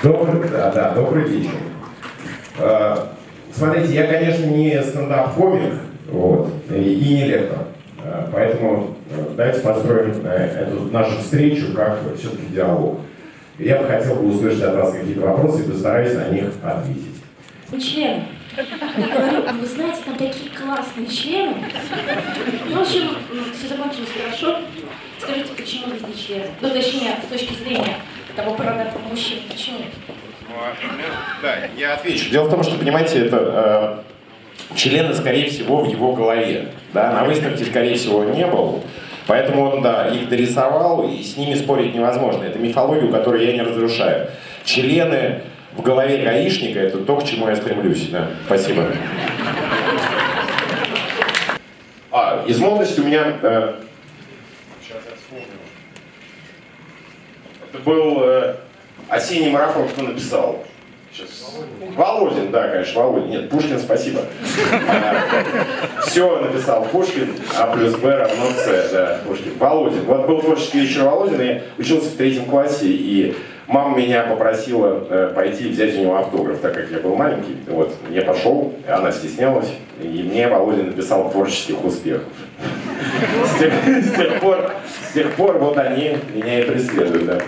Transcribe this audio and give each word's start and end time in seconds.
Добрый, 0.00 0.48
да, 0.48 0.70
да, 0.70 0.90
добрый 0.92 1.24
вечер. 1.24 1.50
Э, 2.56 2.96
смотрите, 3.52 3.94
я, 3.94 4.06
конечно, 4.06 4.44
не 4.44 4.80
стендап-комик, 4.80 5.72
вот, 6.08 6.52
и, 6.70 6.94
не 7.04 7.24
лектор. 7.24 7.64
Э, 8.04 8.28
поэтому 8.32 8.94
э, 9.10 9.24
давайте 9.36 9.58
построим 9.58 10.24
эту 10.24 10.82
нашу 10.92 11.18
встречу 11.18 11.72
как 11.74 11.98
все-таки 12.16 12.46
диалог. 12.52 13.00
Я 13.58 13.80
бы 13.80 13.88
хотел 13.88 14.14
бы 14.14 14.28
услышать 14.28 14.62
от 14.62 14.76
вас 14.76 14.92
какие-то 14.92 15.20
вопросы 15.20 15.62
и 15.64 15.68
постараюсь 15.68 16.14
на 16.14 16.28
них 16.28 16.44
ответить. 16.62 17.16
Вы 17.68 17.80
члены. 17.80 18.22
Я 18.56 19.08
говорю, 19.08 19.58
вы 19.60 19.66
знаете, 19.66 19.98
там 20.04 20.14
такие 20.14 20.50
классные 20.50 21.08
члены. 21.08 21.54
Ну, 22.70 22.76
в 22.76 22.80
общем, 22.82 23.08
все 23.52 23.68
закончилось 23.68 24.10
хорошо. 24.16 24.60
Скажите, 25.18 25.48
почему 25.56 25.86
вы 25.86 25.98
здесь 25.98 26.24
члены? 26.24 26.44
Ну, 26.60 26.70
точнее, 26.70 27.16
с 27.26 27.32
точки 27.32 27.54
зрения 27.54 27.96
того 28.38 28.54
продавца 28.54 28.98
мужчин. 29.10 29.38
Почему? 29.48 29.78
Да, 31.42 31.56
я 31.76 31.94
отвечу. 31.94 32.30
Дело 32.30 32.44
в 32.44 32.50
том, 32.50 32.62
что, 32.62 32.78
понимаете, 32.78 33.26
это 33.26 34.04
э, 34.70 34.76
члены, 34.76 35.12
скорее 35.14 35.50
всего, 35.50 35.82
в 35.82 35.88
его 35.88 36.12
голове. 36.12 36.68
Да? 36.92 37.12
На 37.12 37.24
выставке, 37.24 37.64
скорее 37.64 37.96
всего, 37.96 38.24
не 38.24 38.46
был. 38.46 38.84
Поэтому 39.26 39.68
он, 39.68 39.82
да, 39.82 40.08
их 40.08 40.28
дорисовал, 40.28 41.08
и 41.08 41.22
с 41.22 41.36
ними 41.36 41.54
спорить 41.54 41.94
невозможно. 41.94 42.44
Это 42.44 42.58
мифологию, 42.60 43.10
которую 43.10 43.44
я 43.44 43.52
не 43.52 43.62
разрушаю. 43.62 44.28
Члены 44.64 45.42
в 45.76 45.82
голове 45.82 46.18
гаишника– 46.18 46.78
это 46.80 46.98
то, 46.98 47.16
к 47.16 47.24
чему 47.24 47.48
я 47.48 47.56
стремлюсь. 47.56 48.08
Да. 48.08 48.28
Спасибо. 48.46 48.86
А, 52.12 52.44
из 52.46 52.58
молодости 52.58 53.00
у 53.00 53.04
меня... 53.04 53.36
Э, 53.42 53.74
сейчас 54.80 55.02
я 55.10 55.16
вспомню. 55.16 55.58
Это 57.72 57.82
был 57.82 58.22
э, 58.22 58.54
осенний 59.08 59.50
марафон, 59.50 59.88
кто 59.88 60.02
написал? 60.02 60.64
Сейчас. 61.12 61.56
Володин. 61.96 62.50
да, 62.50 62.68
конечно, 62.68 63.02
Володин. 63.02 63.30
Нет, 63.30 63.50
Пушкин, 63.50 63.78
спасибо. 63.78 64.20
Все 66.06 66.38
написал 66.38 66.84
Пушкин, 66.84 67.34
А 67.56 67.74
плюс 67.74 67.94
Б 67.96 68.16
равно 68.16 68.46
С, 68.56 68.90
да, 68.92 69.20
Пушкин. 69.26 69.58
Володин. 69.58 70.04
Вот 70.04 70.26
был 70.26 70.40
творческий 70.40 70.80
вечер 70.80 71.04
Володина, 71.04 71.42
я 71.42 71.62
учился 71.78 72.08
в 72.10 72.16
третьем 72.16 72.44
классе, 72.44 72.86
и 72.86 73.36
мама 73.68 73.96
меня 73.96 74.24
попросила 74.24 75.06
э, 75.08 75.32
пойти 75.34 75.68
взять 75.68 75.94
у 75.96 76.00
него 76.00 76.16
автограф, 76.16 76.60
так 76.60 76.74
как 76.74 76.90
я 76.90 76.98
был 76.98 77.14
маленький. 77.14 77.58
Вот, 77.68 77.94
я 78.10 78.22
пошел, 78.22 78.74
она 78.88 79.12
стеснялась, 79.12 79.70
и 80.02 80.06
мне 80.06 80.48
Володин 80.48 80.86
написал 80.86 81.30
творческих 81.30 81.84
успехов. 81.84 82.26
С 83.44 83.58
тех, 83.60 83.72
с 83.86 84.16
тех 84.16 84.40
пор, 84.40 84.72
с 85.08 85.12
тех 85.12 85.32
пор 85.34 85.58
вот 85.58 85.78
они 85.78 86.18
меня 86.34 86.60
и 86.60 86.64
преследуют, 86.64 87.26
да. 87.26 87.38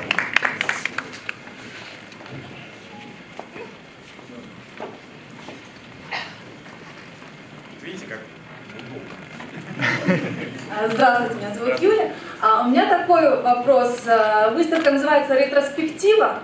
Здравствуйте, 10.93 11.35
меня 11.35 11.55
зовут 11.55 11.81
Юля. 11.81 12.13
А 12.43 12.63
у 12.63 12.71
меня 12.71 12.89
такой 12.89 13.43
вопрос. 13.43 14.03
А, 14.07 14.51
выставка 14.51 14.91
называется 14.91 15.35
«Ретроспектива». 15.35 16.37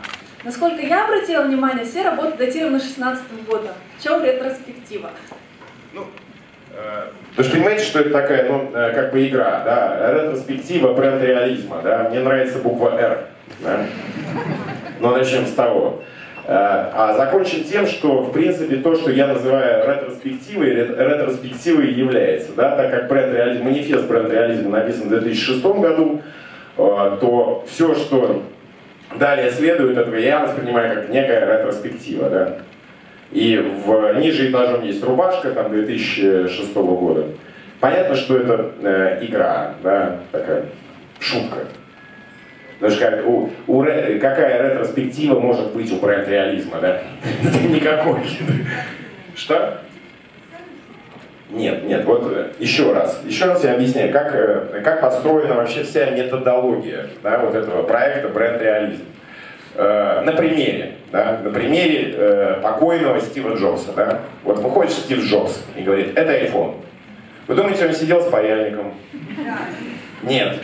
Насколько 0.44 0.82
я 0.82 1.06
обратила 1.06 1.42
внимание, 1.42 1.86
все 1.86 2.02
работы 2.02 2.36
датированы 2.36 2.78
16 2.78 3.46
годом. 3.48 3.72
В 3.98 4.02
чем 4.02 4.22
ретроспектива? 4.22 5.10
Ну, 5.94 6.06
э, 6.74 7.06
вы 7.36 7.42
же 7.42 7.50
понимаете, 7.50 7.84
что 7.84 8.00
это 8.00 8.10
такая, 8.10 8.48
ну, 8.48 8.70
э, 8.74 8.92
как 8.94 9.12
бы 9.12 9.26
игра, 9.26 9.62
да, 9.64 10.12
ретроспектива 10.12 10.92
бренд 10.92 11.22
реализма, 11.22 11.80
да, 11.82 12.08
мне 12.10 12.20
нравится 12.20 12.58
буква 12.58 12.90
«Р», 13.00 13.28
да? 13.60 13.86
Ну, 15.00 15.10
начнем 15.16 15.46
с 15.46 15.52
того. 15.52 16.02
Э, 16.48 16.90
а 16.92 17.14
закончим 17.16 17.64
тем, 17.64 17.88
что, 17.88 18.22
в 18.22 18.32
принципе, 18.32 18.76
то, 18.76 18.94
что 18.94 19.10
я 19.10 19.26
называю 19.26 19.84
ретроспективой, 19.84 20.74
ретроспективой 20.74 21.92
является. 21.92 22.52
Да, 22.54 22.76
так 22.76 22.92
как 22.92 23.08
бренд 23.08 23.34
реализм, 23.34 23.64
манифест 23.64 24.06
бренд 24.06 24.32
реализма 24.32 24.78
написан 24.78 25.06
в 25.06 25.08
2006 25.08 25.64
году, 25.64 26.22
э, 26.78 27.18
то 27.20 27.64
все, 27.68 27.96
что 27.96 28.44
далее 29.18 29.50
следует 29.50 29.98
этого, 29.98 30.14
я 30.14 30.44
воспринимаю 30.44 30.94
как 30.94 31.08
некая 31.08 31.40
ретроспектива. 31.40 32.30
Да. 32.30 32.58
И 33.32 33.58
в, 33.84 34.20
ниже 34.20 34.48
этажом 34.48 34.84
есть 34.84 35.02
рубашка 35.02 35.50
там, 35.50 35.72
2006 35.72 36.74
года. 36.74 37.24
Понятно, 37.80 38.14
что 38.14 38.36
это 38.36 38.70
э, 38.82 39.18
игра, 39.24 39.74
да, 39.82 40.20
такая 40.30 40.66
шутка. 41.18 41.58
Потому 42.78 42.96
что 42.96 43.10
как, 43.10 43.26
у, 43.26 43.50
у, 43.66 43.82
какая 43.82 44.70
ретроспектива 44.70 45.40
может 45.40 45.72
быть 45.72 45.90
у 45.92 45.96
проекта 45.96 46.30
реализма, 46.30 46.78
да? 46.80 47.02
Никакой. 47.68 48.20
Что? 49.34 49.80
Нет, 51.50 51.84
нет, 51.84 52.04
вот 52.04 52.24
э, 52.32 52.50
еще 52.58 52.92
раз, 52.92 53.22
еще 53.24 53.44
раз 53.44 53.62
я 53.62 53.74
объясняю, 53.74 54.12
как, 54.12 54.34
э, 54.34 54.80
как 54.82 55.00
построена 55.00 55.54
вообще 55.54 55.84
вся 55.84 56.10
методология 56.10 57.06
да, 57.22 57.38
вот 57.38 57.54
этого 57.54 57.84
проекта 57.84 58.28
бренд 58.28 58.60
реализм. 58.60 59.04
Э, 59.76 60.22
на 60.22 60.32
примере, 60.32 60.94
да, 61.12 61.40
на 61.42 61.50
примере 61.50 62.58
покойного 62.62 63.20
Стива 63.20 63.54
Джобса. 63.54 63.92
Да? 63.94 64.20
Вот 64.42 64.58
выходит 64.58 64.92
Стив 64.92 65.24
Джобс 65.24 65.62
и 65.76 65.82
говорит, 65.82 66.18
это 66.18 66.32
iPhone. 66.32 66.74
Вы 67.46 67.54
думаете, 67.54 67.86
он 67.86 67.94
сидел 67.94 68.20
с 68.20 68.26
паяльником? 68.26 68.94
Нет. 70.24 70.58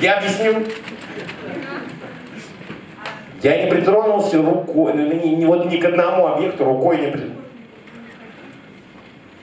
Я 0.00 0.18
объясню. 0.18 0.64
Я 3.42 3.64
не 3.64 3.70
притронулся 3.70 4.42
рукой, 4.42 4.94
ну, 4.94 5.02
ни, 5.12 5.28
ни, 5.28 5.44
вот 5.44 5.70
ни 5.70 5.76
к 5.76 5.84
одному 5.84 6.26
объекту 6.26 6.64
рукой 6.64 6.98
не 6.98 7.06
притронулся. 7.08 7.36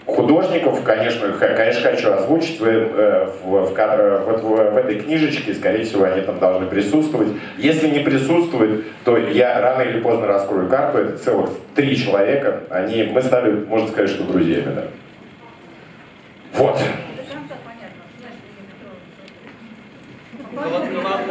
Художников, 0.05 0.83
конечно, 0.83 1.31
конечно, 1.31 1.89
хочу 1.89 2.11
озвучить 2.11 2.59
в, 2.59 2.65
э, 2.65 3.29
в, 3.43 3.71
в, 3.71 3.79
э, 3.79 4.19
в, 4.19 4.41
в, 4.41 4.71
в 4.73 4.77
этой 4.77 4.99
книжечке, 4.99 5.53
скорее 5.53 5.85
всего, 5.85 6.03
они 6.03 6.21
там 6.21 6.39
должны 6.39 6.67
присутствовать. 6.67 7.29
Если 7.57 7.87
не 7.87 7.99
присутствуют, 7.99 8.85
то 9.05 9.17
я 9.17 9.59
рано 9.61 9.81
или 9.81 10.01
поздно 10.01 10.27
раскрою 10.27 10.67
карту, 10.67 10.97
это 10.97 11.17
целых 11.17 11.51
три 11.73 11.95
человека, 11.95 12.63
они, 12.69 13.03
мы 13.03 13.21
стали, 13.21 13.51
можно 13.65 13.87
сказать, 13.87 14.09
что 14.09 14.23
друзьями, 14.25 14.75
да. 14.75 14.83
Вот. 16.53 16.77
Ну 20.37 20.42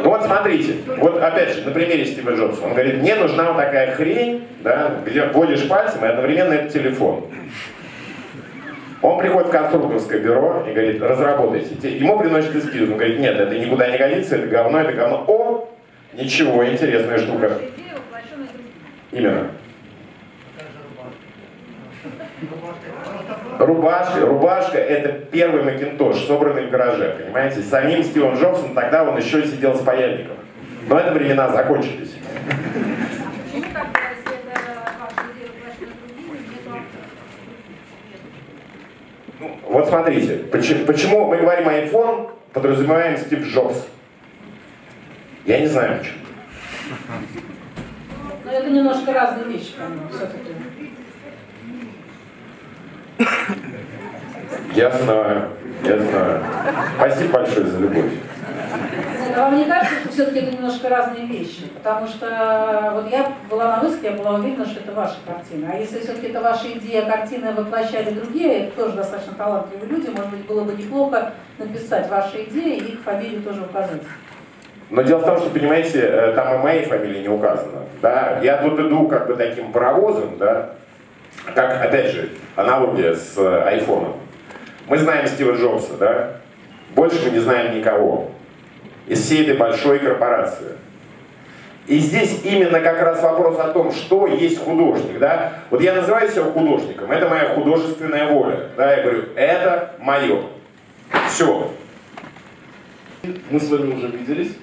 вот 0.03 0.23
смотрите, 0.23 0.75
вот 0.97 1.21
опять 1.21 1.55
же, 1.55 1.61
на 1.63 1.71
примере 1.71 2.05
Стива 2.05 2.31
Джобса. 2.31 2.63
Он 2.63 2.71
говорит, 2.73 3.01
мне 3.01 3.15
нужна 3.15 3.51
вот 3.51 3.57
такая 3.57 3.95
хрень, 3.95 4.47
да, 4.61 4.91
где 5.05 5.25
вводишь 5.25 5.67
пальцем 5.67 6.03
и 6.03 6.07
одновременно 6.07 6.53
это 6.53 6.69
телефон. 6.69 7.25
Он 9.01 9.19
приходит 9.19 9.49
в 9.49 9.51
конструкторское 9.51 10.19
бюро 10.19 10.65
и 10.67 10.71
говорит, 10.71 11.01
разработайте. 11.01 11.89
Ему 11.89 12.17
приносят 12.19 12.55
эскиз. 12.55 12.83
Он 12.83 12.95
говорит, 12.95 13.19
нет, 13.19 13.37
это 13.37 13.57
никуда 13.57 13.87
не 13.89 13.97
годится, 13.97 14.37
это 14.37 14.47
говно, 14.47 14.79
это 14.79 14.93
говно. 14.93 15.25
О, 15.27 15.69
ничего, 16.13 16.65
интересная 16.65 17.17
штука. 17.17 17.59
Именно. 19.11 19.49
Рубашка, 23.59 24.25
рубашка 24.25 24.77
это 24.77 25.11
первый 25.11 25.63
макинтош, 25.63 26.25
собранный 26.25 26.67
в 26.67 26.69
гараже, 26.69 27.17
понимаете? 27.19 27.61
С 27.61 27.69
самим 27.69 28.03
Стивом 28.03 28.35
Джобсом 28.35 28.73
тогда 28.73 29.03
он 29.03 29.17
еще 29.17 29.45
сидел 29.45 29.75
с 29.75 29.81
паяльником. 29.81 30.37
Но 30.87 30.99
это 30.99 31.11
времена 31.11 31.49
закончились. 31.49 32.13
Ну, 39.39 39.59
вот 39.69 39.87
смотрите, 39.87 40.35
почему, 40.51 40.85
почему 40.85 41.27
мы 41.27 41.37
говорим 41.37 41.69
iPhone, 41.69 42.31
подразумеваем 42.51 43.17
Стив 43.17 43.45
Джобс. 43.47 43.87
Я 45.45 45.59
не 45.59 45.67
знаю 45.67 45.99
почему. 45.99 46.17
Но 48.45 48.51
это 48.51 48.69
немножко 48.69 49.13
разные 49.13 49.45
вещи, 49.45 49.73
по-моему, 49.77 50.09
все-таки. 50.09 50.62
Я 54.75 54.89
знаю, 54.89 55.49
я 55.83 55.97
знаю. 55.99 56.43
Спасибо 56.97 57.33
большое 57.33 57.65
за 57.65 57.79
любовь. 57.79 58.11
А 59.35 59.39
вам 59.49 59.57
не 59.57 59.65
кажется, 59.65 59.95
что 59.99 60.09
все-таки 60.09 60.39
это 60.39 60.51
немножко 60.51 60.89
разные 60.89 61.25
вещи? 61.25 61.67
Потому 61.75 62.07
что 62.07 62.91
вот 62.95 63.11
я 63.11 63.31
была 63.49 63.77
на 63.77 63.81
выставке, 63.81 64.11
я 64.11 64.13
была 64.13 64.35
уверена, 64.35 64.65
что 64.65 64.79
это 64.79 64.91
ваша 64.91 65.15
картина. 65.25 65.71
А 65.73 65.77
если 65.77 65.99
все-таки 66.01 66.27
это 66.27 66.41
ваша 66.41 66.71
идея, 66.71 67.05
картины 67.05 67.51
воплощали 67.53 68.11
другие, 68.11 68.71
тоже 68.75 68.93
достаточно 68.93 69.33
талантливые 69.33 69.89
люди, 69.89 70.09
может 70.09 70.29
быть, 70.29 70.45
было 70.45 70.63
бы 70.63 70.73
неплохо 70.73 71.31
написать 71.57 72.09
ваши 72.09 72.43
идеи 72.43 72.77
и 72.77 72.93
их 72.93 72.99
фамилию 73.01 73.41
тоже 73.41 73.61
указать. 73.61 74.01
Но 74.89 75.01
дело 75.01 75.19
в 75.19 75.25
том, 75.25 75.37
что, 75.39 75.49
понимаете, 75.49 76.01
э, 76.01 76.33
там 76.33 76.55
и 76.55 76.57
моей 76.59 76.85
фамилии 76.85 77.21
не 77.21 77.29
указано. 77.29 77.81
Да? 78.01 78.39
Я 78.43 78.57
тут 78.57 78.79
иду 78.79 79.07
как 79.07 79.27
бы 79.27 79.35
таким 79.35 79.71
паровозом, 79.71 80.37
да, 80.37 80.71
как, 81.53 81.81
опять 81.83 82.11
же, 82.11 82.29
аналогия 82.55 83.15
с 83.15 83.37
айфоном. 83.37 84.15
Мы 84.87 84.97
знаем 84.97 85.27
Стива 85.27 85.53
Джобса, 85.55 85.97
да? 85.97 86.37
Больше 86.95 87.19
мы 87.25 87.31
не 87.31 87.39
знаем 87.39 87.75
никого 87.75 88.31
из 89.07 89.21
всей 89.21 89.43
этой 89.43 89.57
большой 89.57 89.99
корпорации. 89.99 90.77
И 91.87 91.99
здесь 91.99 92.41
именно 92.45 92.79
как 92.79 93.01
раз 93.01 93.21
вопрос 93.21 93.59
о 93.59 93.69
том, 93.69 93.91
что 93.91 94.25
есть 94.27 94.63
художник. 94.63 95.19
Да? 95.19 95.59
Вот 95.69 95.81
я 95.81 95.93
называю 95.93 96.29
себя 96.29 96.43
художником, 96.43 97.11
это 97.11 97.27
моя 97.27 97.49
художественная 97.49 98.31
воля. 98.31 98.69
Да? 98.77 98.95
Я 98.95 99.03
говорю, 99.03 99.23
это 99.35 99.95
мое. 99.99 100.43
Все. 101.27 101.71
Мы 103.49 103.59
с 103.59 103.69
вами 103.69 103.93
уже 103.95 104.07
виделись 104.07 104.55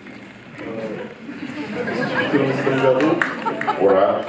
в 0.58 2.32
2014 2.32 2.82
году. 2.82 3.16
Ура. 3.80 4.22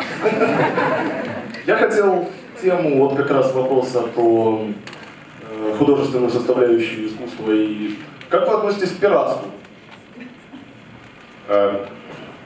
Я 1.65 1.75
хотел 1.77 2.27
тему, 2.61 2.97
вот 3.07 3.15
как 3.17 3.29
раз 3.31 3.53
вопроса 3.53 4.01
про 4.01 4.67
э, 5.49 5.73
художественную 5.77 6.29
составляющую 6.31 7.07
искусства 7.07 7.51
и 7.51 7.95
как 8.29 8.47
вы 8.47 8.55
относитесь 8.55 8.91
к 8.91 8.99
пиратству? 8.99 9.47
Э, 11.47 11.85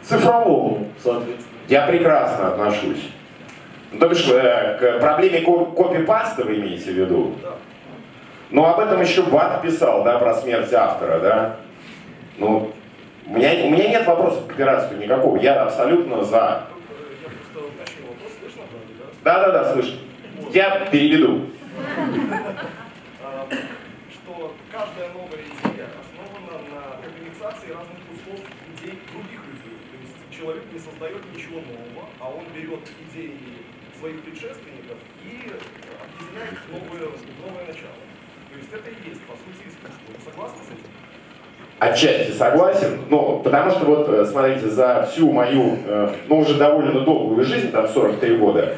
Цифровому, 0.04 0.88
соответственно. 1.04 1.48
Я 1.68 1.88
прекрасно 1.88 2.50
отношусь. 2.50 3.10
Ну, 3.92 4.00
То 4.00 4.10
бишь, 4.10 4.28
э, 4.30 4.78
к 4.80 5.00
проблеме 5.00 5.42
ко- 5.42 5.66
копипаста 5.66 6.44
вы 6.44 6.56
имеете 6.58 6.92
в 6.92 6.96
виду? 6.96 7.36
Ну, 8.52 8.66
об 8.66 8.80
этом 8.80 9.02
еще 9.02 9.24
Бат 9.24 9.62
писал, 9.62 10.04
да, 10.04 10.20
про 10.20 10.36
смерть 10.36 10.72
автора, 10.74 11.20
да? 11.20 11.56
Ну, 12.38 12.72
у 13.28 13.34
меня, 13.34 13.52
у 13.66 13.70
меня 13.70 13.88
нет 13.88 14.06
вопросов 14.06 14.46
к 14.48 14.56
пиратству 14.56 14.98
никакого, 14.98 15.38
я 15.38 15.64
абсолютно 15.64 16.24
за. 16.24 16.64
Да-да-да, 19.26 19.74
слышно. 19.74 19.98
Я 20.54 20.86
переведу. 20.92 21.50
что 24.14 24.54
каждая 24.72 25.10
новая 25.18 25.42
идея 25.42 25.90
основана 25.98 26.62
на 26.70 27.02
комбинации 27.02 27.74
разных 27.74 27.98
кусков 28.06 28.46
идей 28.70 29.02
других 29.10 29.42
людей. 29.50 29.78
То 29.90 29.98
есть 29.98 30.14
человек 30.30 30.64
не 30.72 30.78
создает 30.78 31.26
ничего 31.34 31.58
нового, 31.58 32.06
а 32.20 32.30
он 32.30 32.46
берет 32.54 32.86
идеи 33.10 33.66
своих 33.98 34.22
предшественников 34.22 35.02
и 35.26 35.50
объединяет 35.50 36.62
в 36.62 36.70
новое, 36.70 37.10
в 37.10 37.42
новое 37.42 37.66
начало. 37.66 38.06
То 38.54 38.58
есть 38.62 38.70
это 38.72 38.90
и 38.92 39.10
есть, 39.10 39.22
по 39.26 39.34
сути, 39.34 39.66
искусство. 39.66 40.06
Вы 40.06 40.22
согласны 40.22 40.62
с 40.62 40.70
этим? 40.70 40.90
Отчасти 41.80 42.32
согласен, 42.32 43.02
но 43.10 43.40
потому 43.40 43.72
что 43.72 43.86
вот, 43.86 44.08
э, 44.08 44.26
смотрите, 44.26 44.70
за 44.70 45.10
всю 45.12 45.32
мою, 45.32 45.80
э, 45.84 46.14
ну 46.28 46.40
уже 46.40 46.54
довольно 46.54 47.02
долгую 47.02 47.44
жизнь, 47.44 47.72
там 47.72 47.88
43 47.88 48.38
года, 48.38 48.78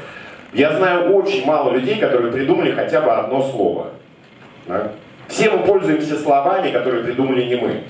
я 0.57 0.75
знаю 0.75 1.13
очень 1.13 1.45
мало 1.45 1.71
людей, 1.71 1.99
которые 1.99 2.31
придумали 2.31 2.71
хотя 2.71 3.01
бы 3.01 3.11
одно 3.11 3.43
слово. 3.43 3.91
Да? 4.65 4.91
Все 5.27 5.51
мы 5.51 5.59
пользуемся 5.59 6.17
словами, 6.17 6.71
которые 6.71 7.03
придумали 7.03 7.43
не 7.43 7.55
мы. 7.57 7.83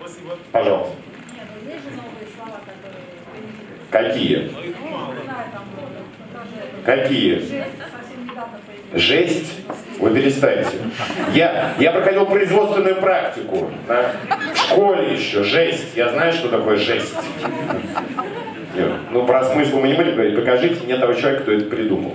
Спасибо. 0.00 0.36
Пожалуйста. 0.50 0.94
Нет, 1.32 1.44
ну 1.62 1.70
есть 1.70 1.84
же 1.84 1.90
новые 1.90 2.26
слова, 2.34 2.58
которые... 2.66 4.12
Какие? 4.12 4.50
Какие? 6.84 7.64
Жесть? 8.94 9.60
Вы 10.00 10.10
перестаньте. 10.10 10.76
Я, 11.34 11.74
я 11.78 11.92
проходил 11.92 12.26
производственную 12.26 12.96
практику. 12.96 13.70
да, 13.86 14.12
В 14.54 14.58
школе 14.58 15.14
еще. 15.14 15.44
Жесть. 15.44 15.94
Я 15.94 16.08
знаю, 16.10 16.32
что 16.32 16.48
такое 16.48 16.76
жесть. 16.76 17.14
Ну, 19.10 19.26
про 19.26 19.44
смысл 19.44 19.78
мы 19.78 19.88
не 19.88 19.94
будем 19.94 20.12
говорить. 20.12 20.36
Покажите 20.36 20.84
мне 20.84 20.96
того 20.96 21.14
человека, 21.14 21.42
кто 21.42 21.52
это 21.52 21.64
придумал. 21.66 22.14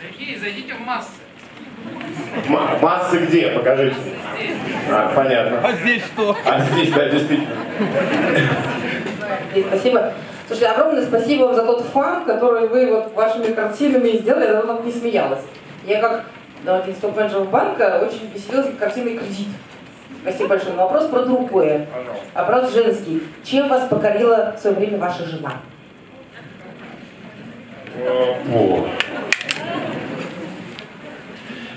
Сергей, 0.00 0.38
зайдите 0.38 0.74
в 0.74 0.80
массы. 0.80 1.10
М- 2.48 2.80
массы 2.80 3.18
где? 3.18 3.48
Покажите. 3.48 3.96
А, 4.90 5.12
понятно. 5.14 5.60
А 5.62 5.72
здесь 5.72 6.02
что? 6.04 6.36
А 6.44 6.60
здесь, 6.60 6.92
да, 6.92 7.08
действительно. 7.08 7.48
Спасибо. 9.68 10.12
Слушайте, 10.46 10.72
огромное 10.72 11.02
спасибо 11.04 11.44
вам 11.44 11.54
за 11.54 11.64
тот 11.64 11.86
фан, 11.86 12.24
который 12.26 12.68
вы 12.68 12.86
вот 12.92 13.14
вашими 13.14 13.52
картинами 13.52 14.18
сделали, 14.18 14.44
я 14.44 14.52
давно 14.52 14.82
не 14.82 14.92
смеялась. 14.92 15.40
Я 15.86 16.00
как 16.00 16.24
да, 16.64 16.84
топ-менеджеров 17.00 17.50
банка 17.50 17.98
очень 18.02 18.30
веселилась 18.32 18.68
картиной 18.78 19.16
«Кредит». 19.16 19.48
Спасибо 20.24 20.48
большое. 20.48 20.74
Но 20.74 20.84
вопрос 20.84 21.08
про 21.08 21.22
другое. 21.24 21.86
Вопрос 22.34 22.72
женский. 22.72 23.22
Чем 23.44 23.68
вас 23.68 23.86
покорила 23.88 24.54
в 24.56 24.60
свое 24.60 24.74
время 24.74 24.96
ваша 24.96 25.26
жена? 25.26 25.52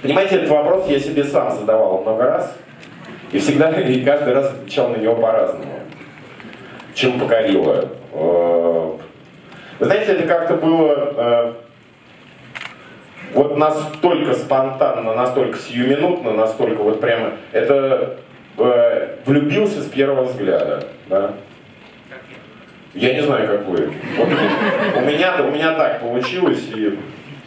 Понимаете, 0.02 0.38
этот 0.38 0.50
вопрос 0.50 0.88
я 0.88 0.98
себе 0.98 1.26
сам 1.26 1.52
задавал 1.52 2.02
много 2.04 2.24
раз. 2.24 2.56
И 3.34 3.40
всегда, 3.40 3.70
и 3.72 4.02
каждый 4.06 4.34
раз 4.34 4.52
отвечал 4.52 4.90
на 4.90 4.96
него 4.96 5.16
по-разному. 5.16 5.82
Чем 6.94 7.20
покорило? 7.20 7.90
Э, 8.14 8.98
Вы 9.80 9.86
знаете, 9.86 10.14
это 10.14 10.26
как-то 10.26 10.54
было 10.54 10.94
э, 11.18 11.54
вот 13.34 13.58
настолько 13.58 14.34
спонтанно, 14.36 15.14
настолько 15.14 15.60
сиюминутно, 15.60 16.32
настолько 16.32 16.82
вот 16.82 17.02
прямо, 17.02 17.34
это 17.52 18.18
влюбился 19.28 19.82
с 19.84 19.88
первого 19.88 20.24
взгляда, 20.24 20.88
да? 21.08 21.34
Я 22.94 23.14
не 23.14 23.22
знаю, 23.22 23.48
как 23.48 23.66
вы. 23.68 23.92
Вот 24.18 24.28
у 24.28 25.02
меня, 25.02 25.36
у 25.44 25.52
меня 25.52 25.74
так 25.76 26.00
получилось, 26.00 26.64
и 26.74 26.98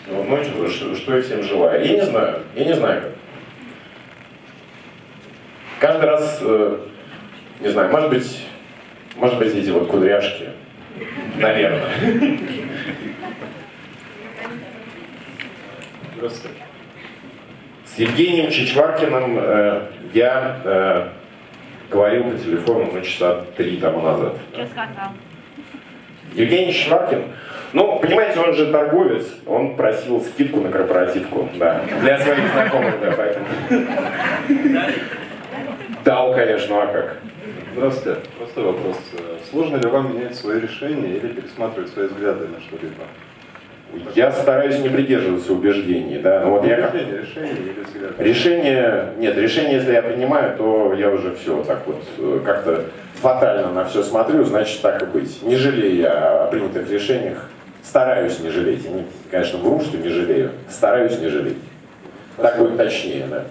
ну, 0.06 0.44
что, 0.44 0.69
что- 0.69 0.94
что 0.94 1.17
я 1.17 1.23
всем 1.23 1.43
желаю. 1.43 1.85
Я 1.85 1.94
не 1.94 2.05
знаю, 2.05 2.43
я 2.55 2.65
не 2.67 2.75
знаю 2.75 3.03
как. 3.03 3.12
Каждый 5.81 6.05
раз, 6.11 6.38
э, 6.43 6.79
не 7.61 7.69
знаю, 7.69 7.91
может 7.91 8.11
быть, 8.11 8.47
может 9.17 9.38
быть 9.38 9.55
эти 9.55 9.71
вот 9.71 9.88
кудряшки, 9.88 10.50
наверное. 11.37 11.88
С 17.87 17.99
Евгением 17.99 18.50
Чичваркиным 18.50 19.38
э, 19.41 19.83
я 20.12 20.61
э, 20.65 21.09
говорил 21.91 22.25
по 22.25 22.39
телефону 22.39 22.91
ну, 22.93 23.01
часа 23.03 23.45
три 23.57 23.77
тому 23.77 24.01
назад. 24.01 24.37
Евгений 26.35 26.73
Чичваркин, 26.73 27.25
ну, 27.73 27.99
понимаете, 27.99 28.41
он 28.41 28.55
же 28.55 28.71
торговец, 28.71 29.27
он 29.47 29.77
просил 29.77 30.21
скидку 30.21 30.61
на 30.61 30.71
корпоративку, 30.71 31.49
да, 31.57 31.83
для 32.01 32.19
своих 32.21 32.53
знакомых, 32.53 33.01
да, 33.01 33.13
поэтому. 33.17 33.47
Дал, 36.05 36.35
конечно, 36.35 36.83
а 36.83 36.87
как? 36.87 37.17
Здравствуйте. 37.75 38.21
Простой 38.39 38.65
вопрос. 38.65 38.97
Сложно 39.51 39.76
ли 39.76 39.88
вам 39.88 40.14
менять 40.14 40.35
свои 40.35 40.61
решения 40.61 41.17
или 41.17 41.29
пересматривать 41.29 41.91
свои 41.91 42.07
взгляды 42.07 42.49
на 42.49 42.61
что-либо? 42.61 43.05
Я 44.14 44.30
стараюсь 44.32 44.78
не 44.80 44.88
придерживаться 44.88 45.52
убеждений, 45.52 46.18
да, 46.18 46.40
но 46.40 46.50
вот 46.50 46.64
я 46.64 46.76
как... 46.76 46.94
Решение, 46.94 47.75
решение 48.18 49.12
нет, 49.18 49.37
решение, 49.37 49.75
если 49.75 49.92
я 49.92 50.02
принимаю, 50.02 50.56
то 50.56 50.94
я 50.94 51.11
уже 51.11 51.35
все 51.35 51.62
так 51.64 51.87
вот 51.87 52.02
э, 52.18 52.40
как-то 52.44 52.85
фатально 53.14 53.73
на 53.73 53.85
все 53.85 54.02
смотрю, 54.02 54.44
значит 54.44 54.80
так 54.82 55.02
и 55.02 55.06
быть. 55.06 55.42
Не 55.42 55.56
жалею 55.56 55.97
я 55.97 56.44
о 56.44 56.47
принятых 56.50 56.88
решениях, 56.90 57.49
стараюсь 57.82 58.38
не 58.40 58.50
жалеть. 58.50 58.85
Я, 58.85 58.90
не- 58.90 59.06
конечно, 59.30 59.59
вру, 59.59 59.80
что 59.80 59.97
не 59.99 60.09
жалею, 60.09 60.52
стараюсь 60.68 61.18
не 61.18 61.28
жалеть. 61.28 61.59
Так 62.37 62.59
будет 62.59 62.76
точнее, 62.76 63.26
да. 63.28 63.44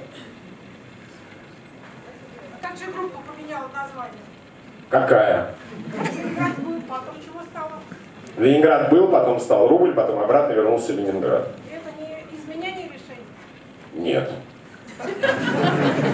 А 2.61 2.65
как 2.67 2.77
же 2.77 2.85
группа 2.91 3.19
поменяла 3.27 3.67
название? 3.73 4.19
Какая? 4.89 5.47
Ленинград 5.93 6.57
был, 6.59 6.81
потом 6.87 7.15
чего 7.25 7.41
стало? 7.51 7.71
Ленинград 8.39 8.89
был, 8.89 9.07
потом 9.09 9.39
стал 9.39 9.67
рубль, 9.67 9.93
потом 9.93 10.19
обратно 10.19 10.53
вернулся 10.53 10.93
в 10.93 10.97
Ленинград. 10.97 11.49
Это 11.69 11.89
не 11.99 12.37
изменение 12.37 12.87
решений? 12.87 13.25
Нет. 13.93 14.29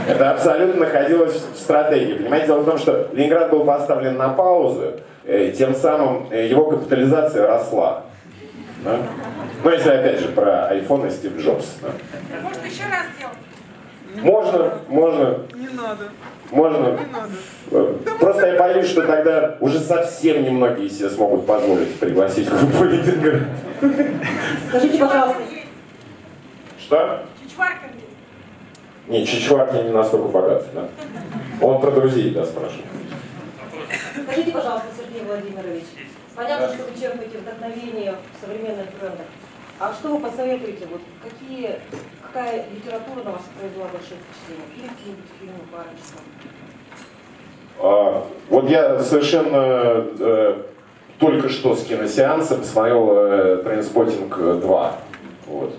Это 0.07 0.31
абсолютно 0.31 0.85
находилось 0.85 1.35
в 1.53 1.57
стратегии. 1.57 2.15
Понимаете, 2.15 2.47
дело 2.47 2.61
в 2.61 2.65
том, 2.65 2.77
что 2.77 3.09
Ленинград 3.13 3.51
был 3.51 3.63
поставлен 3.63 4.17
на 4.17 4.29
паузу, 4.29 4.93
э, 5.25 5.51
тем 5.57 5.75
самым 5.75 6.27
э, 6.31 6.47
его 6.47 6.65
капитализация 6.69 7.47
росла. 7.47 8.03
Да? 8.83 8.97
Ну, 9.63 9.69
если 9.71 9.89
опять 9.89 10.19
же 10.19 10.27
про 10.29 10.75
iPhone 10.75 11.07
и 11.07 11.11
Стив 11.11 11.37
Джобс. 11.39 11.77
да. 11.81 11.89
Может, 12.41 12.63
еще 12.65 12.83
раз 12.83 13.05
сделать? 13.17 13.37
Можно, 14.23 14.79
можно, 14.87 15.39
Не 15.55 15.67
надо, 15.69 16.05
можно. 16.51 16.99
Э, 17.71 17.93
Просто 18.19 18.47
я 18.47 18.59
боюсь, 18.59 18.87
что 18.87 19.03
тогда 19.03 19.57
уже 19.59 19.79
совсем 19.79 20.43
немногие 20.43 20.89
себе 20.89 21.09
смогут 21.09 21.45
позволить 21.45 21.99
пригласить 21.99 22.49
группу 22.49 22.83
Ленинград. 22.83 23.41
Скажите, 24.69 24.97
пожалуйста. 24.99 25.41
Что? 26.79 27.23
Чичваркин 27.43 27.89
есть. 27.95 29.07
Не, 29.07 29.25
Чичваркин 29.25 29.85
не 29.85 29.91
настолько 29.91 30.27
богат, 30.27 30.65
да? 30.73 30.87
Он 31.61 31.81
про 31.81 31.91
друзей, 31.91 32.31
да, 32.31 32.45
спрашивает. 32.45 32.85
скажите, 34.23 34.51
пожалуйста, 34.51 34.87
Сергей 34.97 35.23
Владимирович, 35.25 35.83
понятно, 36.35 36.67
что 36.67 36.83
вы 36.83 36.99
черпаете 36.99 37.37
вдохновение 37.39 38.13
в 38.13 38.45
современных 38.45 38.87
брендах. 38.99 39.25
А 39.79 39.93
что 39.93 40.15
вы 40.15 40.29
посоветуете? 40.29 40.85
Вот 40.91 41.01
какие, 41.23 41.75
какая 42.35 42.65
литература 42.69 43.23
на 43.23 43.31
вас 43.31 43.43
произвела 43.57 43.87
большое 43.93 44.19
впечатление? 44.19 44.67
Фильм, 44.75 44.89
какие-нибудь 44.89 45.31
фильмы, 45.39 45.59
парочка? 45.71 46.19
А, 47.79 48.27
Вот 48.49 48.69
я 48.69 48.99
совершенно 48.99 50.05
э, 50.19 50.57
только 51.17 51.47
что 51.47 51.75
с 51.75 51.83
киносеанса 51.85 52.55
посмотрел 52.55 53.09
э, 53.11 53.57
«Trainspotting 53.63 54.37
2». 54.37 54.91
Вот. 55.47 55.75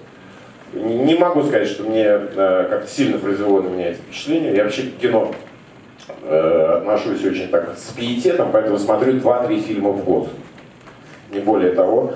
Не 0.72 1.14
могу 1.16 1.42
сказать, 1.42 1.68
что 1.68 1.82
мне 1.82 2.04
э, 2.04 2.66
как-то 2.70 2.86
сильно 2.88 3.18
произвело 3.18 3.60
на 3.60 3.68
меня 3.68 3.88
это 3.90 3.98
впечатление. 3.98 4.56
Я 4.56 4.64
вообще 4.64 4.84
к 4.84 4.96
кино 4.96 5.32
э, 6.22 6.78
отношусь 6.78 7.22
очень 7.22 7.48
так 7.48 7.76
с 7.76 7.92
пиететом, 7.92 8.48
поэтому 8.50 8.78
смотрю 8.78 9.14
2-3 9.14 9.60
фильма 9.60 9.90
в 9.90 10.02
год. 10.04 10.30
Не 11.30 11.40
более 11.40 11.72
того. 11.72 12.14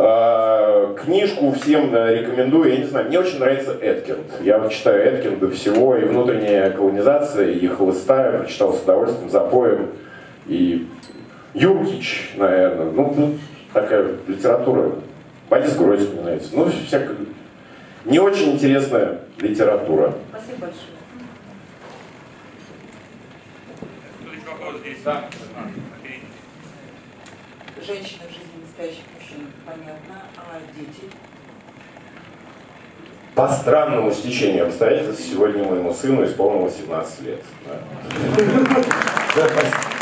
Э, 0.00 0.94
книжку 0.96 1.50
всем 1.50 1.92
рекомендую, 1.92 2.70
я 2.70 2.76
не 2.76 2.84
знаю, 2.84 3.08
мне 3.08 3.18
очень 3.18 3.40
нравится 3.40 3.72
Эткинд. 3.72 4.40
Я 4.42 4.68
читаю 4.68 5.02
Эткинд 5.04 5.40
до 5.40 5.50
всего, 5.50 5.96
и 5.96 6.04
внутренняя 6.04 6.70
колонизация, 6.70 7.50
и 7.50 7.66
Хлыста, 7.66 8.30
я 8.30 8.38
прочитал 8.38 8.74
с 8.74 8.82
удовольствием, 8.82 9.28
запоем, 9.28 9.90
и 10.46 10.86
Юркич, 11.52 12.34
наверное, 12.36 12.92
ну, 12.92 13.12
ну, 13.16 13.38
такая 13.72 14.14
литература. 14.28 14.92
Борис 15.50 15.74
Гройс 15.74 16.08
мне 16.08 16.20
нравится, 16.20 16.50
ну, 16.52 16.70
всякая 16.86 17.16
не 18.04 18.20
очень 18.20 18.52
интересная 18.52 19.22
литература. 19.40 20.14
Спасибо 20.30 20.58
большое. 20.66 20.84
Следующий 24.22 24.46
вопрос 24.46 24.80
здесь. 24.80 24.98
Да. 25.04 25.28
Женщина 27.84 28.22
в 28.28 28.32
жизни 28.32 28.62
настоящих 28.62 29.17
мужчин, 29.28 29.52
понятно. 29.64 30.22
А 30.36 30.60
дети? 30.76 31.12
По 33.34 33.48
странному 33.48 34.12
стечению 34.12 34.66
обстоятельств 34.66 35.24
сегодня 35.24 35.64
моему 35.64 35.94
сыну 35.94 36.24
исполнилось 36.24 36.76
17 36.76 37.20
лет. 37.22 37.42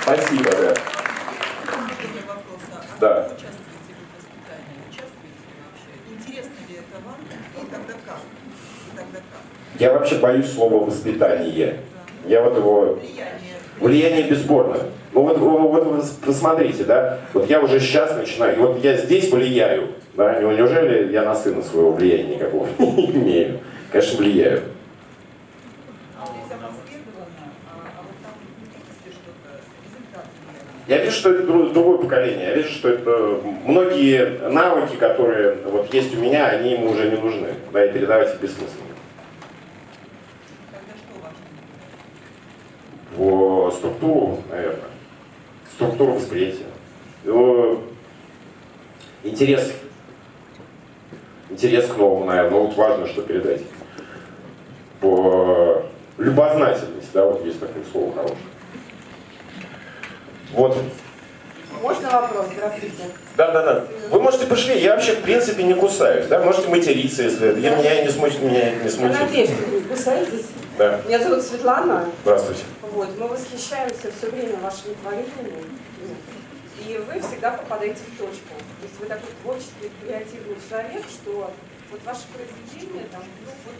Спасибо, 0.02 0.50
да. 0.50 0.74
Да. 2.98 3.28
Я 9.78 9.92
вообще 9.92 10.18
боюсь 10.18 10.50
слова 10.50 10.86
воспитание. 10.86 11.80
Я 12.26 12.42
вот 12.42 12.56
его... 12.56 12.94
Влияние. 12.94 13.55
Влияние 13.80 14.22
бесспорно. 14.24 14.78
Ну 15.12 15.22
вот, 15.22 15.38
вот, 15.38 15.84
вот 15.84 16.04
посмотрите, 16.24 16.84
да, 16.84 17.18
вот 17.32 17.48
я 17.48 17.60
уже 17.60 17.78
сейчас 17.80 18.14
начинаю, 18.16 18.56
вот 18.58 18.82
я 18.84 18.96
здесь 18.96 19.30
влияю, 19.30 19.88
да, 20.14 20.40
Не- 20.40 20.56
неужели 20.56 21.12
я 21.12 21.22
на 21.24 21.34
сына 21.34 21.62
своего 21.62 21.92
влияния 21.92 22.36
никакого 22.36 22.66
не 22.78 23.10
имею? 23.10 23.60
Конечно, 23.92 24.18
влияю. 24.18 24.62
Я 30.86 30.98
вижу, 30.98 31.16
что 31.16 31.32
это 31.32 31.42
дру- 31.42 31.72
другое 31.72 31.98
поколение. 31.98 32.46
Я 32.48 32.54
вижу, 32.54 32.68
что 32.68 32.88
это 32.88 33.40
многие 33.64 34.48
навыки, 34.50 34.94
которые 34.96 35.56
вот 35.64 35.92
есть 35.92 36.14
у 36.16 36.20
меня, 36.20 36.46
они 36.46 36.72
ему 36.74 36.90
уже 36.92 37.10
не 37.10 37.16
нужны. 37.16 37.48
Да, 37.72 37.84
и 37.84 37.92
передавать 37.92 38.34
их 38.34 38.40
бессмысленно. 38.40 38.94
Тогда 40.70 40.92
что 40.96 41.20
важно? 41.20 41.38
В 43.16 43.70
структуру, 43.72 44.42
наверное. 44.50 44.80
Структуру 45.74 46.12
восприятия. 46.12 46.66
Его 47.24 47.80
интерес. 49.22 49.72
Интерес 51.50 51.86
к 51.86 51.96
новому, 51.96 52.24
наверное. 52.26 52.50
Ну, 52.50 52.66
вот 52.66 52.76
важно, 52.76 53.06
что 53.06 53.22
передать. 53.22 53.62
По 55.00 55.82
любознательность, 56.18 57.12
да, 57.12 57.24
вот 57.26 57.44
есть 57.44 57.60
такое 57.60 57.82
слово 57.90 58.12
хорошее. 58.14 58.38
Вот. 60.52 60.76
Можно 61.82 62.10
вопрос? 62.10 62.46
Здравствуйте. 62.54 62.94
Да, 63.36 63.50
да, 63.52 63.62
да. 63.62 63.84
Вы 64.10 64.20
можете 64.22 64.46
пошли, 64.46 64.78
я 64.80 64.94
вообще 64.94 65.12
в 65.12 65.20
принципе 65.22 65.62
не 65.62 65.74
кусаюсь, 65.74 66.26
да, 66.26 66.42
можете 66.42 66.68
материться, 66.68 67.22
если. 67.22 67.60
Я, 67.60 67.76
меня 67.76 68.02
не 68.02 68.08
смутит, 68.08 68.42
меня 68.42 68.70
не 68.76 68.84
Я 68.84 68.90
смутит. 68.90 69.20
надеюсь, 69.20 69.50
что 69.50 69.66
вы 69.70 69.80
кусаетесь. 69.82 70.46
Да, 70.78 71.00
Меня 71.06 71.18
зовут 71.18 71.42
Светлана. 71.42 72.06
здравствуйте. 72.22 72.62
Вот, 72.96 73.10
мы 73.18 73.28
восхищаемся 73.28 74.10
все 74.10 74.30
время 74.30 74.56
вашими 74.56 74.94
творениями. 74.94 75.68
И 76.82 76.96
вы 76.96 77.20
всегда 77.20 77.50
попадаете 77.50 78.00
в 78.00 78.16
точку. 78.16 78.54
То 78.56 78.86
есть 78.86 78.98
вы 78.98 79.04
такой 79.04 79.28
творческий, 79.42 79.92
креативный 80.00 80.56
человек, 80.66 81.04
что 81.06 81.52
вот 81.90 82.02
ваше 82.06 82.22
произведение, 82.28 83.04
там, 83.12 83.22
ну 83.44 83.52
вот, 83.66 83.74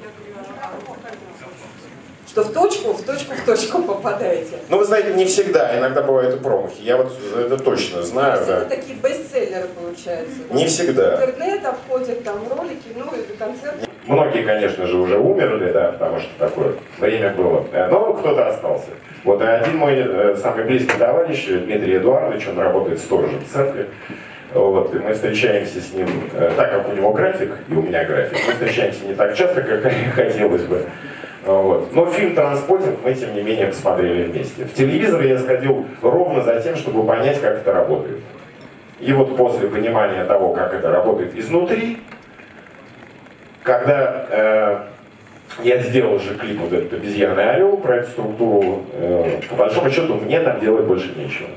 я 0.00 0.32
говорю, 0.32 0.58
а, 0.58 0.72
ну, 0.88 0.94
как 0.94 1.12
это? 1.12 2.03
Что 2.26 2.42
в 2.42 2.52
точку, 2.52 2.92
в 2.92 3.02
точку, 3.02 3.34
в 3.34 3.44
точку 3.44 3.82
попадаете. 3.82 4.58
Ну, 4.68 4.78
вы 4.78 4.84
знаете, 4.84 5.14
не 5.14 5.24
всегда, 5.24 5.78
иногда 5.78 6.02
бывают 6.02 6.34
и 6.34 6.38
промахи. 6.38 6.82
Я 6.82 6.96
вот 6.96 7.12
это 7.36 7.56
точно 7.58 7.98
То 7.98 8.04
знаю, 8.04 8.36
есть 8.36 8.46
да. 8.46 8.58
это 8.58 8.70
такие 8.70 8.96
бестселлеры 8.96 9.68
получаются. 9.68 10.36
да? 10.48 10.54
Не 10.54 10.66
всегда. 10.66 11.14
Интернет 11.14 11.64
обходит, 11.64 12.24
там 12.24 12.36
ролики, 12.50 12.88
ну 12.96 13.04
и 13.16 13.36
концерты. 13.36 13.86
Многие, 14.06 14.42
конечно 14.42 14.86
же, 14.86 14.96
уже 14.98 15.16
умерли, 15.18 15.72
да, 15.72 15.92
потому 15.92 16.20
что 16.20 16.28
такое 16.38 16.74
время 16.98 17.30
было. 17.30 17.64
Но 17.90 18.12
кто-то 18.14 18.48
остался. 18.48 18.88
Вот 19.24 19.40
один 19.40 19.78
мой 19.78 19.94
э, 19.96 20.36
самый 20.36 20.64
близкий 20.64 20.98
товарищ, 20.98 21.46
Дмитрий 21.46 21.96
Эдуардович, 21.96 22.46
он 22.48 22.58
работает 22.58 22.98
сторожем 22.98 23.38
в 23.38 23.50
церкви. 23.50 23.86
Вот, 24.52 24.94
и 24.94 24.98
мы 24.98 25.14
встречаемся 25.14 25.80
с 25.80 25.92
ним, 25.94 26.30
э, 26.34 26.52
так 26.56 26.70
как 26.70 26.88
у 26.88 26.92
него 26.92 27.12
график, 27.12 27.52
и 27.68 27.72
у 27.72 27.82
меня 27.82 28.04
график, 28.04 28.38
мы 28.46 28.52
встречаемся 28.52 29.04
не 29.06 29.14
так 29.14 29.34
часто, 29.34 29.62
как 29.62 29.82
хотелось 30.14 30.62
бы. 30.64 30.84
Вот. 31.44 31.92
Но 31.92 32.06
фильм 32.06 32.34
«Транспортинг» 32.34 33.00
мы, 33.04 33.14
тем 33.14 33.34
не 33.34 33.42
менее, 33.42 33.66
посмотрели 33.66 34.24
вместе. 34.24 34.64
В 34.64 34.72
телевизор 34.72 35.20
я 35.22 35.38
сходил 35.38 35.86
ровно 36.00 36.42
за 36.42 36.60
тем, 36.62 36.76
чтобы 36.76 37.06
понять, 37.06 37.40
как 37.40 37.58
это 37.58 37.72
работает. 37.72 38.20
И 39.00 39.12
вот 39.12 39.36
после 39.36 39.68
понимания 39.68 40.24
того, 40.24 40.54
как 40.54 40.72
это 40.72 40.90
работает 40.90 41.36
изнутри, 41.36 41.98
когда 43.62 44.26
э, 44.30 44.80
я 45.62 45.78
сделал 45.82 46.18
же 46.18 46.34
клип 46.34 46.60
вот 46.60 46.72
этот 46.72 46.94
«Обезьянный 46.94 47.50
орел» 47.50 47.76
про 47.76 47.96
эту 47.96 48.10
структуру, 48.10 48.84
э, 48.92 49.40
по 49.50 49.56
большому 49.56 49.90
счету 49.90 50.14
мне 50.14 50.40
там 50.40 50.60
делать 50.60 50.86
больше 50.86 51.12
нечего. 51.14 51.48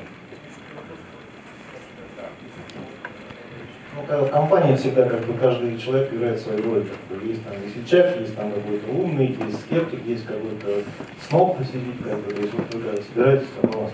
Ну, 3.96 3.96
когда 3.96 3.96
в 4.07 4.29
компании 4.29 4.75
всегда 4.75 5.03
как 5.03 5.19
бы 5.25 5.33
каждый 5.33 5.77
человек 5.77 6.13
играет 6.13 6.39
свою 6.39 6.63
роль. 6.63 6.85
Как 6.85 7.19
бы, 7.19 7.27
есть 7.27 7.43
там 7.43 7.53
весельчак, 7.61 8.19
есть 8.19 8.35
там 8.35 8.51
какой-то 8.51 8.89
умный, 8.91 9.27
есть 9.27 9.61
скептик, 9.61 10.05
есть 10.05 10.25
какой-то 10.25 10.83
сноб 11.27 11.57
сидит, 11.59 11.95
как 12.03 12.17
бы, 12.19 12.31
то 12.31 12.41
есть 12.41 12.53
вот 12.53 12.73
вы 12.73 12.81
когда 12.81 13.01
собираетесь, 13.01 13.47
там 13.61 13.71
у 13.75 13.83
вас 13.83 13.91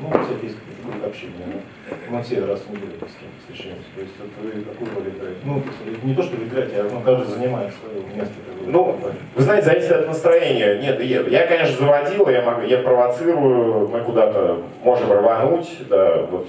ну, 0.00 0.08
у 0.08 0.24
всех 0.24 0.42
есть 0.42 0.56
какой-то 0.56 0.82
круг 0.82 1.06
общения, 1.06 1.46
да? 1.46 1.96
мы 2.10 2.22
все 2.22 2.44
раз 2.44 2.60
в 2.60 2.70
неделю 2.70 2.92
с 2.98 3.16
кем-то 3.16 3.38
встречаемся, 3.40 3.84
то 3.94 4.00
есть 4.00 4.12
вот 4.18 4.30
вы 4.42 4.62
какую 4.62 4.90
роль 4.94 5.08
играете? 5.08 5.40
Ну, 5.44 5.62
не 6.02 6.14
то, 6.14 6.22
что 6.22 6.36
вы 6.36 6.44
играете, 6.44 6.80
а 6.80 6.90
ну, 6.92 7.00
каждый 7.00 7.26
занимает 7.28 7.72
свое 7.74 8.04
место. 8.14 8.34
Как 8.46 8.66
бы, 8.66 8.70
Ну, 8.70 8.98
вы 9.34 9.42
знаете, 9.42 9.66
зависит 9.66 9.92
от 9.92 10.08
настроения. 10.08 10.78
Нет, 10.82 11.00
я, 11.02 11.20
я, 11.22 11.46
конечно, 11.46 11.76
заводил, 11.78 12.28
я, 12.28 12.42
могу, 12.42 12.62
я 12.62 12.78
провоцирую, 12.78 13.88
мы 13.88 14.00
куда-то 14.00 14.62
можем 14.82 15.12
рвануть, 15.12 15.70
да, 15.88 16.22
вот, 16.22 16.48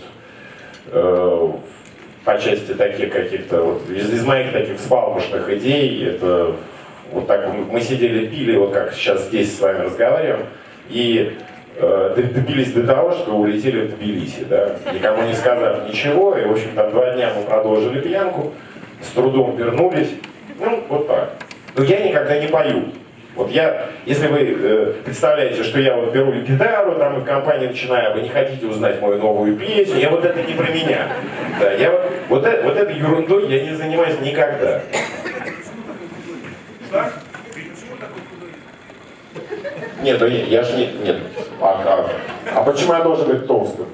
э, 0.87 1.51
по 2.23 2.39
части 2.39 2.73
таких 2.73 3.11
каких-то, 3.11 3.61
вот, 3.61 3.89
из, 3.89 4.11
из 4.11 4.25
моих 4.25 4.51
таких 4.53 4.77
взбалмошных 4.77 5.49
идей, 5.49 6.05
это 6.07 6.55
вот 7.11 7.27
так 7.27 7.49
мы, 7.53 7.81
сидели, 7.81 8.27
пили, 8.27 8.55
вот 8.55 8.73
как 8.73 8.93
сейчас 8.93 9.25
здесь 9.25 9.55
с 9.55 9.59
вами 9.59 9.85
разговариваем, 9.85 10.45
и 10.89 11.37
э, 11.75 12.13
добились 12.15 12.71
до 12.73 12.83
того, 12.87 13.11
что 13.11 13.33
улетели 13.33 13.87
в 13.87 13.95
Тбилиси, 13.97 14.45
да, 14.49 14.77
никому 14.93 15.23
не 15.23 15.33
сказав 15.33 15.87
ничего, 15.87 16.37
и, 16.37 16.45
в 16.45 16.51
общем, 16.51 16.69
там 16.75 16.91
два 16.91 17.11
дня 17.11 17.31
мы 17.35 17.43
продолжили 17.43 17.99
пьянку, 17.99 18.53
с 19.01 19.07
трудом 19.09 19.57
вернулись, 19.57 20.09
ну, 20.59 20.83
вот 20.87 21.07
так. 21.07 21.33
Но 21.75 21.83
я 21.83 22.07
никогда 22.07 22.37
не 22.39 22.47
пою. 22.47 22.85
Вот 23.35 23.49
я, 23.49 23.89
если 24.05 24.27
вы 24.27 24.39
э, 24.41 24.93
представляете, 25.03 25.63
что 25.63 25.79
я 25.79 25.95
вот 25.95 26.13
беру 26.13 26.33
гитару, 26.33 26.95
там 26.99 27.17
и 27.17 27.21
в 27.21 27.25
компании 27.25 27.67
начинаю, 27.67 28.11
«А 28.11 28.13
вы 28.13 28.21
не 28.21 28.29
хотите 28.29 28.67
узнать 28.67 29.01
мою 29.01 29.17
новую 29.17 29.55
песню, 29.57 29.97
я 29.97 30.11
вот 30.11 30.23
это 30.23 30.39
не 30.43 30.53
про 30.53 30.71
меня. 30.71 31.07
Да, 31.59 31.71
я 31.71 31.91
вот, 31.91 32.12
вот, 32.33 32.45
э- 32.47 32.63
вот 32.63 32.75
этой 32.75 32.97
ерундой 32.97 33.47
я 33.47 33.63
не 33.63 33.75
занимаюсь 33.75 34.19
никогда. 34.19 34.81
Нет, 40.01 40.19
ну 40.19 40.27
нет, 40.27 40.47
я 40.47 40.63
же 40.63 40.75
не, 40.75 40.87
нет. 41.03 41.17
А, 41.61 41.81
а- 41.85 42.59
а 42.59 42.63
почему 42.63 42.93
я 42.93 43.01
должен 43.01 43.27
быть 43.27 43.45
толстым? 43.45 43.85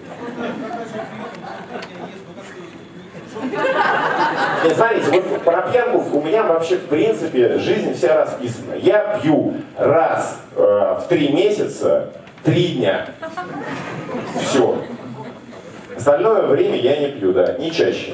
Нет, 4.63 4.75
смотрите, 4.75 5.22
вот 5.22 5.41
про 5.43 5.62
пьянку 5.63 6.17
у 6.17 6.22
меня 6.22 6.43
вообще 6.43 6.77
в 6.77 6.86
принципе 6.88 7.60
жизнь 7.60 7.93
вся 7.93 8.24
расписана. 8.24 8.75
Я 8.75 9.19
пью 9.22 9.55
раз 9.77 10.39
э, 10.55 10.62
в 11.01 11.08
три 11.10 11.29
месяца, 11.34 12.10
три 12.43 12.69
дня. 12.69 13.08
Все. 14.41 14.77
Остальное 16.00 16.44
время 16.44 16.77
я 16.77 16.96
не 16.96 17.08
пью, 17.10 17.34
да, 17.34 17.58
не 17.58 17.72
чаще. 17.72 18.13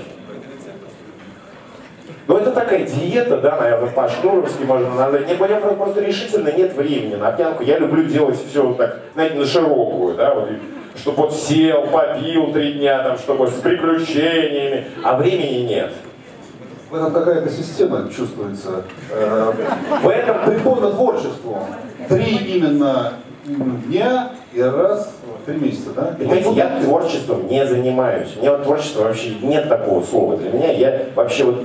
Ну, 2.26 2.38
это 2.38 2.50
такая 2.50 2.84
диета, 2.84 3.38
да, 3.38 3.58
наверное, 3.58 3.92
по-шнуровски 3.92 4.64
можно 4.64 4.90
назвать. 4.96 5.28
Нет, 5.28 5.40
меня 5.40 5.58
просто 5.60 6.02
решительно 6.02 6.52
нет 6.52 6.74
времени 6.74 7.14
на 7.14 7.32
пьянку. 7.32 7.62
Я 7.62 7.78
люблю 7.78 8.04
делать 8.06 8.40
все 8.50 8.66
вот 8.66 8.78
так, 8.78 9.02
знаете, 9.14 9.36
на 9.36 9.46
широкую, 9.46 10.16
да, 10.16 10.34
вот, 10.34 10.50
чтобы 10.98 11.18
вот 11.18 11.36
сел, 11.36 11.86
попил 11.86 12.52
три 12.54 12.74
дня, 12.74 13.04
там, 13.04 13.20
чтобы 13.20 13.48
с 13.50 13.54
приключениями, 13.54 14.88
а 15.04 15.16
времени 15.18 15.68
нет. 15.68 15.92
В 16.90 16.96
этом 16.96 17.14
какая-то 17.14 17.52
система 17.52 18.10
чувствуется. 18.10 18.82
Э, 19.12 19.54
В 20.02 20.10
этом 20.10 20.44
прикольно 20.44 20.90
творчеству. 20.90 21.60
Три 22.10 22.36
именно 22.56 23.14
дня 23.46 24.32
и 24.54 24.62
раз 24.62 25.14
три 25.46 25.58
месяца, 25.58 25.92
да? 25.96 26.16
Понимаете, 26.18 26.52
я 26.52 26.82
творчеством 26.82 27.48
не 27.48 27.66
занимаюсь. 27.66 28.36
У 28.38 28.42
меня 28.42 28.52
вот 28.54 28.64
творчество 28.64 29.04
вообще 29.04 29.36
нет 29.42 29.70
такого 29.70 30.04
слова 30.04 30.38
для 30.38 30.52
меня. 30.52 30.72
Я 30.72 31.08
вообще 31.16 31.44
вот 31.46 31.64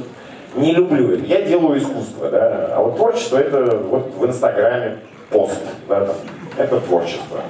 не 0.54 0.72
люблю 0.72 1.12
это. 1.12 1.24
Я 1.24 1.42
делаю 1.42 1.78
искусство, 1.78 2.30
да. 2.30 2.74
А 2.74 2.82
вот 2.82 2.96
творчество 2.96 3.38
это 3.38 3.76
вот 3.76 4.14
в 4.16 4.26
Инстаграме 4.26 4.98
пост, 5.30 5.60
да, 5.88 6.06
там. 6.06 6.16
Это 6.56 6.80
творчество. 6.80 7.40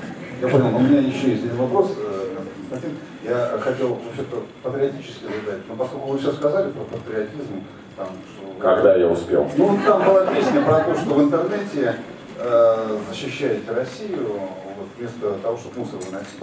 Я 0.41 0.49
понял, 0.49 0.71
но 0.71 0.79
у 0.79 0.81
меня 0.81 1.01
еще 1.01 1.31
есть 1.31 1.45
один 1.45 1.57
вопрос, 1.57 1.93
э, 1.99 2.37
Константин. 2.71 2.97
Я 3.25 3.59
хотел 3.61 3.89
вообще-то 3.89 4.43
патриотически 4.63 5.25
задать, 5.25 5.61
но 5.69 5.75
поскольку 5.77 6.09
вы 6.09 6.19
все 6.19 6.33
сказали 6.33 6.71
про 6.71 6.85
патриотизм, 6.85 7.65
там, 7.97 8.09
что... 8.09 8.61
Когда 8.61 8.97
я 8.97 9.09
успел? 9.09 9.47
Ну, 9.57 9.79
там 9.87 10.05
была 10.05 10.27
песня 10.27 10.63
про 10.63 10.81
то, 10.81 10.95
что 10.95 11.15
в 11.15 11.23
интернете 11.23 11.97
э, 12.39 12.99
защищаете 13.11 13.71
Россию, 13.73 14.41
вот, 14.81 14.89
вместо 14.99 15.39
того, 15.43 15.57
чтобы 15.57 15.81
мусор 15.81 15.99
выносить. 16.01 16.41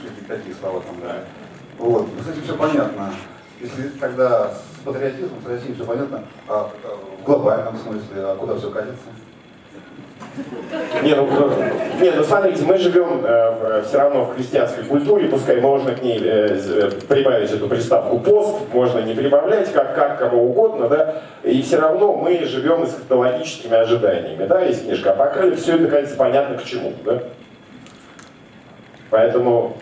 Что-то 0.00 0.36
такие 0.36 0.54
слова 0.54 0.82
там, 0.86 0.96
да. 1.02 1.16
Вот, 1.78 2.06
ну, 2.16 2.22
с 2.22 2.28
этим 2.28 2.42
все 2.42 2.56
понятно. 2.56 3.12
Если 3.60 3.88
тогда 4.00 4.48
с 4.50 4.84
патриотизмом, 4.84 5.42
с 5.44 5.48
Россией 5.48 5.74
все 5.74 5.84
понятно, 5.84 6.22
а 6.48 6.70
э, 6.82 6.88
в 7.20 7.24
глобальном 7.24 7.76
смысле, 7.76 8.16
а 8.16 8.36
куда 8.36 8.56
все 8.56 8.70
катится? 8.70 9.04
Не, 11.02 11.14
ну, 11.14 11.26
э, 11.28 11.72
не, 12.00 12.10
ну 12.12 12.24
смотрите, 12.24 12.62
мы 12.64 12.78
живем 12.78 13.20
э, 13.24 13.82
все 13.86 13.98
равно 13.98 14.24
в 14.24 14.34
христианской 14.34 14.84
культуре, 14.84 15.28
пускай 15.28 15.60
можно 15.60 15.94
к 15.94 16.02
ней 16.02 16.18
э, 16.22 16.56
з- 16.56 16.90
прибавить 17.06 17.50
эту 17.50 17.68
приставку 17.68 18.18
пост, 18.20 18.60
можно 18.72 19.00
не 19.00 19.12
прибавлять, 19.14 19.70
как, 19.72 19.94
как 19.94 20.18
кому 20.18 20.48
угодно, 20.50 20.88
да, 20.88 21.22
и 21.42 21.60
все 21.60 21.78
равно 21.78 22.16
мы 22.16 22.38
живем 22.44 22.84
эсхатологическими 22.84 23.76
ожиданиями, 23.76 24.46
да, 24.46 24.62
есть 24.62 24.84
книжка 24.84 25.10
Апокалипс, 25.12 25.62
все 25.62 25.76
это, 25.76 25.88
конечно, 25.88 26.16
понятно 26.16 26.56
к 26.56 26.64
чему, 26.64 26.92
да. 27.04 27.22
Поэтому, 29.10 29.76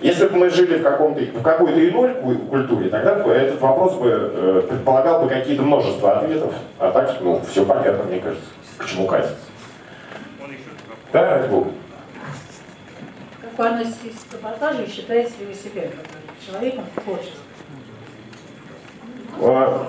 если 0.00 0.26
бы 0.28 0.36
мы 0.36 0.50
жили 0.50 0.78
в, 0.78 0.82
каком-то, 0.82 1.20
в 1.20 1.42
какой-то 1.42 1.88
иной 1.88 2.14
ку- 2.14 2.34
культуре, 2.50 2.90
тогда 2.90 3.14
бы 3.16 3.32
этот 3.32 3.60
вопрос 3.60 3.94
бы 3.94 4.10
э, 4.10 4.62
предполагал 4.68 5.22
бы 5.22 5.28
какие-то 5.28 5.62
множество 5.62 6.18
ответов, 6.18 6.54
а 6.78 6.90
так, 6.90 7.16
ну, 7.20 7.40
все 7.50 7.64
понятно, 7.64 8.04
мне 8.04 8.20
кажется, 8.20 8.44
к 8.78 8.84
чему 8.86 9.06
катится. 9.06 9.36
Да, 11.12 11.38
ради 11.38 11.48
бога. 11.50 11.70
Как 13.42 13.58
вы 13.58 13.66
относитесь 13.68 14.20
к 14.30 14.34
эпатажу 14.34 14.86
считаете 14.86 15.32
ли 15.40 15.46
вы 15.46 15.54
себя 15.54 15.82
как 15.82 15.90
бы, 16.00 16.46
человеком 16.46 16.84
в 16.96 17.00
творчестве? 17.02 17.38
А, 19.40 19.86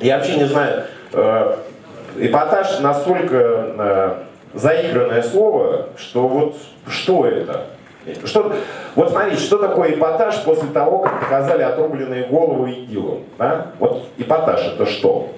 Я 0.00 0.16
вообще 0.18 0.36
не 0.36 0.44
знаю, 0.44 0.84
э, 1.12 1.56
эпатаж 2.18 2.80
настолько 2.80 3.36
э, 3.36 4.14
заигранное 4.56 5.22
слово, 5.22 5.88
что 5.96 6.28
вот 6.28 6.56
что 6.88 7.26
это? 7.26 7.66
Что, 8.24 8.54
вот 8.94 9.10
смотрите, 9.10 9.42
что 9.42 9.58
такое 9.58 9.94
эпатаж 9.94 10.42
после 10.44 10.68
того, 10.68 11.00
как 11.00 11.20
показали 11.20 11.62
отрубленные 11.62 12.26
головы 12.26 12.84
идилам? 12.84 13.24
Да? 13.36 13.72
Вот 13.80 14.08
эпатаж 14.16 14.64
это 14.64 14.86
что? 14.86 15.32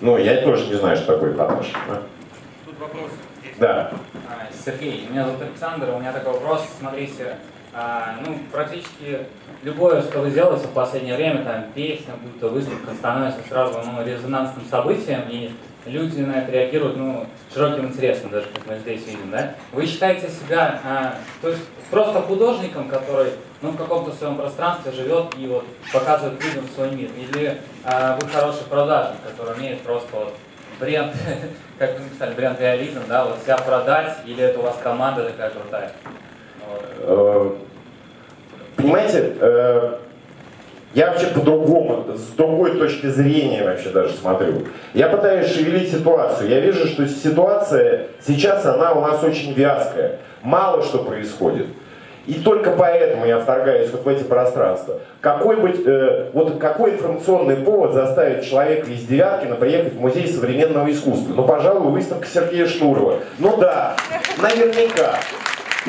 Ну, 0.00 0.16
я 0.16 0.42
тоже 0.42 0.66
не 0.66 0.74
знаю, 0.74 0.96
что 0.96 1.14
такое 1.14 1.32
эпатаж. 1.32 1.66
да. 1.88 2.02
Тут 2.66 2.78
вопрос 2.80 3.10
есть. 3.44 3.58
Да. 3.58 3.92
А, 4.28 4.46
Сергей, 4.64 5.06
меня 5.10 5.24
зовут 5.24 5.42
Александр, 5.42 5.90
у 5.94 6.00
меня 6.00 6.12
такой 6.12 6.32
вопрос, 6.34 6.66
смотрите, 6.78 7.36
а, 7.72 8.16
ну, 8.26 8.38
практически 8.50 9.26
любое, 9.62 10.02
что 10.02 10.20
вы 10.20 10.30
делаете 10.30 10.66
в 10.66 10.72
последнее 10.72 11.16
время, 11.16 11.44
там, 11.44 11.64
песня, 11.74 12.14
будь 12.20 12.40
то 12.40 12.48
выставка, 12.48 12.92
становится 12.94 13.40
сразу, 13.48 13.80
ну, 13.84 14.04
резонансным 14.04 14.64
событием, 14.68 15.22
и 15.28 15.52
люди 15.86 16.20
на 16.20 16.40
это 16.40 16.52
реагируют, 16.52 16.96
ну, 16.96 17.26
широким 17.52 17.86
интересом, 17.86 18.30
даже 18.30 18.46
как 18.54 18.66
мы 18.66 18.78
здесь 18.78 19.06
видим, 19.06 19.30
да? 19.30 19.54
Вы 19.72 19.86
считаете 19.86 20.28
себя, 20.28 20.80
а, 20.84 21.14
то 21.40 21.48
есть, 21.48 21.62
просто 21.90 22.20
художником, 22.22 22.88
который, 22.88 23.32
ну, 23.62 23.70
в 23.70 23.76
каком-то 23.76 24.12
своем 24.12 24.36
пространстве 24.36 24.92
живет 24.92 25.34
и 25.38 25.46
вот 25.46 25.64
показывает 25.92 26.42
людям 26.44 26.64
свой 26.74 26.90
мир, 26.90 27.10
или 27.16 27.58
а, 27.84 28.18
вы 28.20 28.28
хороший 28.28 28.64
продажник, 28.68 29.20
который 29.22 29.56
умеет 29.56 29.80
просто 29.80 30.08
вот 30.12 30.34
бренд, 30.80 31.12
как 31.78 31.94
вы 31.94 32.04
написали, 32.04 32.34
бренд 32.34 32.60
реализм, 32.60 33.00
да, 33.08 33.24
вот 33.24 33.38
себя 33.42 33.56
продать, 33.56 34.18
или 34.26 34.42
это 34.44 34.58
у 34.58 34.62
вас 34.62 34.76
команда 34.82 35.24
такая 35.24 35.50
крутая? 35.50 35.92
Вот. 36.68 36.84
Э, 37.00 37.50
Понимаете, 38.76 39.34
э, 39.40 39.98
я 40.94 41.10
вообще 41.10 41.26
по-другому, 41.26 42.06
с 42.14 42.34
другой 42.36 42.78
точки 42.78 43.06
зрения 43.06 43.62
вообще 43.62 43.90
даже 43.90 44.14
смотрю. 44.14 44.62
Я 44.94 45.08
пытаюсь 45.08 45.52
шевелить 45.52 45.90
ситуацию. 45.90 46.48
Я 46.48 46.60
вижу, 46.60 46.86
что 46.86 47.06
ситуация 47.06 48.06
сейчас, 48.26 48.64
она 48.64 48.92
у 48.92 49.00
нас 49.00 49.22
очень 49.22 49.52
вязкая. 49.52 50.18
Мало 50.42 50.82
что 50.82 50.98
происходит. 50.98 51.66
И 52.26 52.34
только 52.34 52.72
поэтому 52.72 53.24
я 53.24 53.40
вторгаюсь 53.40 53.90
вот 53.90 54.04
в 54.04 54.08
эти 54.08 54.22
пространства. 54.22 55.00
Какой, 55.22 55.56
быть, 55.56 55.80
э, 55.86 56.28
вот 56.34 56.58
какой 56.58 56.92
информационный 56.92 57.56
повод 57.56 57.94
заставит 57.94 58.44
человека 58.44 58.90
из 58.90 59.04
Девяткина 59.04 59.54
приехать 59.54 59.94
в 59.94 60.00
музей 60.00 60.28
современного 60.28 60.90
искусства? 60.90 61.32
Ну, 61.34 61.44
пожалуй, 61.44 61.90
выставка 61.90 62.26
Сергея 62.26 62.66
Штурова. 62.66 63.20
Ну 63.38 63.56
да, 63.56 63.96
наверняка. 64.42 65.14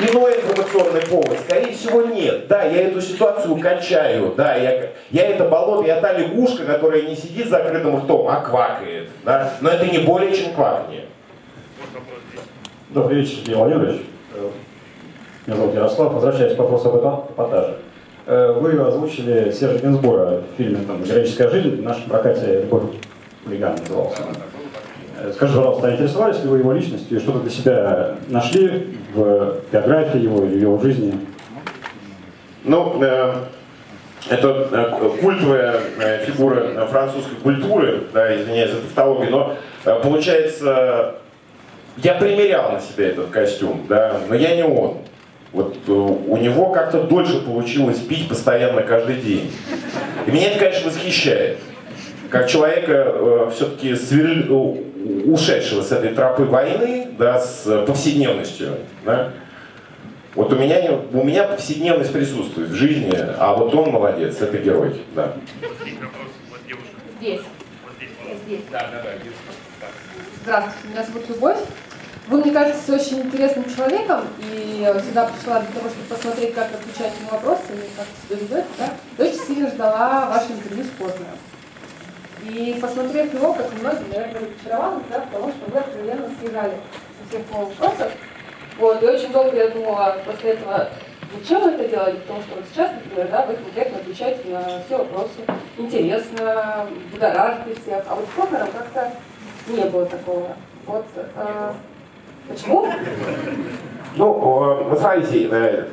Иной 0.08 0.36
информационный 0.36 1.02
повод, 1.02 1.38
скорее 1.46 1.72
всего, 1.74 2.02
нет. 2.02 2.48
Да, 2.48 2.62
я 2.64 2.88
эту 2.88 3.00
ситуацию 3.02 3.56
качаю, 3.58 4.32
да, 4.36 4.54
я, 4.56 4.90
я 5.10 5.26
это 5.28 5.44
болото, 5.44 5.86
я 5.86 6.00
та 6.00 6.12
лягушка, 6.14 6.64
которая 6.64 7.02
не 7.02 7.14
сидит 7.16 7.46
с 7.48 7.50
закрытым 7.50 7.98
ртом, 7.98 8.26
а 8.28 8.40
квакает. 8.40 9.10
Да? 9.24 9.52
Но 9.60 9.68
это 9.68 9.86
не 9.86 9.98
более 9.98 10.34
чем 10.34 10.54
кваканье. 10.54 11.04
Добрый 12.90 13.20
вечер, 13.20 13.36
Сергей 13.38 13.54
Владимирович. 13.56 14.00
Меня 15.46 15.56
зовут 15.56 15.74
Ярослав. 15.74 16.12
Возвращаясь 16.14 16.54
к 16.54 16.58
вопросу 16.58 16.88
об 16.88 16.96
эпа- 16.96 17.30
эпатаже. 17.32 17.76
Э, 18.26 18.52
Вы 18.52 18.80
озвучили 18.80 19.50
Сержа 19.50 19.78
Гинсбура 19.78 20.42
в 20.54 20.56
фильме 20.56 20.84
там, 20.86 21.02
«Героическая 21.02 21.48
жизнь», 21.50 21.80
в 21.80 21.82
нашем 21.82 22.08
прокате 22.08 22.60
«Любовь 22.60 22.82
хулиган» 23.44 23.76
назывался. 23.76 24.22
Э, 25.20 25.32
Скажите, 25.34 25.58
пожалуйста, 25.58 25.88
а 25.88 25.92
интересовались 25.92 26.42
ли 26.42 26.48
вы 26.48 26.58
его 26.58 26.72
личностью 26.72 27.18
и 27.18 27.20
что-то 27.20 27.40
для 27.40 27.50
себя 27.50 28.16
нашли 28.28 28.96
в 29.14 29.56
биографии 29.70 30.20
его 30.20 30.44
или 30.44 30.60
его 30.60 30.78
жизни? 30.78 31.14
Ну, 32.64 33.02
э, 33.02 33.34
это 34.28 34.68
э, 34.70 35.08
культовая 35.20 35.80
э, 36.00 36.24
фигура 36.26 36.60
э, 36.60 36.86
французской 36.86 37.36
культуры, 37.36 38.02
да, 38.12 38.34
извиняюсь 38.34 38.70
за 38.70 38.80
тавтологию, 38.80 39.30
но 39.30 39.56
э, 39.84 40.00
получается, 40.02 41.16
я 41.98 42.14
примерял 42.14 42.72
на 42.72 42.80
себя 42.80 43.08
этот 43.08 43.30
костюм, 43.30 43.86
да, 43.88 44.20
но 44.28 44.34
я 44.34 44.56
не 44.56 44.64
он. 44.64 44.98
Вот 45.52 45.76
э, 45.86 45.90
у 45.90 46.36
него 46.36 46.70
как-то 46.70 47.02
дольше 47.02 47.40
получилось 47.40 47.98
пить 47.98 48.28
постоянно 48.28 48.82
каждый 48.82 49.16
день. 49.16 49.50
И 50.26 50.30
меня 50.30 50.50
это, 50.50 50.60
конечно, 50.60 50.90
восхищает. 50.90 51.58
Как 52.30 52.48
человека 52.48 52.92
э, 53.08 53.50
все-таки 53.54 53.94
у- 54.48 54.78
ушедшего 55.24 55.82
с 55.82 55.92
этой 55.92 56.14
тропы 56.14 56.44
войны, 56.44 57.08
да, 57.18 57.40
с 57.40 57.84
повседневностью, 57.86 58.76
да, 59.04 59.32
вот 60.34 60.52
у 60.52 60.56
меня, 60.56 60.92
у 61.12 61.24
меня 61.24 61.44
повседневность 61.44 62.12
присутствует 62.12 62.70
в 62.70 62.74
жизни, 62.74 63.12
а 63.38 63.54
вот 63.54 63.74
он 63.74 63.90
молодец, 63.90 64.40
это 64.40 64.58
герой, 64.58 65.02
да. 65.14 65.34
Здесь. 67.20 67.40
Здесь. 68.46 68.60
Да, 68.70 68.88
да, 68.92 69.02
да. 69.02 69.88
Здравствуйте, 70.42 70.88
меня 70.88 71.04
зовут 71.04 71.28
Любовь. 71.28 71.58
Вы, 72.28 72.38
мне 72.42 72.52
кажется, 72.52 72.94
очень 72.94 73.22
интересным 73.22 73.64
человеком, 73.74 74.20
и 74.38 74.86
сюда 75.04 75.28
пришла 75.28 75.60
для 75.60 75.72
того, 75.72 75.90
чтобы 75.90 76.06
посмотреть, 76.08 76.54
как 76.54 76.68
отвечать 76.72 77.12
на 77.24 77.32
вопросы, 77.32 77.62
и 77.74 77.90
как 77.96 78.06
себя 78.22 78.40
ведете, 78.40 78.68
да? 78.78 78.94
И 79.18 79.28
очень 79.28 79.46
сильно 79.46 79.68
ждала 79.68 80.30
ваше 80.30 80.52
интервью 80.52 80.84
с 80.84 80.88
Познером. 80.90 81.38
И 82.44 82.78
посмотрев 82.80 83.32
его, 83.34 83.52
как 83.52 83.66
многие, 83.80 84.08
наверное, 84.08 84.40
разочаровалась, 84.40 85.04
да, 85.10 85.18
потому 85.20 85.52
что 85.52 85.70
вы 85.70 85.78
откровенно 85.78 86.30
съезжали 86.40 86.72
со 87.18 87.28
всех 87.28 87.50
вопросов. 87.52 88.12
Вот, 88.78 89.02
и 89.02 89.06
очень 89.06 89.32
долго 89.32 89.56
я 89.56 89.68
думала 89.68 90.16
после 90.24 90.52
этого, 90.52 90.88
зачем 91.38 91.62
вы 91.62 91.70
это 91.72 91.88
делали, 91.88 92.16
потому 92.16 92.40
что 92.40 92.56
вот 92.56 92.64
сейчас, 92.72 92.90
например, 92.92 93.28
да, 93.30 93.46
вы 93.46 93.54
конкретно 93.54 93.98
отвечаете 93.98 94.48
на 94.48 94.62
все 94.86 94.98
вопросы, 94.98 95.40
интересно, 95.76 96.86
будоражите 97.12 97.80
всех, 97.80 98.04
а 98.08 98.14
вот 98.14 98.24
с 98.24 98.40
Познером 98.40 98.68
как-то 98.72 99.12
не 99.68 99.84
было 99.84 100.06
такого. 100.06 100.48
Вот, 100.86 101.04
э, 101.14 101.72
почему? 102.48 102.86
Ну, 104.16 104.32
вы 104.84 104.96
смотрите, 104.96 105.48
э, 105.52 105.84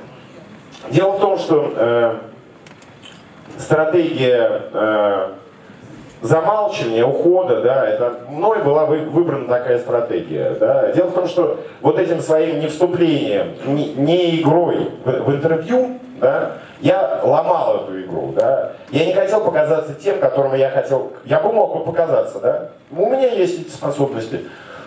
дело 0.89 1.11
в 1.11 1.19
том, 1.19 1.37
что 1.37 1.73
э, 1.75 2.19
стратегия 3.59 4.61
э, 4.73 5.33
замалчивания, 6.21 7.05
ухода, 7.05 7.61
да, 7.61 7.87
это 7.87 8.19
мной 8.29 8.63
была 8.63 8.85
вы- 8.85 9.05
выбрана 9.05 9.47
такая 9.47 9.79
стратегия. 9.79 10.55
Да. 10.59 10.91
Дело 10.91 11.07
в 11.07 11.13
том, 11.13 11.27
что 11.27 11.59
вот 11.81 11.99
этим 11.99 12.21
своим 12.21 12.59
не 12.59 12.67
вступлением, 12.67 13.55
не, 13.65 13.93
не 13.93 14.41
игрой 14.41 14.91
в, 15.03 15.11
в 15.11 15.35
интервью, 15.35 15.99
да, 16.19 16.53
я 16.81 17.21
ломал 17.23 17.77
эту 17.77 18.01
игру, 18.01 18.33
да. 18.35 18.73
Я 18.91 19.05
не 19.05 19.13
хотел 19.13 19.41
показаться 19.41 19.93
тем, 19.93 20.19
которым 20.19 20.55
я 20.55 20.69
хотел. 20.69 21.11
Я 21.25 21.39
бы 21.39 21.51
мог 21.51 21.77
бы 21.77 21.83
показаться, 21.85 22.39
да. 22.39 22.69
У 22.91 23.05
меня 23.05 23.31
есть 23.31 23.61
эти 23.61 23.69
способности. 23.69 24.41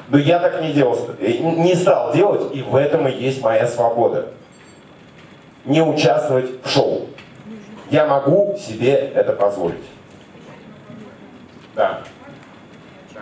Но 0.09 0.19
я 0.19 0.41
так 0.41 0.61
не 0.61 0.73
делал, 0.73 0.99
не 1.21 1.75
стал 1.75 2.13
делать, 2.13 2.53
и 2.53 2.63
в 2.63 2.75
этом 2.75 3.07
и 3.07 3.13
есть 3.13 3.43
моя 3.43 3.67
свобода. 3.69 4.27
Не 5.65 5.83
участвовать 5.83 6.65
в 6.65 6.69
шоу. 6.69 7.03
Я 7.91 8.07
могу 8.07 8.57
себе 8.59 8.93
это 9.15 9.33
позволить. 9.33 9.85
Да. 11.81 12.03
А? 13.15 13.21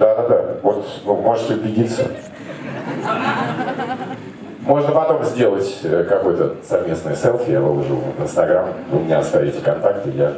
Да, 0.00 0.14
да, 0.16 0.28
да. 0.28 0.56
Вот 0.62 0.84
вы 1.04 1.16
можете 1.20 1.54
убедиться. 1.54 2.10
Можно 4.62 4.90
потом 4.90 5.22
сделать 5.24 5.78
э, 5.84 6.02
какое-то 6.02 6.56
совместное 6.66 7.14
селфи, 7.14 7.50
я 7.50 7.60
выложу 7.60 7.96
в 7.96 8.20
Инстаграм. 8.20 8.72
Вы 8.90 8.98
у 8.98 9.04
меня 9.04 9.20
оставите 9.20 9.60
контакты, 9.60 10.10
я 10.10 10.32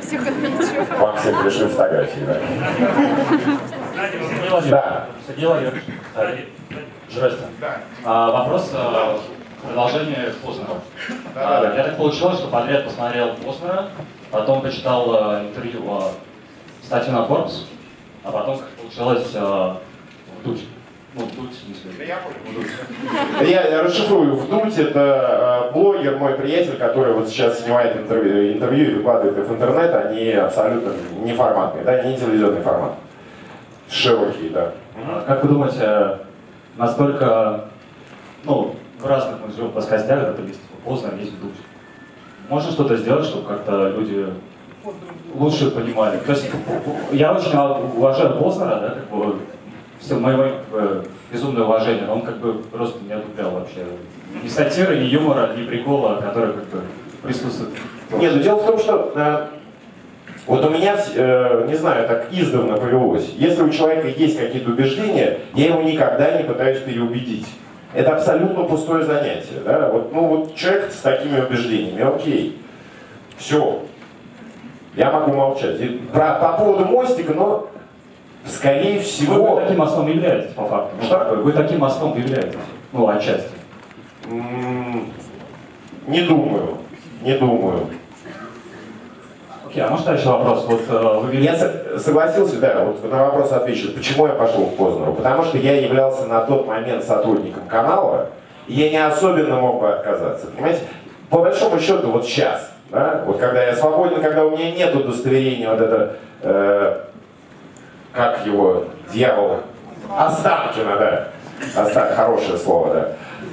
Всех 0.00 0.28
отмечу. 0.28 0.96
вам 1.00 1.16
всем 1.16 1.42
пришлю 1.42 1.68
фотографии. 1.70 2.20
Да. 2.20 2.40
Да. 4.70 5.06
Сергей 5.26 5.46
Владимирович. 5.46 5.82
Здравствуйте. 7.10 7.46
А, 8.04 8.30
вопрос, 8.30 8.70
а, 8.74 9.18
продолжение 9.66 10.34
Познера. 10.44 10.80
А, 11.34 11.74
я 11.74 11.84
так 11.84 11.96
получилось, 11.96 12.38
что 12.38 12.48
подряд 12.48 12.84
посмотрел 12.84 13.34
Познера, 13.36 13.88
потом 14.30 14.62
почитал 14.62 15.14
а, 15.14 15.42
интервью, 15.42 15.80
а, 15.88 16.12
статью 16.82 17.12
на 17.12 17.24
Forbes, 17.24 17.64
а 18.24 18.32
потом, 18.32 18.58
как 18.58 18.68
получилось, 18.70 19.30
а, 19.34 19.78
вдуть. 20.40 20.64
Ну, 21.14 21.24
вдуть, 21.24 21.50
в 21.50 21.64
смысле. 21.64 22.14
Вдуть. 22.50 23.48
Я 23.48 23.82
расшифрую. 23.82 24.36
Вдуть 24.36 24.76
это 24.76 25.70
э, 25.70 25.72
блогер, 25.72 26.18
мой 26.18 26.34
приятель, 26.34 26.76
который 26.76 27.14
вот 27.14 27.26
сейчас 27.28 27.62
снимает 27.62 27.96
интервью, 27.96 28.52
интервью 28.52 28.90
и 28.90 28.94
выкладывает 28.96 29.38
их 29.38 29.46
в 29.46 29.54
интернет. 29.54 29.94
Они 29.94 30.32
абсолютно 30.32 30.92
неформатные, 31.22 31.84
да, 31.84 32.02
не 32.02 32.18
телевизионный 32.18 32.60
формат. 32.60 32.96
Широкие, 33.88 34.50
да. 34.50 34.72
А 34.94 35.24
Как 35.26 35.42
вы 35.42 35.48
думаете, 35.48 36.18
настолько, 36.76 37.64
ну, 38.44 38.76
в 39.00 39.06
разных 39.06 39.36
мы 39.40 39.50
живем 39.54 39.70
плоскостях, 39.70 40.22
это 40.22 40.42
есть 40.42 40.60
Познер, 40.86 41.14
есть 41.18 41.32
вдуть. 41.32 41.56
Можно 42.48 42.70
что-то 42.70 42.96
сделать, 42.96 43.26
чтобы 43.26 43.48
как-то 43.48 43.88
люди 43.96 44.26
лучше 45.34 45.70
понимали? 45.70 46.18
То 46.18 46.32
есть 46.32 46.50
я 47.12 47.32
очень 47.32 47.56
уважаю 47.96 48.36
Познера, 48.36 48.80
да, 48.80 48.90
как 48.90 49.10
бы, 49.10 49.36
все 49.98 50.14
мое 50.18 50.36
как 50.36 50.68
бы, 50.70 51.04
безумное 51.32 51.64
уважение, 51.64 52.08
он 52.08 52.22
как 52.22 52.38
бы 52.38 52.54
просто 52.54 53.02
не 53.04 53.12
одуплял 53.12 53.50
вообще. 53.50 53.84
Ни 54.42 54.48
сатиры, 54.48 54.98
ни 54.98 55.04
юмора, 55.04 55.54
ни 55.56 55.64
прикола, 55.64 56.20
который 56.20 56.52
как 56.52 56.64
бы 56.66 56.82
присутствует. 57.22 57.72
Нет, 58.12 58.34
ну 58.36 58.42
дело 58.42 58.56
в 58.60 58.66
том, 58.66 58.78
что 58.78 59.12
э, 59.16 59.46
вот 60.46 60.64
у 60.64 60.70
меня, 60.70 60.96
э, 61.14 61.66
не 61.68 61.74
знаю, 61.74 62.06
так 62.06 62.28
издавна 62.30 62.76
повелось. 62.76 63.32
Если 63.36 63.62
у 63.62 63.70
человека 63.70 64.06
есть 64.08 64.38
какие-то 64.38 64.70
убеждения, 64.70 65.40
я 65.54 65.66
его 65.66 65.82
никогда 65.82 66.38
не 66.38 66.44
пытаюсь 66.44 66.78
переубедить. 66.80 67.46
Это 67.94 68.14
абсолютно 68.14 68.64
пустое 68.64 69.04
занятие. 69.04 69.60
Да? 69.64 69.88
Вот, 69.90 70.12
ну 70.12 70.26
вот 70.26 70.54
человек 70.54 70.90
с 70.92 71.00
такими 71.00 71.40
убеждениями, 71.40 72.02
окей, 72.02 72.60
все, 73.38 73.82
я 74.94 75.10
могу 75.10 75.32
молчать. 75.32 75.80
И 75.80 75.88
про, 76.12 76.34
по 76.34 76.52
поводу 76.58 76.84
мостика, 76.86 77.32
но 77.34 77.68
скорее 78.46 79.00
всего... 79.00 79.56
Вы 79.56 79.60
таким 79.62 79.78
мостом 79.78 80.06
являетесь, 80.08 80.52
по 80.52 80.64
факту. 80.66 80.96
Ну, 81.00 81.04
Что? 81.06 81.40
Вы 81.42 81.52
таким 81.52 81.78
мостом 81.80 82.18
являетесь. 82.18 82.58
Ну, 82.92 83.08
отчасти. 83.08 83.50
М, 84.30 85.12
Не 86.06 86.22
думаю, 86.22 86.78
не 87.22 87.36
думаю. 87.38 87.86
Окей, 89.76 89.84
а 89.84 89.90
может 89.90 90.08
еще 90.08 90.30
вопрос? 90.30 90.64
Вот 90.66 90.80
э, 90.88 91.20
вы 91.22 91.34
Я 91.36 91.54
со- 91.54 91.98
согласился, 91.98 92.56
да, 92.56 92.82
вот 92.82 93.04
на 93.10 93.24
вопрос 93.26 93.52
отвечу. 93.52 93.92
Почему 93.92 94.26
я 94.26 94.32
пошел 94.32 94.64
в 94.64 94.74
Познеру? 94.76 95.12
Потому 95.12 95.44
что 95.44 95.58
я 95.58 95.78
являлся 95.78 96.24
на 96.24 96.40
тот 96.40 96.66
момент 96.66 97.04
сотрудником 97.04 97.64
канала, 97.68 98.28
и 98.68 98.72
я 98.72 98.88
не 98.90 98.96
особенно 99.06 99.56
мог 99.56 99.80
бы 99.82 99.92
отказаться. 99.92 100.46
Понимаете, 100.46 100.80
по 101.28 101.40
большому 101.40 101.78
счету, 101.78 102.10
вот 102.10 102.24
сейчас, 102.24 102.70
да, 102.90 103.22
вот 103.26 103.36
когда 103.38 103.62
я 103.64 103.76
свободен, 103.76 104.22
когда 104.22 104.46
у 104.46 104.50
меня 104.56 104.70
нет 104.72 104.94
удостоверения 104.96 105.68
вот 105.68 105.80
это, 105.82 106.16
э, 106.40 107.00
как 108.14 108.46
его, 108.46 108.84
дьявол, 109.12 109.58
Останкина, 110.16 110.96
да. 110.96 111.28
Оста- 111.82 112.14
хорошее 112.16 112.56
слово, 112.56 112.94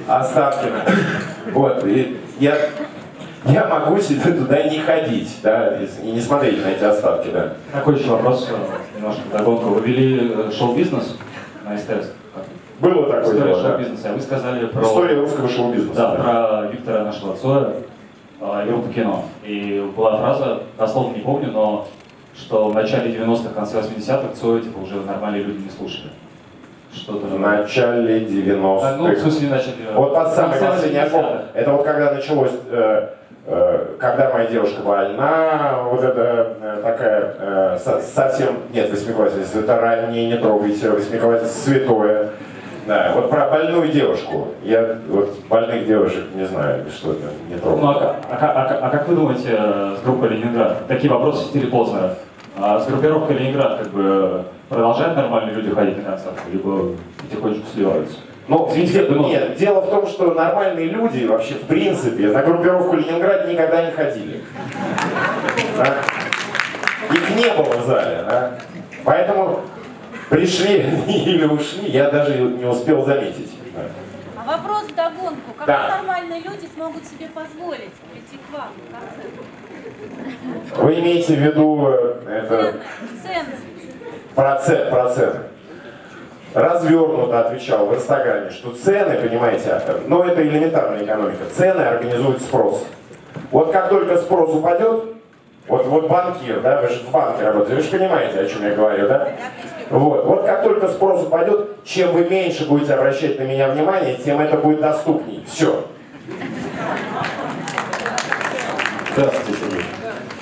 да. 0.06 0.20
Останкина. 0.20 0.84
Вот, 1.52 1.84
и 1.84 2.18
я, 2.38 2.56
я 3.46 3.66
могу 3.68 4.00
себе 4.00 4.32
туда 4.32 4.62
не 4.62 4.78
ходить, 4.78 5.38
да, 5.42 5.76
и 5.76 5.86
и 6.02 6.12
не 6.12 6.20
смотреть 6.20 6.64
на 6.64 6.68
эти 6.68 6.84
остатки, 6.84 7.28
да. 7.30 7.54
Такой 7.72 7.98
еще 7.98 8.10
вопрос, 8.10 8.48
э, 8.50 8.96
немножко 8.96 9.22
догонку. 9.32 9.68
Вы 9.70 9.80
вели 9.82 10.32
э, 10.34 10.50
шоу-бизнес 10.52 11.16
на 11.64 11.76
СТС? 11.76 12.12
Было 12.80 13.06
такое 13.06 13.22
История 13.22 13.42
дело, 13.44 13.62
да. 13.62 13.68
шоу-бизнеса. 13.68 14.08
А 14.10 14.12
Вы 14.14 14.20
сказали 14.20 14.66
про... 14.66 14.82
История 14.82 15.14
русского 15.20 15.48
шоу-бизнеса, 15.48 15.94
Да, 15.94 16.16
да. 16.16 16.22
про 16.22 16.72
Виктора 16.72 17.04
нашего 17.04 17.36
Цоя, 17.36 17.72
э, 18.40 18.66
группу 18.66 18.92
кино. 18.92 19.24
И 19.44 19.90
была 19.96 20.16
фраза, 20.18 20.62
дословно 20.78 21.16
не 21.16 21.22
помню, 21.22 21.50
но 21.52 21.86
что 22.36 22.68
в 22.68 22.74
начале 22.74 23.14
90-х, 23.14 23.50
конце 23.54 23.78
80-х 23.80 24.34
Цоя 24.40 24.60
типа 24.60 24.78
уже 24.78 24.96
нормальные 25.02 25.44
люди 25.44 25.62
не 25.64 25.70
слушали. 25.70 26.10
Что-то... 26.92 27.26
В 27.26 27.38
начале 27.38 28.20
90-х. 28.20 28.88
А, 28.88 28.96
ну, 28.96 29.12
в 29.12 29.18
смысле, 29.18 29.48
начале 29.48 29.72
90-х. 29.84 29.98
Вот 29.98 30.14
под 30.14 30.32
самый 30.32 30.58
последний 30.58 30.98
80-х. 30.98 31.16
альбом. 31.16 31.38
Это 31.54 31.72
вот 31.72 31.84
когда 31.84 32.14
началось, 32.14 32.52
э, 32.70 33.08
когда 33.46 34.30
моя 34.32 34.46
девушка 34.46 34.80
больна, 34.82 35.80
вот 35.84 36.02
это 36.02 36.56
э, 36.62 36.80
такая 36.82 37.34
э, 37.38 37.78
со- 37.84 38.00
совсем, 38.00 38.56
нет, 38.72 38.90
восьмиклассница, 38.90 39.60
это 39.60 39.78
раннее, 39.78 40.26
не 40.28 40.36
трогайте, 40.38 40.90
восьмиклассница 40.90 41.52
святое. 41.52 42.30
Да, 42.86 43.12
вот 43.14 43.30
про 43.30 43.48
больную 43.48 43.88
девушку. 43.88 44.48
Я 44.62 44.96
вот 45.08 45.34
больных 45.48 45.86
девушек 45.86 46.24
не 46.34 46.44
знаю, 46.46 46.84
что 46.90 47.12
это, 47.12 47.26
не 47.48 47.54
Ну, 47.54 47.60
трогаю. 47.60 47.88
а, 47.88 47.94
как- 47.94 48.56
а 48.56 48.62
а 48.62 48.68
как- 48.68 48.82
а 48.82 48.88
как 48.90 49.08
вы 49.08 49.14
думаете 49.16 49.48
э, 49.58 49.96
с 49.98 50.04
группой 50.04 50.28
Ленинград? 50.30 50.86
Такие 50.88 51.10
вопросы 51.12 51.44
в 51.44 51.48
стиле 51.48 51.66
Познера. 51.68 52.14
А 52.56 52.78
с 52.80 52.86
группировкой 52.86 53.36
Ленинград 53.36 53.78
как 53.78 53.88
бы 53.88 54.44
продолжают 54.68 55.16
нормальные 55.16 55.54
люди 55.56 55.74
ходить 55.74 55.96
на 55.98 56.04
концерты, 56.10 56.40
либо 56.52 56.90
потихонечку 57.22 57.64
сливаются? 57.74 58.16
Ну, 58.46 58.66
как 58.66 58.76
бы, 58.76 59.14
ну, 59.14 59.28
нет, 59.28 59.56
дело 59.56 59.80
в 59.80 59.88
том, 59.90 60.06
что 60.06 60.34
нормальные 60.34 60.86
люди 60.90 61.24
вообще, 61.24 61.54
в 61.54 61.66
принципе, 61.66 62.28
на 62.28 62.42
группировку 62.42 62.94
Ленинград 62.96 63.48
никогда 63.48 63.86
не 63.86 63.92
ходили. 63.92 64.42
Да? 65.78 65.94
Их 67.10 67.30
не 67.36 67.48
было 67.54 67.72
в 67.78 67.86
зале. 67.86 68.22
да? 68.28 68.58
Поэтому 69.04 69.60
пришли 70.28 70.80
или 71.08 71.46
ушли, 71.46 71.88
я 71.90 72.10
даже 72.10 72.38
не 72.38 72.64
успел 72.66 73.04
заметить. 73.06 73.50
Да. 73.74 73.82
А 74.36 74.58
вопрос 74.58 74.84
в 74.90 74.94
догонку. 74.94 75.52
Когда 75.58 75.88
Да. 75.88 75.96
нормальные 75.96 76.40
люди 76.40 76.68
смогут 76.74 77.04
себе 77.06 77.28
позволить 77.28 77.92
прийти 78.12 78.38
к 78.46 78.52
вам 78.52 78.68
на 78.92 78.98
концерт? 79.00 80.76
Вы 80.82 81.00
имеете 81.00 81.34
в 81.34 81.38
виду 81.40 81.86
э, 81.88 82.16
это 82.28 82.74
Цены. 83.22 83.56
процент, 84.34 84.90
процент. 84.90 85.36
Развернуто 86.54 87.40
отвечал 87.40 87.86
в 87.86 87.94
Инстаграме, 87.96 88.50
что 88.50 88.70
цены, 88.70 89.16
понимаете, 89.16 89.82
ну 90.06 90.22
это 90.22 90.40
элементарная 90.40 91.04
экономика, 91.04 91.44
цены 91.52 91.80
организует 91.80 92.40
спрос. 92.40 92.84
Вот 93.50 93.72
как 93.72 93.88
только 93.88 94.18
спрос 94.18 94.54
упадет, 94.54 95.02
вот, 95.66 95.86
вот 95.86 96.08
банкир, 96.08 96.60
да, 96.60 96.80
вы 96.80 96.88
же 96.88 97.00
в 97.00 97.10
банке 97.10 97.44
работаете, 97.44 97.74
вы 97.74 97.82
же 97.82 97.90
понимаете, 97.90 98.38
о 98.38 98.46
чем 98.46 98.62
я 98.62 98.74
говорю, 98.74 99.08
да? 99.08 99.32
Вот, 99.90 100.24
вот 100.26 100.44
как 100.44 100.62
только 100.62 100.88
спрос 100.88 101.24
упадет, 101.24 101.84
чем 101.84 102.12
вы 102.12 102.24
меньше 102.28 102.68
будете 102.68 102.94
обращать 102.94 103.36
на 103.40 103.42
меня 103.42 103.70
внимание, 103.70 104.14
тем 104.14 104.40
это 104.40 104.56
будет 104.56 104.80
доступней. 104.80 105.44
Все. 105.48 105.84
Здравствуйте, 109.12 109.60
Сергей. 109.60 109.84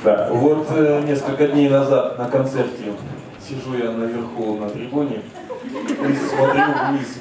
Да. 0.04 0.28
Вот 0.30 0.66
э, 0.76 1.02
несколько 1.06 1.46
дней 1.46 1.70
назад 1.70 2.18
на 2.18 2.28
концерте 2.28 2.92
сижу 3.40 3.78
я 3.78 3.90
наверху 3.90 4.56
на 4.56 4.68
трибуне 4.68 5.22
и 5.64 6.14
смотрю 6.14 6.62
вниз, 6.90 7.18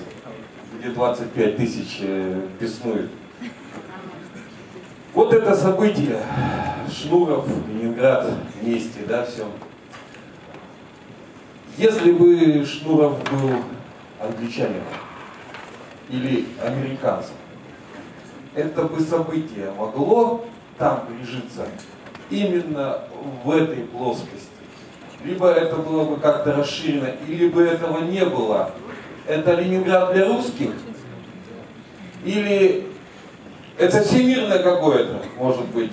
где 0.80 0.90
25 0.90 1.58
тысяч 1.58 1.98
э, 2.02 2.48
беснует. 2.60 3.10
Вот 5.14 5.34
это 5.34 5.56
событие. 5.56 6.22
Шнуров, 6.90 7.48
Ленинград 7.68 8.34
вместе, 8.62 9.02
да, 9.08 9.26
все. 9.26 9.48
Если 11.78 12.12
бы 12.12 12.66
Шнуров 12.66 13.18
был 13.32 13.52
англичанином 14.20 14.84
или 16.10 16.48
американцем, 16.64 17.36
это 18.54 18.84
бы 18.84 19.00
событие 19.00 19.72
могло 19.78 20.46
там 20.78 21.06
прижиться 21.08 21.66
именно 22.30 23.04
в 23.44 23.52
этой 23.52 23.84
плоскости. 23.84 24.51
Либо 25.24 25.50
это 25.52 25.76
было 25.76 26.04
бы 26.04 26.18
как-то 26.18 26.54
расширено, 26.54 27.10
или 27.28 27.48
бы 27.48 27.64
этого 27.64 28.00
не 28.00 28.26
было. 28.26 28.72
Это 29.28 29.54
Ленинград 29.54 30.14
для 30.14 30.28
русских? 30.28 30.72
Или 32.26 32.88
это 33.78 34.02
всемирное 34.02 34.60
какое-то, 34.60 35.14
может 35.38 35.66
быть, 35.68 35.92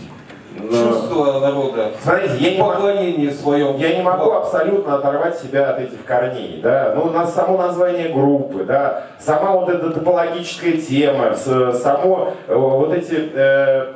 Но- 0.56 0.70
чувство 0.70 1.40
народа? 1.40 1.92
Смотрите, 2.02 2.36
я 2.38 2.50
не, 2.52 2.58
могу, 2.58 2.72
поклонение 2.72 3.30
своем. 3.30 3.76
я 3.76 3.96
не 3.96 4.02
могу 4.02 4.30
абсолютно 4.32 4.96
оторвать 4.96 5.38
себя 5.38 5.70
от 5.70 5.80
этих 5.80 6.04
корней, 6.04 6.60
да, 6.62 6.94
ну, 6.96 7.10
на 7.10 7.26
само 7.26 7.58
название 7.58 8.08
группы, 8.08 8.64
да, 8.64 9.04
сама 9.20 9.52
вот 9.52 9.68
эта 9.68 9.90
топологическая 9.90 10.72
тема, 10.72 11.34
само 11.36 12.34
э, 12.46 12.54
вот 12.54 12.92
эти 12.92 13.30
э, 13.34 13.92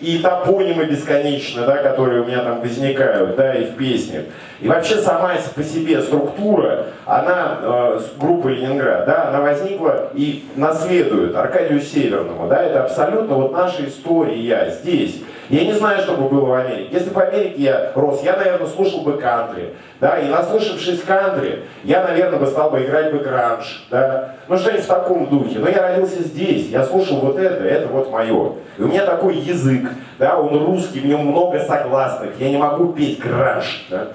и 0.00 0.18
топонимы 0.18 0.84
бесконечно, 0.84 1.66
да, 1.66 1.76
которые 1.78 2.22
у 2.22 2.24
меня 2.24 2.42
там 2.42 2.60
возникают, 2.60 3.36
да, 3.36 3.54
и 3.54 3.66
в 3.66 3.76
песнях. 3.76 4.24
И 4.60 4.68
вообще 4.68 4.96
сама 4.96 5.32
по 5.54 5.62
себе 5.62 6.02
структура, 6.02 6.86
она, 7.06 7.58
э, 7.62 8.00
с 8.00 8.18
группы 8.18 8.50
Ленинград, 8.50 9.06
да, 9.06 9.28
она 9.28 9.40
возникла 9.40 10.10
и 10.14 10.44
наследует 10.56 11.36
Аркадию 11.36 11.80
Северному, 11.80 12.48
да, 12.48 12.62
это 12.62 12.84
абсолютно 12.84 13.36
вот 13.36 13.52
наша 13.52 13.86
история 13.86 14.74
здесь. 14.80 15.22
Я 15.48 15.64
не 15.64 15.72
знаю, 15.72 16.02
что 16.02 16.12
бы 16.12 16.28
было 16.28 16.44
в 16.44 16.52
Америке. 16.52 16.88
Если 16.90 17.08
бы 17.08 17.14
в 17.14 17.18
Америке 17.20 17.54
я 17.56 17.92
рос, 17.94 18.20
я, 18.22 18.36
наверное, 18.36 18.66
слушал 18.66 19.00
бы 19.00 19.14
кантри, 19.14 19.74
да, 20.00 20.18
и 20.18 20.28
наслышавшись 20.28 21.02
кантри, 21.02 21.62
я, 21.84 22.02
наверное, 22.02 22.38
бы 22.38 22.46
стал 22.48 22.70
бы 22.70 22.84
играть 22.84 23.12
бы 23.12 23.20
гранж, 23.20 23.86
да, 23.90 24.34
ну 24.48 24.58
что-нибудь 24.58 24.84
в 24.84 24.88
таком 24.88 25.26
духе. 25.26 25.60
Но 25.60 25.68
я 25.68 25.88
родился 25.88 26.22
здесь, 26.22 26.68
я 26.68 26.84
слушал 26.84 27.20
вот 27.20 27.38
это, 27.38 27.64
это 27.64 27.88
вот 27.88 28.10
мое. 28.10 28.54
И 28.76 28.82
у 28.82 28.88
меня 28.88 29.06
такой 29.06 29.36
язык, 29.36 29.88
да, 30.18 30.38
он 30.38 30.66
русский, 30.66 31.00
в 31.00 31.06
нем 31.06 31.26
много 31.26 31.60
согласных, 31.60 32.32
я 32.38 32.50
не 32.50 32.58
могу 32.58 32.92
петь 32.92 33.20
гранж, 33.20 33.86
да. 33.88 34.08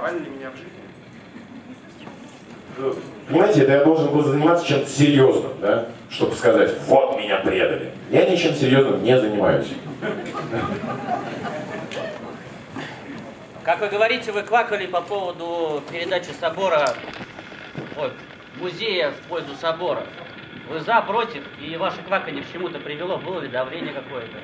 Рисовали 0.00 0.24
ли 0.24 0.30
меня 0.30 0.50
в 0.50 0.56
жизни? 0.56 0.70
Понимаете, 3.28 3.62
это 3.62 3.72
я 3.72 3.84
должен 3.84 4.10
был 4.10 4.22
заниматься 4.22 4.66
чем-то 4.66 4.88
серьезным, 4.88 5.52
да, 5.60 5.88
чтобы 6.08 6.34
сказать, 6.34 6.74
вот 6.86 7.18
меня 7.18 7.36
предали. 7.38 7.92
Я 8.10 8.24
ничем 8.24 8.54
серьезным 8.54 9.02
не 9.02 9.18
занимаюсь. 9.20 9.68
Как 13.62 13.80
вы 13.80 13.88
говорите, 13.88 14.32
вы 14.32 14.42
квакали 14.42 14.86
по 14.86 15.02
поводу 15.02 15.82
передачи 15.92 16.30
собора, 16.40 16.94
ой, 17.98 18.12
музея 18.58 19.10
в 19.10 19.28
пользу 19.28 19.54
собора. 19.60 20.06
Вы 20.70 20.80
за, 20.80 21.02
против, 21.02 21.42
и 21.60 21.76
ваше 21.76 22.00
кваканье 22.02 22.42
к 22.42 22.50
чему-то 22.50 22.78
привело, 22.78 23.18
было 23.18 23.40
ли 23.40 23.48
давление 23.48 23.92
какое-то? 23.92 24.38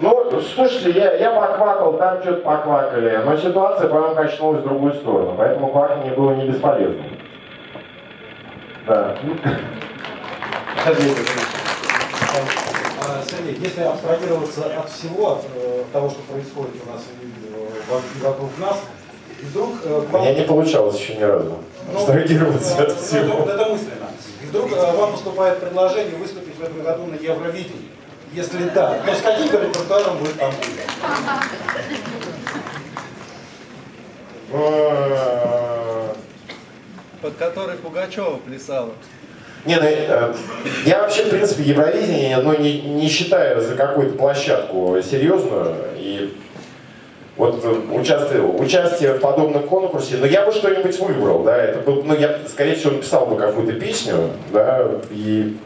Ну, 0.00 0.40
слушайте, 0.54 0.90
я, 0.92 1.14
я 1.14 1.30
поквакал, 1.32 1.94
там 1.98 2.22
что-то 2.22 2.42
поквакали, 2.42 3.20
но 3.24 3.36
ситуация, 3.36 3.88
по-моему, 3.88 4.14
качнулась 4.14 4.60
в 4.60 4.64
другую 4.64 4.94
сторону, 4.94 5.34
поэтому 5.36 5.68
кваканье 5.72 6.12
было 6.14 6.32
не 6.34 6.48
бесполезным. 6.48 7.04
Да. 8.86 9.16
Сергей, 10.84 11.14
А, 13.00 13.22
Сергей, 13.28 13.58
если 13.60 13.82
абстрагироваться 13.82 14.64
от 14.78 14.88
всего, 14.90 15.32
от 15.32 15.44
э, 15.56 15.84
того, 15.92 16.10
что 16.10 16.20
происходит 16.32 16.74
у 16.86 16.92
нас 16.92 17.02
э, 17.20 17.26
во- 17.90 18.28
вокруг 18.28 18.50
нас, 18.58 18.76
и 19.40 19.44
вдруг 19.46 19.70
э, 19.84 19.88
У 20.08 20.12
вам- 20.12 20.22
меня 20.22 20.34
не 20.34 20.42
получалось 20.46 20.98
еще 20.98 21.14
ни 21.16 21.22
разу 21.22 21.56
Ну, 21.92 21.98
абстрагироваться 21.98 22.74
ну, 22.78 22.84
от 22.84 22.92
всего. 22.92 23.36
Вот 23.38 23.48
это 23.48 23.64
мысленно. 23.70 24.08
И 24.42 24.46
вдруг 24.46 24.72
э, 24.72 24.96
вам 24.96 25.12
поступает 25.12 25.58
предложение 25.60 26.16
выступить 26.16 26.56
в 26.56 26.62
этом 26.62 26.82
году 26.82 27.06
на 27.06 27.14
Евровидении. 27.14 27.88
Если 28.32 28.68
да, 28.74 29.00
то 29.04 29.14
с 29.14 29.22
каким 29.22 29.46
репертуаром 29.46 30.18
вы 30.18 30.28
там 30.34 30.52
будете? 30.52 30.82
Под 37.22 37.34
который 37.36 37.76
Пугачева 37.76 38.36
плясала. 38.36 38.92
Не, 39.64 39.76
ну, 39.76 39.82
э, 39.82 40.34
я 40.86 41.02
вообще, 41.02 41.24
в 41.24 41.30
принципе, 41.30 41.64
Евровидение 41.64 42.38
ну, 42.38 42.56
не, 42.56 42.80
не 42.80 43.08
считаю 43.08 43.60
за 43.60 43.74
какую-то 43.74 44.16
площадку 44.16 44.96
серьезную. 45.02 45.74
И 45.96 46.36
вот 47.36 47.64
э, 47.64 47.68
участие, 47.68 48.42
участие 48.42 49.14
в 49.14 49.20
подобном 49.20 49.64
конкурсе, 49.64 50.16
но 50.16 50.26
я 50.26 50.46
бы 50.46 50.52
что-нибудь 50.52 50.98
выбрал, 51.00 51.42
да, 51.42 51.56
это 51.56 51.80
был, 51.80 52.02
ну, 52.04 52.14
я, 52.14 52.38
скорее 52.48 52.76
всего, 52.76 52.92
написал 52.92 53.26
бы 53.26 53.36
какую-то 53.36 53.72
песню, 53.72 54.30
да, 54.52 54.86
и 55.10 55.56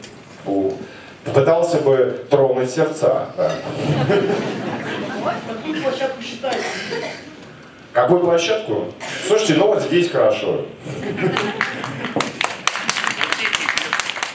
попытался 1.25 1.77
бы 1.77 2.25
тронуть 2.29 2.69
сердца. 2.69 3.27
Какую 5.47 5.81
площадку 5.81 6.21
считаете? 6.21 6.63
Какую 7.93 8.19
площадку? 8.21 8.85
Слушайте, 9.27 9.55
ну 9.55 9.67
вот 9.67 9.81
здесь 9.81 10.09
хорошо. 10.11 10.65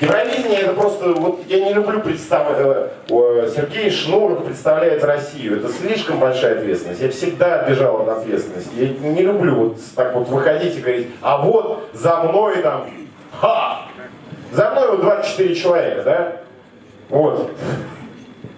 Евровидение 0.01 0.61
это 0.61 0.75
просто, 0.75 1.09
вот 1.09 1.41
я 1.49 1.59
не 1.65 1.73
люблю 1.75 2.01
представлять, 2.01 2.93
Сергей 3.09 3.91
Шнуров 3.91 4.45
представляет 4.45 5.03
Россию, 5.03 5.57
это 5.59 5.73
слишком 5.73 6.21
большая 6.21 6.59
ответственность, 6.59 7.01
я 7.01 7.11
всегда 7.11 7.65
бежал 7.65 8.03
от 8.03 8.19
ответственности, 8.19 8.71
я 8.77 8.89
не 8.91 9.23
люблю 9.23 9.57
вот 9.57 9.79
так 9.97 10.15
вот 10.15 10.29
выходить 10.29 10.77
и 10.77 10.81
говорить, 10.81 11.09
а 11.21 11.39
вот 11.39 11.91
за 11.95 12.15
мной 12.23 12.63
там, 12.63 12.89
ха, 13.41 13.87
за 14.53 14.71
мной 14.71 14.91
вот 14.93 15.01
24 15.01 15.55
человека, 15.57 16.03
да, 16.05 16.37
вот, 17.09 17.51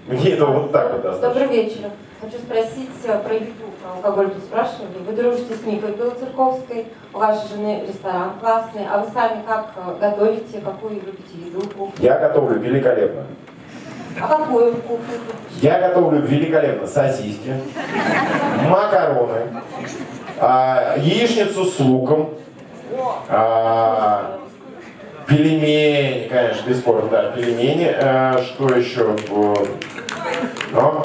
мне 0.07 0.31
это 0.31 0.47
вот 0.47 0.73
так 0.73 0.93
вот 0.93 1.03
достаточно. 1.03 1.41
Добрый 1.41 1.63
вечер. 1.63 1.91
Хочу 2.21 2.37
спросить 2.39 2.91
э, 3.05 3.19
про 3.21 3.35
еду. 3.35 3.71
Про 3.83 3.93
алкоголь 3.95 4.31
тут 4.31 4.45
спрашивали. 4.45 4.99
Вы 5.07 5.13
дружите 5.15 5.55
с 5.55 5.65
Никой 5.65 5.93
Белоцерковской, 5.93 6.87
у 7.15 7.19
вашей 7.19 7.49
жены 7.49 7.85
ресторан 7.89 8.33
классный. 8.41 8.87
А 8.91 8.99
вы 8.99 9.11
сами 9.13 9.43
как 9.47 9.73
э, 9.77 10.01
готовите, 10.01 10.61
какую 10.63 10.95
любите 10.95 11.47
еду? 11.47 11.61
кухню? 11.61 11.95
Я 11.99 12.19
готовлю 12.19 12.59
великолепно. 12.59 13.25
А 14.21 14.29
какую 14.29 14.75
кухню? 14.83 15.15
Я 15.63 15.81
готовлю 15.81 16.21
великолепно 16.21 16.87
сосиски, 16.87 17.55
макароны, 18.69 19.63
а, 20.39 20.97
яичницу 20.99 21.65
с 21.65 21.79
луком, 21.81 22.35
а, 23.29 24.41
пельмени, 25.31 26.29
конечно, 26.29 26.69
бесспорно, 26.69 27.09
да, 27.09 27.31
пельмени. 27.31 27.89
а, 27.97 28.39
что 28.43 28.69
еще? 28.75 29.17
Ну, 30.73 31.05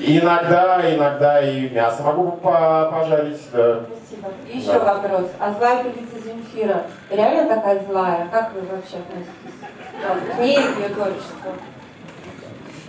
иногда, 0.00 0.80
иногда 0.94 1.40
и 1.42 1.68
мясо 1.68 2.02
могу 2.02 2.32
по- 2.32 2.90
пожарить. 2.92 3.40
Да. 3.52 3.80
Спасибо. 4.08 4.28
Еще 4.52 4.72
Да. 4.78 4.94
вопрос. 4.94 5.30
А 5.38 5.52
злая 5.52 5.84
певица 5.84 6.18
Земфира 6.24 6.82
реально 7.10 7.54
такая 7.54 7.84
злая? 7.88 8.26
Как 8.32 8.52
вы 8.54 8.60
вообще 8.62 8.96
относитесь 8.96 10.36
к 10.36 10.40
ней 10.40 10.58
и 10.58 10.62
к 10.62 10.78
ее 10.80 10.88
творчеству? 10.94 11.52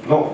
Ну, 0.05 0.33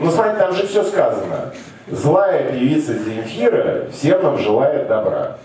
ну, 0.00 0.10
смотрите, 0.10 0.38
там 0.38 0.52
же 0.54 0.66
все 0.66 0.82
сказано. 0.82 1.52
Злая 1.88 2.50
певица 2.52 2.94
Земфира 2.94 3.88
всем 3.90 4.22
нам 4.22 4.38
желает 4.38 4.88
добра. 4.88 5.36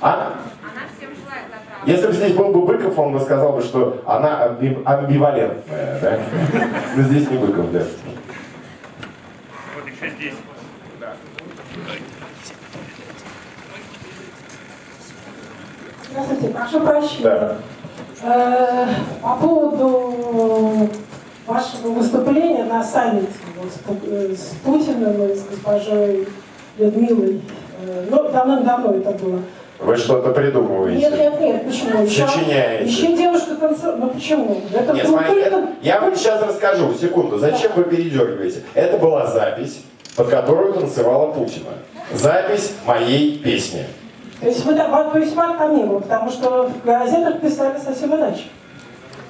А? 0.00 0.34
Если 1.86 2.06
бы 2.06 2.12
здесь 2.12 2.34
был 2.34 2.48
бы 2.52 2.62
Быков, 2.66 2.98
он 2.98 3.12
бы 3.12 3.20
сказал 3.20 3.52
бы, 3.52 3.62
что 3.62 4.02
она 4.06 4.46
амби- 4.46 4.82
амбивалентная, 4.84 5.98
да? 6.00 6.18
Но 6.96 7.02
здесь 7.04 7.30
не 7.30 7.38
Быков, 7.38 7.70
да. 7.72 7.82
Вот 9.74 9.86
еще 9.86 10.10
здесь. 10.14 10.34
Да. 11.00 11.14
Здравствуйте, 16.10 16.48
прошу 16.48 16.80
прощения. 16.80 17.56
Э, 18.22 18.86
По 19.22 19.36
поводу 19.36 20.90
вашего 21.46 21.88
выступления 21.92 22.64
на 22.64 22.84
саммите 22.84 23.28
вот, 23.56 23.72
с 23.72 23.78
э, 24.04 24.34
Путиным 24.64 25.22
и 25.30 25.34
с 25.34 25.44
госпожой 25.44 26.28
Людмилой, 26.76 27.40
э, 27.82 28.06
ну, 28.10 28.28
давным-давно 28.30 28.92
это 28.94 29.12
было. 29.12 29.40
Вы 29.80 29.96
что-то 29.96 30.30
придумываете. 30.32 31.00
Нет, 31.00 31.12
нет, 31.18 31.40
нет, 31.40 31.66
почему? 31.66 32.04
Еще, 32.04 32.26
Сочиняете. 32.26 32.84
еще 32.90 33.16
девушка 33.16 33.54
танцевала. 33.54 33.96
Ну 33.96 34.08
почему? 34.10 34.60
Это 34.74 34.92
Нет, 34.92 35.06
только- 35.06 35.32
это- 35.32 35.68
я 35.80 36.00
вам 36.00 36.14
сейчас 36.14 36.42
расскажу, 36.42 36.92
секунду, 36.94 37.38
зачем 37.38 37.72
вы 37.74 37.84
передергиваете. 37.84 38.62
Это 38.74 38.98
была 38.98 39.26
запись, 39.26 39.80
под 40.16 40.28
которую 40.28 40.74
танцевала 40.74 41.32
Путина. 41.32 41.70
Запись 42.12 42.72
моей 42.86 43.38
песни. 43.38 43.86
То 44.40 44.46
есть 44.48 44.64
вы 44.66 44.74
там, 44.74 45.10
то 45.12 45.18
есть 45.18 45.34
не 45.34 45.84
было, 45.84 46.00
потому 46.00 46.30
что 46.30 46.64
в 46.68 46.84
газетах 46.84 47.40
писали 47.40 47.78
совсем 47.78 48.14
иначе. 48.14 48.44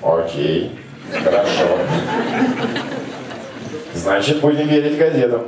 Окей, 0.03 0.73
хорошо. 1.13 1.79
Значит, 3.95 4.41
будем 4.41 4.67
верить 4.67 4.97
газетам. 4.99 5.43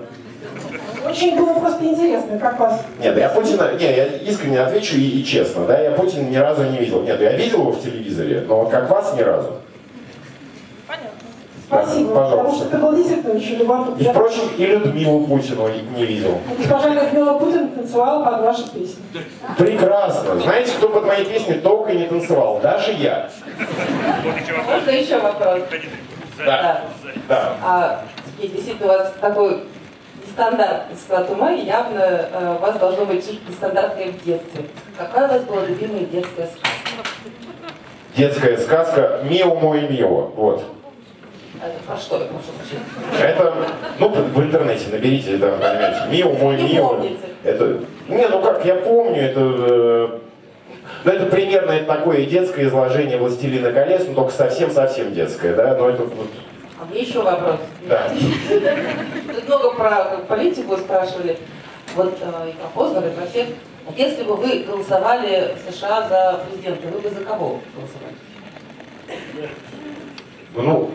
Очень 1.04 1.36
было 1.36 1.54
просто 1.58 1.84
интересно, 1.84 2.38
как 2.38 2.58
вас... 2.60 2.80
Нет, 3.00 3.16
я 3.16 3.28
Путина, 3.28 3.72
не, 3.72 3.84
я 3.84 4.04
искренне 4.06 4.60
отвечу 4.60 4.96
и, 4.96 5.20
и 5.20 5.24
честно, 5.24 5.66
да, 5.66 5.80
я 5.80 5.90
Путина 5.92 6.28
ни 6.28 6.36
разу 6.36 6.62
не 6.64 6.78
видел. 6.78 7.02
Нет, 7.02 7.20
я 7.20 7.32
видел 7.36 7.60
его 7.60 7.72
в 7.72 7.82
телевизоре, 7.82 8.44
но 8.46 8.66
как 8.66 8.88
вас 8.88 9.14
ни 9.16 9.22
разу. 9.22 9.58
Спасибо, 11.66 12.12
Да, 12.14 12.20
потому 12.20 12.42
пожалуйста. 12.42 12.66
что 12.66 12.68
это 12.68 12.76
было 12.86 12.96
действительно 12.96 13.34
очень 13.34 13.56
любопытно. 13.56 14.02
И, 14.02 14.04
впрочем, 14.04 14.42
и 14.58 14.66
Людмилу 14.66 15.26
Путину 15.26 15.68
не 15.96 16.04
видел. 16.04 16.38
Госпожа 16.58 16.88
Людмила 16.90 17.38
Путин 17.38 17.68
танцевала 17.68 18.24
под 18.24 18.40
ваши 18.42 18.64
песни. 18.70 19.02
Прекрасно. 19.56 20.38
Знаете, 20.38 20.72
кто 20.76 20.90
под 20.90 21.06
моей 21.06 21.24
песней 21.24 21.54
только 21.60 21.94
не 21.94 22.06
танцевал? 22.06 22.60
Даже 22.60 22.92
я. 22.92 23.30
Можно 24.66 24.90
еще 24.90 25.18
вопрос? 25.18 25.60
Да. 26.44 26.82
Да. 27.28 27.52
А, 27.64 28.02
Сергей, 28.36 28.54
действительно, 28.54 28.92
у 28.92 28.96
вас 28.98 29.12
такой 29.20 29.64
нестандартный 30.32 30.96
склад 30.96 31.30
ума, 31.30 31.52
и 31.52 31.64
явно 31.64 32.00
э, 32.00 32.56
у 32.58 32.62
вас 32.62 32.78
должно 32.78 33.04
быть 33.04 33.22
что-то 33.24 33.40
нестандартное 33.48 34.06
в 34.06 34.24
детстве. 34.24 34.64
Какая 34.96 35.28
у 35.28 35.32
вас 35.32 35.42
была 35.42 35.64
любимая 35.66 36.04
детская 36.04 36.46
сказка? 36.46 36.68
Детская 38.16 38.56
сказка 38.58 39.20
«Мио 39.24 39.54
мой 39.54 39.88
Мио». 39.88 40.32
Вот. 40.34 40.64
А 41.60 41.66
Это 41.66 41.78
про 41.86 41.96
что? 41.96 42.18
Прошу 42.18 42.52
прощения. 42.58 43.30
Это, 43.30 43.54
ну, 43.98 44.08
в 44.08 44.42
интернете 44.42 44.86
наберите, 44.90 45.36
да, 45.36 45.52
поймете. 45.52 46.00
Мио 46.10 46.32
мой 46.32 46.56
Не 46.56 46.74
Мио. 46.74 46.88
помните. 46.88 47.16
Это, 47.44 47.80
не, 48.08 48.28
ну 48.28 48.42
как, 48.42 48.64
я 48.64 48.76
помню, 48.76 49.22
это, 49.22 49.40
э, 49.40 50.18
ну, 51.04 51.12
это 51.12 51.26
примерно 51.26 51.72
это 51.72 51.86
такое 51.86 52.26
детское 52.26 52.66
изложение 52.66 53.18
«Властелина 53.18 53.72
колец», 53.72 54.04
но 54.06 54.14
только 54.14 54.32
совсем-совсем 54.32 55.12
детское, 55.12 55.54
да, 55.54 55.74
но 55.76 55.88
это 55.90 56.02
вот, 56.04 56.28
А 56.82 56.86
мне 56.90 57.02
еще 57.02 57.22
вопрос. 57.22 57.60
да. 57.88 58.10
Тут 59.34 59.46
много 59.46 59.70
про 59.74 60.04
политику 60.28 60.76
спрашивали. 60.76 61.38
Вот 61.94 62.18
э, 62.20 62.50
и 62.50 62.52
про 62.54 62.68
Познера, 62.74 63.08
и 63.08 63.14
про 63.14 63.26
всех. 63.26 63.48
Если 63.96 64.24
бы 64.24 64.34
вы 64.34 64.64
голосовали 64.64 65.54
в 65.54 65.70
США 65.72 66.08
за 66.08 66.40
президента, 66.44 66.88
вы 66.88 66.98
бы 66.98 67.08
за 67.08 67.24
кого 67.24 67.60
голосовали? 67.76 69.50
Ну, 70.56 70.90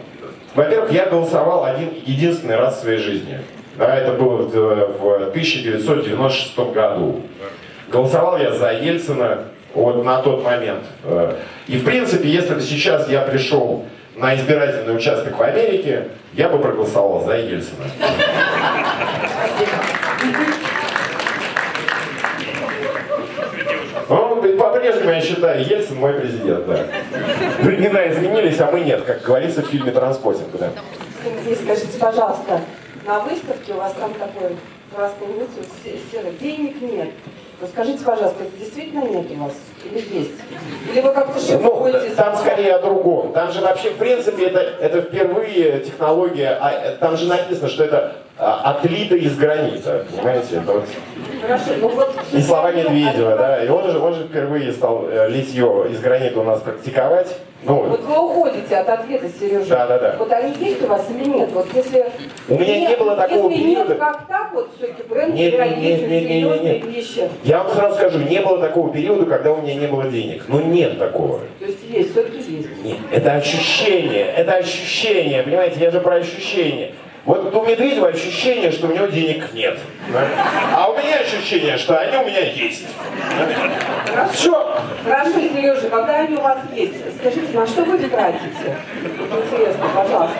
во-первых, 0.56 0.92
я 0.92 1.06
голосовал 1.06 1.64
один 1.66 1.94
единственный 2.06 2.58
раз 2.58 2.78
в 2.78 2.82
своей 2.82 2.98
жизни. 3.00 3.40
Да, 3.78 3.96
это 3.96 4.14
было 4.14 4.42
в, 4.42 4.50
в 4.50 5.16
1996 5.30 6.58
году. 6.74 7.22
Голосовал 7.90 8.38
я 8.38 8.52
за 8.52 8.72
Ельцина 8.74 9.46
вот 9.74 10.04
на 10.04 10.22
тот 10.22 10.44
момент. 10.44 10.84
Э, 11.04 11.38
И 11.68 11.78
в 11.78 11.86
принципе, 11.86 12.28
если 12.30 12.56
бы 12.56 12.62
сейчас 12.62 13.08
я 13.10 13.22
пришел 13.22 13.86
на 14.18 14.36
избирательный 14.36 14.96
участок 14.96 15.38
в 15.38 15.42
Америке, 15.42 16.10
я 16.34 16.50
бы 16.50 16.60
проголосовал 16.60 17.24
за 17.24 17.38
Ельцина. 17.38 17.86
И 24.44 24.50
по-прежнему 24.58 25.12
я 25.12 25.22
считаю, 25.22 25.66
Ельцин 25.66 25.98
мой 25.98 26.14
президент, 26.14 26.66
да. 26.66 26.86
Времена 27.60 28.08
изменились, 28.10 28.60
а 28.60 28.70
мы 28.72 28.80
нет, 28.82 29.04
как 29.04 29.22
говорится 29.22 29.62
в 29.62 29.68
фильме 29.68 29.92
«Транспотинг», 29.92 30.58
да. 30.60 30.70
Сергей, 31.24 31.56
скажите, 31.56 32.00
пожалуйста, 32.00 32.62
на 33.06 33.20
выставке 33.20 33.74
у 33.74 33.78
вас 33.78 33.94
там 34.00 34.14
такой 34.14 34.56
красный 34.96 35.28
улицу 35.28 35.70
серый, 36.12 36.32
денег 36.40 36.82
нет. 36.82 37.10
Вот 37.60 37.70
скажите, 37.72 38.04
пожалуйста, 38.06 38.44
это 38.44 38.56
действительно 38.58 39.04
нет 39.06 39.32
у 39.32 39.44
вас? 39.44 39.54
Или 39.84 40.20
есть? 40.20 40.32
Или 40.92 41.02
вы 41.02 41.12
как-то 41.12 41.34
Ну, 41.34 41.40
шифруете? 41.42 42.10
там 42.16 42.36
скорее 42.36 42.76
о 42.76 42.80
другом. 42.82 43.34
Там 43.34 43.52
же 43.52 43.62
вообще, 43.62 43.90
в 43.90 43.98
принципе, 43.98 44.46
это, 44.48 44.60
это 44.60 45.02
впервые 45.02 45.80
технология, 45.80 46.58
а, 46.62 46.96
там 47.00 47.18
же 47.18 47.28
написано, 47.28 47.68
что 47.68 47.84
это 47.86 48.16
отлито 48.38 49.16
из 49.16 49.38
гранита, 49.38 50.06
понимаете? 50.12 50.58
Это 50.58 50.72
вот 50.72 50.86
Хорошо, 51.42 51.72
ну 51.80 51.88
вот... 51.90 52.16
и 52.34 52.42
слова 52.42 52.72
Медведева, 52.72 53.36
да, 53.36 53.64
и 53.64 53.70
он 53.70 53.92
же, 53.92 54.00
он 54.00 54.14
же 54.14 54.24
впервые 54.24 54.72
стал 54.74 55.08
э, 55.08 55.30
литье 55.30 55.88
из 55.92 56.00
гранита 56.00 56.40
у 56.40 56.44
нас 56.44 56.62
практиковать. 56.62 57.36
Ну, 57.64 57.84
Вот 57.84 58.02
вы 58.02 58.20
уходите 58.20 58.76
от 58.78 58.88
ответа, 58.88 59.28
Сережа. 59.28 59.70
Да, 59.70 59.88
да, 59.88 60.00
да. 60.00 60.16
Вот 60.20 60.32
они 60.32 60.54
есть 60.60 60.82
у 60.84 60.88
вас 60.88 61.06
или 61.10 61.28
нет? 61.28 61.50
Вот 61.52 61.68
если... 61.74 62.06
У 62.48 62.54
меня 62.54 62.90
не 62.90 62.96
было 62.96 63.16
такого 63.16 63.50
если 63.50 63.64
периода. 63.64 63.90
нет, 63.90 64.00
как 64.00 64.28
так, 64.28 64.54
вот 64.54 64.70
все-таки 64.78 65.04
бренд 65.10 65.34
Нет, 65.34 65.54
нет, 65.54 65.78
нет, 65.78 66.10
нет, 66.10 66.30
нет, 66.30 66.64
нет. 66.64 66.86
вещи. 66.86 67.30
я 67.44 67.64
вам 67.64 67.74
сразу 67.74 67.96
скажу, 67.96 68.20
не 68.20 68.40
было 68.42 68.60
такого 68.60 68.94
периода, 68.94 69.26
когда 69.26 69.52
у 69.54 69.62
меня 69.62 69.74
не 69.74 69.88
было 69.88 70.04
денег. 70.06 70.44
Ну, 70.48 70.62
нет 70.62 71.00
такого. 71.00 71.40
То 71.60 71.66
есть 71.66 71.80
есть, 71.90 72.12
все-таки 72.12 72.38
есть. 72.38 72.84
Нет, 72.84 72.98
это 73.12 73.34
ощущение, 73.34 74.26
это 74.26 74.54
ощущение, 74.54 75.42
понимаете, 75.42 75.80
я 75.80 75.90
же 75.90 76.00
про 76.00 76.16
ощущение. 76.16 76.94
Вот 77.28 77.54
у 77.54 77.66
Медведева 77.66 78.08
ощущение, 78.08 78.72
что 78.72 78.88
у 78.88 78.94
него 78.94 79.08
денег 79.08 79.52
нет. 79.52 79.78
да? 80.14 80.26
А 80.74 80.90
у 80.90 80.98
меня 80.98 81.20
ощущение, 81.20 81.78
что 81.78 82.00
они 82.00 82.16
у 82.16 82.26
меня 82.26 82.40
есть. 82.40 82.86
Все. 84.32 84.78
Хорошо, 85.04 85.32
Сережа, 85.34 85.90
когда 85.90 86.20
они 86.20 86.38
у 86.38 86.42
вас 86.42 86.60
есть, 86.74 86.94
скажите, 87.20 87.58
на 87.58 87.68
что 87.68 87.84
вы 87.84 87.98
тратите? 87.98 88.78
Интересно, 89.04 89.86
пожалуйста. 89.94 90.38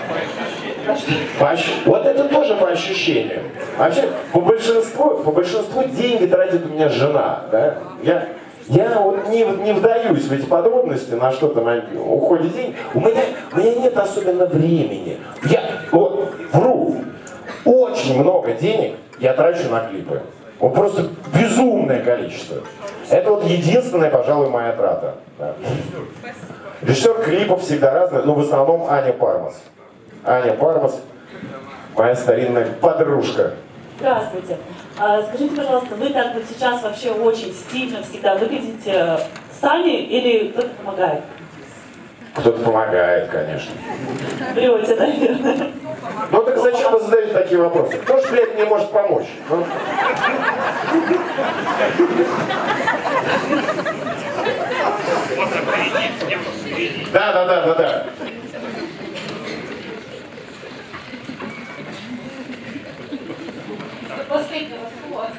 По 1.38 1.58
Вот 1.86 2.06
это 2.06 2.24
тоже 2.30 2.56
по 2.56 2.70
ощущениям. 2.70 3.44
Вообще, 3.78 4.10
по 4.32 4.40
большинству, 4.40 5.18
по 5.26 5.32
большинству 5.32 5.84
деньги 5.84 6.26
тратит 6.26 6.66
у 6.66 6.70
меня 6.70 6.88
жена. 6.88 7.44
Да? 7.52 7.80
Я, 8.02 8.30
я 8.68 9.00
вот 9.00 9.30
не, 9.30 9.44
не 9.44 9.74
вдаюсь 9.74 10.26
в 10.26 10.32
эти 10.32 10.46
подробности, 10.46 11.12
на 11.12 11.32
что 11.32 11.48
там 11.50 11.68
уходит 11.96 12.54
деньги. 12.54 12.76
У 12.94 13.00
меня, 13.00 13.22
у 13.54 13.58
меня 13.58 13.76
нет 13.76 13.98
особенно 13.98 14.46
времени. 14.46 15.20
Я 15.46 15.62
вот, 15.92 16.34
вру. 16.52 16.96
Очень 17.64 18.22
много 18.22 18.54
денег 18.54 18.96
я 19.20 19.34
трачу 19.34 19.70
на 19.70 19.82
клипы. 19.82 20.22
Вот 20.60 20.74
просто 20.74 21.08
безумное 21.34 22.04
количество. 22.04 22.58
Это 23.10 23.32
вот 23.32 23.46
единственная, 23.46 24.10
пожалуй, 24.10 24.50
моя 24.50 24.74
трата. 24.74 25.16
да. 25.38 25.54
Режиссер 26.82 27.24
клипов 27.24 27.62
всегда 27.62 27.94
разный, 27.94 28.24
но 28.24 28.34
в 28.34 28.40
основном 28.40 28.88
Аня 28.90 29.14
Пармас. 29.14 29.60
Аня 30.24 30.54
Пармас, 30.54 31.00
моя 31.96 32.16
старинная 32.16 32.68
подружка. 32.82 33.54
Здравствуйте. 34.00 34.58
А, 35.00 35.24
Скажите, 35.24 35.56
пожалуйста, 35.56 35.96
вы 35.96 36.10
так 36.10 36.36
вот 36.36 36.44
сейчас 36.48 36.84
вообще 36.84 37.12
очень 37.12 37.52
стильно 37.54 38.04
всегда 38.04 38.36
выглядите 38.36 38.92
э, 38.92 39.18
сами 39.60 39.90
или 39.90 40.50
кто-то 40.50 40.70
помогает? 40.70 41.24
Кто-то 42.36 42.64
помогает, 42.64 43.30
конечно. 43.32 43.72
Врете, 44.54 44.96
наверное. 44.96 45.72
Ну 46.32 46.42
так 46.44 46.58
зачем 46.60 46.92
вы 46.92 47.00
задаете 47.00 47.34
такие 47.34 47.60
вопросы? 47.60 47.98
Кто 47.98 48.22
ж, 48.22 48.30
блядь, 48.30 48.54
мне 48.54 48.66
может 48.66 48.92
помочь? 48.92 49.28
Ну? 49.50 49.66
Да, 57.14 57.34
да, 57.34 57.46
да, 57.46 57.66
да, 57.66 57.76
да. 57.76 58.06
Последний 64.30 64.76
вопрос. 64.78 65.30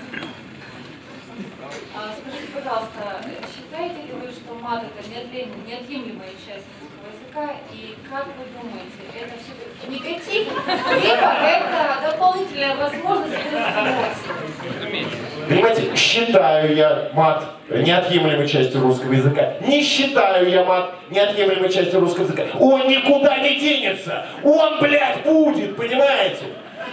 А, 1.94 2.10
Скажите, 2.20 2.52
пожалуйста, 2.54 3.20
считаете 3.54 3.96
ли 4.06 4.12
вы, 4.12 4.32
что 4.32 4.54
мат 4.54 4.84
это 4.84 5.08
неотъем- 5.10 5.66
неотъемлемая 5.68 6.30
часть 6.46 6.64
русского 6.80 7.42
языка? 7.44 7.56
И 7.72 7.96
как 8.10 8.26
вы 8.26 8.44
думаете, 8.54 9.02
это 9.14 9.34
все 9.38 9.90
негатив, 9.90 10.48
либо 11.04 11.32
это 11.44 12.10
дополнительная 12.10 12.76
возможность 12.76 13.36
эмоции? 13.52 15.06
Понимаете, 15.48 15.96
считаю 15.96 16.74
я 16.74 17.10
мат 17.14 17.44
неотъемлемой 17.70 18.48
частью 18.48 18.80
русского 18.80 19.12
языка. 19.12 19.54
Не 19.60 19.82
считаю 19.82 20.48
я 20.50 20.64
мат 20.64 20.94
неотъемлемой 21.10 21.70
частью 21.70 22.00
русского 22.00 22.24
языка. 22.24 22.44
Он 22.58 22.88
никуда 22.88 23.38
не 23.38 23.56
денется. 23.60 24.26
Он, 24.42 24.80
блядь, 24.80 25.22
будет, 25.24 25.76
понимаете? 25.76 26.44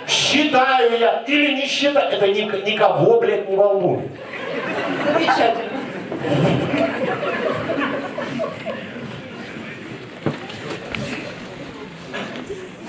Считаю 0.08 0.97
я 0.99 1.23
или 1.27 1.53
не 1.55 1.65
считаю, 1.67 2.12
это 2.12 2.27
ник- 2.27 2.65
никого, 2.65 3.19
блядь, 3.19 3.49
не 3.49 3.55
волнует. 3.55 4.08
Замечательно. 5.13 5.69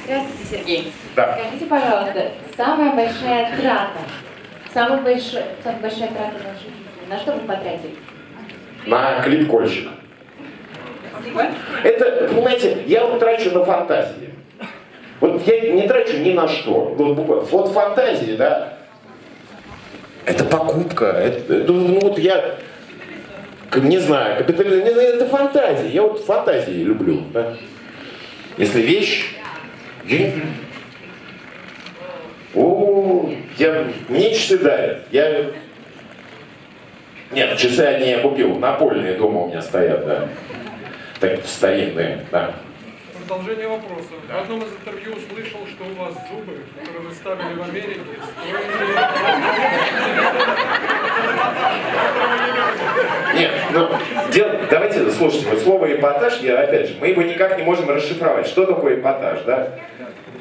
Здравствуйте, 0.04 0.44
Сергей. 0.50 0.92
Да. 1.16 1.38
Скажите, 1.38 1.66
пожалуйста, 1.66 2.30
самая 2.56 2.94
большая 2.94 3.56
трата, 3.56 3.98
самая 4.72 5.00
большая, 5.02 5.46
самая 5.64 5.80
большая 5.80 6.08
трата 6.08 6.34
в 6.38 6.44
вашей 6.44 6.60
жизни, 6.64 7.08
на 7.08 7.18
что 7.18 7.32
вы 7.32 7.40
потратили? 7.40 7.96
На 8.86 9.20
клип 9.22 9.50
«Кольщик». 9.50 9.88
Это, 11.82 12.28
понимаете, 12.28 12.84
я 12.86 13.04
вот 13.06 13.18
трачу 13.18 13.50
на 13.50 13.64
фантазии. 13.64 14.30
Вот 15.20 15.46
я 15.46 15.72
не 15.72 15.88
трачу 15.88 16.18
ни 16.18 16.32
на 16.32 16.46
что. 16.48 16.94
Вот, 16.96 17.16
буквально. 17.16 17.44
вот 17.44 17.72
фантазии, 17.72 18.36
да, 18.36 18.76
это 20.26 20.44
покупка. 20.44 21.06
Это, 21.06 21.54
это, 21.54 21.72
ну 21.72 22.00
вот 22.00 22.18
я, 22.18 22.56
не 23.76 23.98
знаю, 23.98 24.38
капитализм, 24.38 24.84
не 24.84 24.92
знаю, 24.92 25.14
это 25.14 25.26
фантазия. 25.26 25.88
Я 25.88 26.02
вот 26.02 26.24
фантазии 26.24 26.82
люблю. 26.82 27.22
да. 27.32 27.56
Если 28.58 28.82
вещь, 28.82 29.36
деньги. 30.04 30.42
О, 32.54 33.30
я, 33.56 33.86
мне 34.08 34.34
часы 34.34 34.58
дарят. 34.58 35.04
Я... 35.12 35.46
Нет, 37.30 37.56
часы 37.56 37.80
одни 37.80 38.10
я 38.10 38.18
купил. 38.18 38.56
Напольные 38.58 39.14
дома 39.14 39.42
у 39.42 39.48
меня 39.48 39.62
стоят, 39.62 40.06
да. 40.06 40.28
Так, 41.20 41.44
старинные, 41.44 42.24
да. 42.32 42.54
Продолжение 43.26 43.66
вопроса. 43.66 44.10
В 44.28 44.38
одном 44.40 44.60
из 44.62 44.70
интервью 44.70 45.14
услышал, 45.14 45.58
что 45.66 45.84
у 45.84 45.94
вас 46.00 46.14
зубы, 46.30 46.60
которые 46.78 47.08
вы 47.08 47.12
ставили 47.12 47.54
в 47.58 47.62
Америке, 47.62 48.00
стоили... 48.22 48.56
Нет, 53.34 53.50
ну, 53.72 53.88
дел... 54.32 54.48
давайте, 54.70 55.10
слушайте, 55.10 55.48
вот 55.50 55.58
слово 55.60 55.92
эпатаж, 55.96 56.38
я 56.40 56.60
опять 56.60 56.88
же, 56.88 56.96
мы 57.00 57.08
его 57.08 57.22
никак 57.22 57.58
не 57.58 57.64
можем 57.64 57.90
расшифровать. 57.90 58.46
Что 58.46 58.64
такое 58.64 59.00
эпатаж, 59.00 59.40
да? 59.44 59.70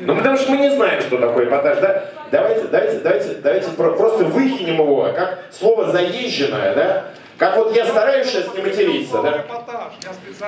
Ну, 0.01 0.15
потому 0.15 0.37
что 0.37 0.51
мы 0.51 0.57
не 0.57 0.69
знаем, 0.69 1.01
что 1.01 1.17
такое 1.17 1.45
эпатаж, 1.45 1.79
да? 1.79 2.05
Давайте, 2.29 2.65
давайте, 2.67 2.99
давайте, 2.99 3.33
давайте 3.41 3.71
про- 3.71 3.95
просто 3.95 4.25
выкинем 4.25 4.75
его, 4.75 5.11
как 5.15 5.39
слово 5.51 5.91
заезженное, 5.91 6.75
да? 6.75 7.05
Как 7.37 7.57
вот 7.57 7.75
я 7.75 7.85
стараюсь 7.85 8.27
сейчас 8.27 8.53
не 8.55 8.61
материться, 8.61 9.21
да? 9.21 9.43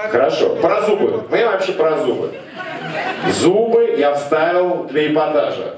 Хорошо, 0.10 0.56
про 0.56 0.82
зубы. 0.82 1.28
Мы 1.30 1.46
вообще 1.46 1.74
про 1.74 1.98
зубы. 1.98 2.34
Зубы 3.30 3.96
я 3.98 4.14
вставил 4.14 4.86
для 4.86 5.12
эпатажа. 5.12 5.74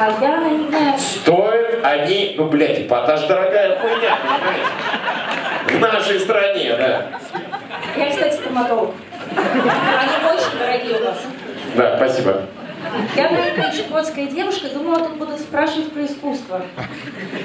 А 0.00 0.10
я 0.20 0.38
не 0.50 0.68
знаю, 0.68 0.98
Стоят 0.98 1.84
они, 1.84 2.34
ну, 2.36 2.48
блядь, 2.48 2.80
эпатаж 2.80 3.26
дорогая 3.26 3.78
хуйня, 3.78 4.18
понимаешь? 4.22 4.66
В 5.66 5.80
нашей 5.80 6.20
стране, 6.20 6.74
да. 6.76 7.06
я, 7.96 8.10
кстати, 8.10 8.34
стоматолог. 8.34 8.94
Они 9.36 10.36
очень 10.36 10.58
дорогие 10.58 11.00
у 11.00 11.04
вас. 11.04 11.18
Да, 11.76 11.96
спасибо. 11.96 12.42
Я 13.16 13.30
маленькая 13.30 13.72
чукотская 13.72 14.26
девушка, 14.26 14.68
думала, 14.68 15.00
тут 15.00 15.16
будут 15.16 15.40
спрашивать 15.40 15.92
про 15.92 16.04
искусство. 16.04 16.62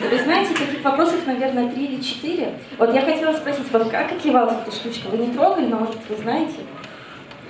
Вы 0.09 0.19
знаете, 0.19 0.53
таких 0.53 0.83
вопросов, 0.83 1.25
наверное, 1.25 1.69
три 1.69 1.85
или 1.85 2.01
четыре. 2.01 2.53
Вот 2.77 2.93
я 2.93 3.01
хотела 3.01 3.33
спросить, 3.33 3.71
вот 3.71 3.89
как 3.89 4.11
отливалась 4.11 4.57
эта 4.65 4.75
штучка? 4.75 5.07
Вы 5.09 5.17
не 5.25 5.33
трогали, 5.33 5.65
но, 5.65 5.79
может, 5.79 5.97
вы 6.09 6.15
знаете? 6.17 6.55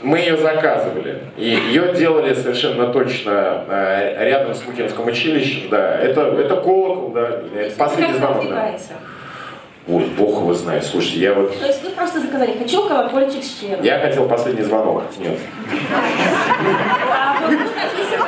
Мы 0.01 0.17
ее 0.19 0.35
заказывали. 0.35 1.21
И 1.37 1.49
ее 1.49 1.93
делали 1.93 2.33
совершенно 2.33 2.87
точно 2.87 3.63
э, 3.69 4.25
рядом 4.25 4.53
с 4.53 4.65
Мухинским 4.65 5.07
училищем, 5.07 5.69
да. 5.69 5.97
Это, 5.97 6.21
это 6.23 6.57
колокол, 6.57 7.11
да. 7.13 7.39
Последний 7.77 8.15
звонок, 8.15 8.49
да. 8.49 8.75
Ой, 9.85 10.05
бог 10.17 10.39
его 10.41 10.53
знает. 10.53 10.85
Слушайте, 10.85 11.19
я 11.19 11.33
вот... 11.33 11.59
То 11.59 11.67
есть 11.67 11.83
вы 11.83 11.89
просто 11.89 12.21
заказали, 12.21 12.57
хочу 12.57 12.87
колокольчик 12.87 13.43
с 13.43 13.59
чем? 13.59 13.83
Я 13.83 13.99
хотел 13.99 14.29
последний 14.29 14.63
звонок. 14.63 15.03
Нет. 15.19 15.37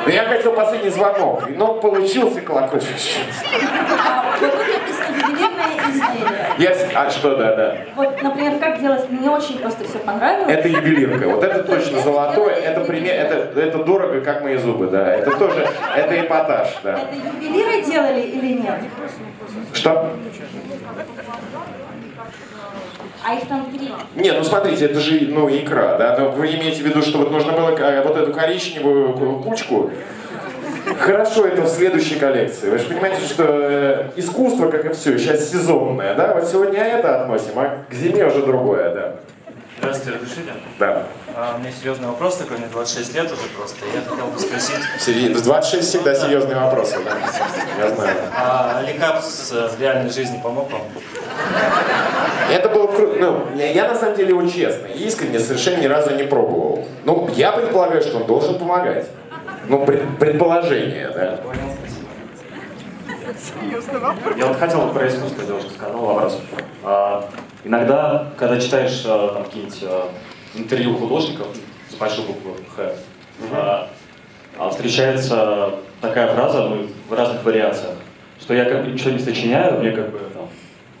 А 0.04 0.10
я 0.10 0.24
хотел 0.24 0.52
последний 0.52 0.90
звонок, 0.90 1.48
но 1.56 1.74
получился 1.74 2.42
колокольчик. 2.42 2.90
а, 3.98 4.36
вот 4.40 4.52
тут 4.52 4.60
написано 4.60 5.16
ювелирное 5.30 5.66
изделие. 5.66 5.75
Я... 6.58 6.74
А 6.94 7.10
что, 7.10 7.36
да, 7.36 7.54
да. 7.56 7.76
Вот, 7.94 8.22
например, 8.22 8.58
как 8.58 8.80
делать, 8.80 9.10
мне 9.10 9.28
очень 9.30 9.58
просто 9.58 9.84
все 9.84 9.98
понравилось. 9.98 10.52
Это 10.52 10.68
ювелирка. 10.68 11.28
Вот 11.28 11.42
это 11.44 11.62
точно 11.64 12.00
золотое. 12.00 12.54
Это 12.54 12.80
пример, 12.82 13.14
это, 13.14 13.60
это 13.60 13.84
дорого, 13.84 14.20
как 14.20 14.42
мои 14.42 14.56
зубы, 14.56 14.86
да. 14.88 15.14
Это 15.14 15.36
тоже, 15.36 15.66
это 15.96 16.20
эпатаж, 16.20 16.68
да. 16.82 16.98
Это 17.00 17.14
ювелиры 17.14 17.82
делали 17.84 18.20
или 18.20 18.52
нет? 18.54 18.80
Что? 19.72 20.12
А 23.28 23.34
их 23.34 23.48
там 23.48 23.66
три. 23.72 23.90
Не, 24.14 24.32
ну 24.32 24.44
смотрите, 24.44 24.84
это 24.84 25.00
же, 25.00 25.26
ну, 25.28 25.48
икра, 25.48 25.96
да? 25.98 26.16
Но 26.16 26.28
вы 26.30 26.46
имеете 26.46 26.82
в 26.82 26.86
виду, 26.86 27.02
что 27.02 27.18
вот 27.18 27.32
нужно 27.32 27.52
было 27.52 27.70
э, 27.76 28.02
вот 28.02 28.16
эту 28.16 28.32
коричневую 28.32 29.14
ку- 29.14 29.40
кучку? 29.42 29.90
Хорошо, 30.94 31.46
это 31.46 31.62
в 31.62 31.68
следующей 31.68 32.16
коллекции. 32.16 32.70
Вы 32.70 32.78
же 32.78 32.84
понимаете, 32.84 33.26
что 33.26 33.44
э, 33.48 34.10
искусство, 34.16 34.70
как 34.70 34.84
и 34.84 34.92
все, 34.92 35.18
сейчас 35.18 35.50
сезонное, 35.50 36.14
да? 36.14 36.34
Вот 36.34 36.48
сегодня 36.48 36.80
это 36.80 37.22
относим, 37.22 37.58
а 37.58 37.84
к 37.90 37.92
зиме 37.92 38.24
уже 38.24 38.44
другое, 38.44 38.94
да. 38.94 39.16
Здравствуйте, 39.78 40.18
разрешите? 40.18 40.52
Да. 40.78 41.02
А, 41.34 41.56
у 41.56 41.60
меня 41.60 41.70
серьезный 41.70 42.06
вопрос 42.06 42.36
такой, 42.36 42.56
мне 42.58 42.66
26 42.72 43.14
лет 43.14 43.24
уже 43.26 43.48
просто. 43.56 43.84
Я 43.94 44.00
хотел 44.08 44.26
бы 44.26 44.38
спросить, 44.38 45.36
В 45.36 45.42
26 45.44 45.88
всегда 45.88 46.14
серьезные 46.14 46.56
вопросы, 46.56 46.96
да. 47.04 47.10
Я 47.78 47.94
знаю. 47.94 48.16
а 48.34 48.82
Ликапс 48.86 49.52
э, 49.52 49.68
в 49.68 49.80
реальной 49.80 50.10
жизни 50.10 50.40
помог 50.42 50.70
вам? 50.70 50.82
Это 52.50 52.68
было 52.68 52.86
круто. 52.86 53.18
Ну, 53.18 53.56
я 53.56 53.88
на 53.88 53.94
самом 53.96 54.16
деле 54.16 54.30
его 54.30 54.48
честно, 54.48 54.86
искренне 54.86 55.40
совершенно 55.40 55.80
ни 55.80 55.86
разу 55.86 56.14
не 56.14 56.22
пробовал. 56.22 56.86
Ну, 57.04 57.28
я 57.34 57.52
предполагаю, 57.52 58.02
что 58.02 58.18
он 58.18 58.26
должен 58.26 58.58
помогать. 58.58 59.06
Ну, 59.68 59.84
пред- 59.84 60.18
предположение, 60.18 61.10
да. 61.10 61.40
Я 64.36 64.46
вот 64.46 64.56
хотел 64.58 64.88
про 64.90 65.08
искусство 65.08 65.44
девушка 65.44 65.70
сказала 65.70 65.96
вопрос. 65.96 66.40
А, 66.84 67.28
иногда, 67.64 68.28
когда 68.38 68.60
читаешь 68.60 69.02
а, 69.06 69.34
там 69.34 69.44
какие-нибудь 69.44 69.80
а, 69.82 70.08
интервью 70.54 70.96
художников 70.96 71.48
с 71.90 71.94
большой 71.94 72.24
буквы 72.24 72.52
Х, 72.76 72.92
а, 73.52 73.88
а 74.58 74.70
встречается 74.70 75.74
такая 76.00 76.32
фраза 76.34 76.68
ну, 76.68 76.86
в 77.08 77.12
разных 77.12 77.44
вариациях, 77.44 77.94
что 78.40 78.54
я 78.54 78.64
как 78.64 78.84
бы 78.84 78.92
ничего 78.92 79.10
не 79.10 79.18
сочиняю, 79.18 79.80
мне 79.80 79.90
как 79.90 80.10
бы 80.10 80.18
там, 80.32 80.48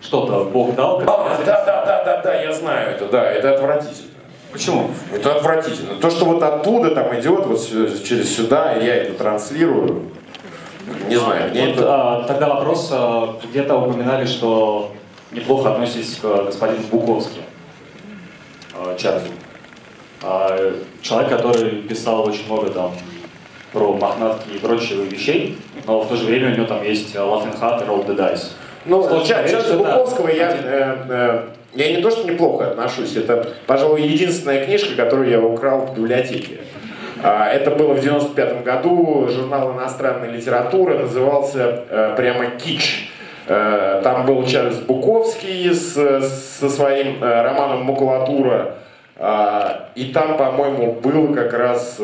что-то 0.00 0.44
Бог 0.44 0.74
дал. 0.74 0.98
Как 0.98 1.08
А, 1.08 1.38
да, 1.44 1.64
да, 1.64 1.86
да, 1.86 2.04
да, 2.04 2.22
да, 2.22 2.42
я 2.42 2.52
знаю 2.52 2.90
это, 2.90 3.06
да, 3.08 3.30
это 3.30 3.54
отвратительно. 3.54 4.15
Почему? 4.56 4.90
Это 5.14 5.36
отвратительно. 5.36 5.96
То, 6.00 6.08
что 6.08 6.24
вот 6.24 6.42
оттуда 6.42 6.94
там 6.94 7.14
идет, 7.20 7.44
вот 7.44 7.60
через 8.02 8.34
сюда, 8.34 8.74
и 8.74 8.86
я 8.86 8.94
это 8.94 9.12
транслирую, 9.12 10.04
не 11.08 11.16
знаю, 11.16 11.50
мне 11.50 11.66
Вот, 11.66 11.76
это... 11.76 11.94
а, 11.94 12.24
тогда 12.26 12.48
вопрос, 12.48 12.88
а, 12.90 13.38
где-то 13.44 13.76
упоминали, 13.76 14.24
что 14.24 14.92
неплохо 15.30 15.72
относитесь 15.72 16.16
к 16.16 16.44
господину 16.46 16.80
Буковски, 16.90 17.40
а, 18.72 18.96
Чарльзу. 18.96 19.28
А, 20.22 20.74
человек, 21.02 21.28
который 21.28 21.82
писал 21.82 22.26
очень 22.26 22.46
много 22.46 22.70
там 22.70 22.92
про 23.74 23.92
мохнатки 23.92 24.48
и 24.54 24.58
прочие 24.58 25.04
вещей, 25.04 25.58
но 25.86 26.00
в 26.00 26.08
то 26.08 26.16
же 26.16 26.24
время 26.24 26.52
у 26.52 26.56
него 26.56 26.66
там 26.66 26.82
есть 26.82 27.14
Laughing 27.14 27.60
Hat 27.60 27.84
и 27.84 27.86
Roll 27.86 28.06
the 28.06 28.16
Dice. 28.16 28.52
Ну, 28.86 29.22
Чарльза 29.22 29.76
Буковского 29.76 30.28
я, 30.28 30.50
э, 30.50 30.96
э, 31.08 31.42
я 31.76 31.94
не 31.94 32.02
то, 32.02 32.10
что 32.10 32.28
неплохо 32.28 32.70
отношусь, 32.70 33.16
это, 33.16 33.48
пожалуй, 33.66 34.02
единственная 34.02 34.64
книжка, 34.64 34.96
которую 34.96 35.28
я 35.28 35.40
украл 35.40 35.86
в 35.86 35.94
библиотеке. 35.94 36.58
А, 37.22 37.48
Это 37.48 37.70
было 37.70 37.92
в 37.92 38.00
95 38.00 38.64
году, 38.64 39.28
журнал 39.28 39.72
иностранной 39.74 40.30
литературы, 40.30 40.98
назывался 40.98 41.84
э, 41.88 42.14
прямо 42.16 42.46
«Кич». 42.46 43.10
Э, 43.46 44.00
Там 44.02 44.24
был 44.26 44.44
Чарльз 44.46 44.76
Буковский 44.78 45.70
с, 45.70 45.92
со 46.60 46.70
своим 46.70 47.22
э, 47.22 47.42
романом 47.42 47.84
«Макулатура». 47.84 48.76
А, 49.18 49.90
И 49.94 50.12
там, 50.12 50.36
по-моему, 50.38 50.92
был 50.92 51.34
как 51.34 51.52
раз 51.52 52.00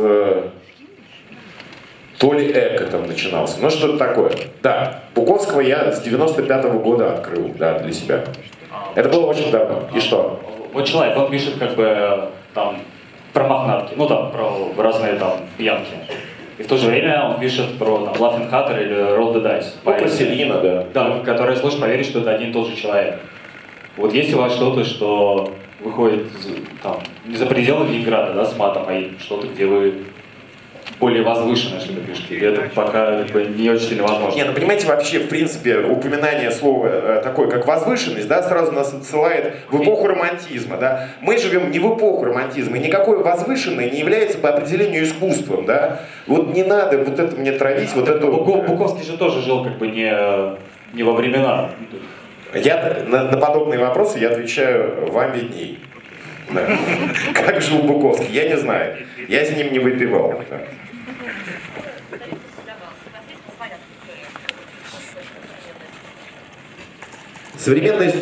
то 2.19 2.33
ли 2.35 2.53
эко 2.53 2.85
там 2.85 3.07
начинался, 3.07 3.57
ну 3.61 3.69
что-то 3.69 3.99
такое. 3.99 4.31
Да, 4.63 5.01
Буковского 5.15 5.61
я 5.61 5.91
с 5.91 6.01
95 6.03 6.65
года 6.81 7.15
открыл, 7.15 7.51
да, 7.59 7.81
для 7.81 7.93
себя. 7.93 8.25
Это 8.95 9.09
было 9.09 9.27
очень 9.27 9.51
давно. 9.51 9.83
И 9.95 10.01
что? 10.01 10.41
Вот 10.73 10.87
человек, 10.87 11.17
он 11.17 11.31
пишет 11.31 11.59
как 11.59 11.75
бы 11.75 12.29
там 12.55 12.79
про 13.33 13.49
мохнатки, 13.49 13.95
ну 13.97 14.07
там 14.07 14.31
про 14.31 14.83
разные 14.83 15.15
там 15.15 15.41
пьянки. 15.57 15.93
И 16.59 16.63
в 16.63 16.67
то 16.67 16.77
же 16.77 16.87
время 16.87 17.29
он 17.29 17.41
пишет 17.41 17.79
про 17.79 17.99
там 17.99 18.15
Laughing 18.15 18.51
Hatter 18.51 18.83
или 18.83 18.97
Roll 19.19 19.35
the 19.35 19.43
Dice. 19.43 19.67
Ну, 19.85 19.95
про 19.95 20.09
Селина, 20.09 20.61
да. 20.61 20.87
Да, 20.93 21.09
в 21.11 21.25
которые 21.25 21.57
сложно 21.57 21.81
поверить, 21.81 22.07
что 22.07 22.21
это 22.21 22.31
один 22.31 22.51
и 22.51 22.53
тот 22.53 22.69
же 22.69 22.77
человек. 22.77 23.19
Вот 23.97 24.13
есть 24.13 24.33
у 24.35 24.39
вас 24.39 24.55
что-то, 24.55 24.85
что 24.85 25.53
выходит 25.81 26.27
там, 26.83 26.99
не 27.27 27.37
за 27.37 27.47
пределы 27.47 27.87
Ленинграда, 27.87 28.33
да, 28.35 28.45
с 28.45 28.57
матом, 28.57 28.85
а 28.87 29.11
что-то, 29.21 29.49
где 29.49 29.67
вы 29.67 30.05
более 30.99 31.23
возвышенное 31.23 31.81
что-то 31.81 32.01
пишете, 32.01 32.35
или 32.35 32.49
это 32.53 32.71
пока 32.75 33.23
как 33.23 33.31
бы, 33.31 33.45
не 33.45 33.71
очень 33.71 33.89
сильно 33.89 34.05
возможно? 34.05 34.37
Не, 34.37 34.45
ну 34.45 34.53
понимаете, 34.53 34.87
вообще, 34.87 35.19
в 35.19 35.29
принципе, 35.29 35.79
упоминание 35.79 36.51
слова 36.51 36.87
э, 36.87 37.21
такое, 37.23 37.49
как 37.49 37.67
возвышенность, 37.67 38.29
да, 38.29 38.43
сразу 38.43 38.73
нас 38.73 38.93
отсылает 38.95 39.55
в 39.71 39.83
эпоху 39.83 40.07
романтизма, 40.09 40.77
да. 40.77 41.09
Мы 41.21 41.39
живем 41.39 41.71
не 41.71 41.79
в 41.79 41.97
эпоху 41.97 42.25
романтизма, 42.25 42.77
и 42.77 42.81
никакое 42.81 43.19
возвышенное 43.19 43.91
не 43.91 43.99
является 43.99 44.39
по 44.39 44.51
определению 44.51 45.05
искусством, 45.05 45.67
да. 45.67 46.01
Вот 46.27 46.55
не 46.55 46.63
надо 46.63 46.99
вот 46.99 47.19
это 47.19 47.37
мне 47.37 47.53
травить, 47.53 47.93
вот 47.95 48.09
эту... 48.09 48.29
Буков- 48.29 48.67
Буковский 48.67 49.05
же 49.05 49.17
тоже 49.19 49.43
жил 49.43 49.65
как 49.65 49.79
бы 49.79 49.89
не, 49.89 50.13
не 50.93 51.03
во 51.03 51.13
времена. 51.13 51.71
Я 52.55 53.05
на, 53.09 53.25
на 53.25 53.37
подобные 53.39 53.81
вопросы 53.81 54.19
я 54.19 54.29
отвечаю 54.31 55.11
вам 55.11 55.33
видней. 55.33 55.79
Как 57.35 57.63
жил 57.63 57.79
Буковский, 57.83 58.33
я 58.33 58.49
не 58.49 58.57
знаю. 58.57 58.97
Я 59.29 59.45
с 59.45 59.51
ним 59.57 59.73
не 59.73 59.79
выпивал. 59.79 60.43
Современность, 67.57 68.17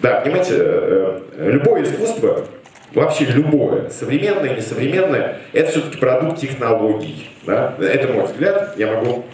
да, 0.00 0.20
понимаете, 0.20 0.54
э, 0.56 1.20
э, 1.38 1.50
любое 1.50 1.82
искусство, 1.82 2.46
вообще 2.94 3.24
любое, 3.24 3.90
современное, 3.90 4.54
несовременное, 4.54 5.38
это 5.52 5.72
все-таки 5.72 5.98
продукт 5.98 6.40
технологий. 6.40 7.30
Да? 7.46 7.74
Это 7.80 8.12
мой 8.12 8.26
взгляд, 8.26 8.74
я 8.78 8.92
могу 8.94 9.24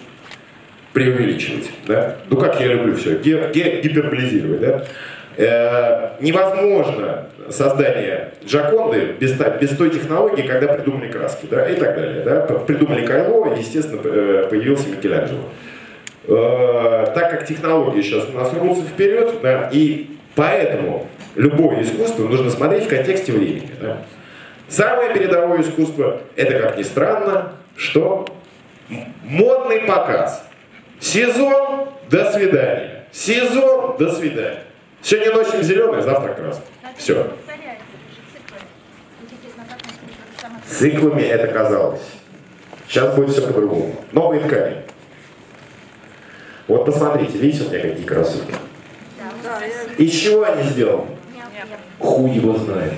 преувеличивать. 0.95 1.71
Да? 1.87 2.17
Ну 2.31 2.39
как 2.39 2.59
я 2.61 2.69
люблю 2.69 2.97
все, 2.97 3.19
гиперболизировать. 3.19 4.61
Да? 4.61 4.85
Э, 5.39 6.13
невозможно 6.21 7.27
создание 7.51 8.33
Джаконды 8.47 9.17
без, 9.21 9.33
без 9.33 9.77
той 9.77 9.91
технологии, 9.91 10.47
когда 10.47 10.73
придумали 10.73 11.11
краски 11.11 11.47
да, 11.51 11.69
и 11.69 11.75
так 11.75 11.95
далее. 11.95 12.23
Да. 12.25 12.41
Придумали 12.41 13.05
Кайло, 13.05 13.55
естественно, 13.55 14.01
э, 14.03 14.47
появился 14.49 14.89
Микеланджело. 14.89 15.43
Э, 16.27 17.13
так 17.15 17.31
как 17.31 17.47
технологии 17.47 18.01
сейчас 18.01 18.29
у 18.31 18.33
нас 18.33 18.51
рвутся 18.55 18.85
вперед, 18.85 19.35
да, 19.43 19.69
и 19.71 20.17
поэтому 20.35 21.07
любое 21.35 21.83
искусство 21.83 22.27
нужно 22.27 22.49
смотреть 22.49 22.85
в 22.85 22.89
контексте 22.89 23.33
времени. 23.33 23.71
Да. 23.79 23.99
Самое 24.69 25.13
передовое 25.13 25.61
искусство– 25.61 26.23
это, 26.37 26.59
как 26.59 26.79
ни 26.79 26.83
странно, 26.83 27.53
что 27.77 28.25
модный 29.23 29.81
показ. 29.81 30.49
Сезон– 30.99 31.89
до 32.11 32.33
свидания. 32.33 33.05
Сезон– 33.13 33.97
до 33.99 34.13
свидания. 34.13 34.66
Сегодня 35.07 35.35
носим 35.35 35.63
зеленый, 35.63 36.03
завтра 36.03 36.35
красный. 36.35 36.65
Все. 36.97 37.33
Циклами 40.67 41.23
это 41.23 41.47
казалось. 41.47 42.03
Сейчас 42.89 43.15
будет 43.15 43.31
все 43.31 43.43
по-другому. 43.47 43.95
Новые 44.11 44.43
ткани. 44.43 44.79
Вот 46.67 46.87
посмотрите, 46.87 47.39
видите, 47.39 47.67
у 47.67 47.71
меня 47.71 47.83
какие 47.83 48.05
кроссовки? 48.05 48.53
Из 49.97 50.11
чего 50.11 50.43
они 50.43 50.65
сделаны? 50.65 51.07
Хуй 52.01 52.31
его 52.33 52.57
знает. 52.59 52.95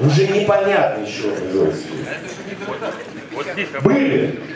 Уже 0.00 0.28
непонятно 0.28 1.04
еще 1.04 1.34
здесь 1.36 1.84
Были? 3.82 4.55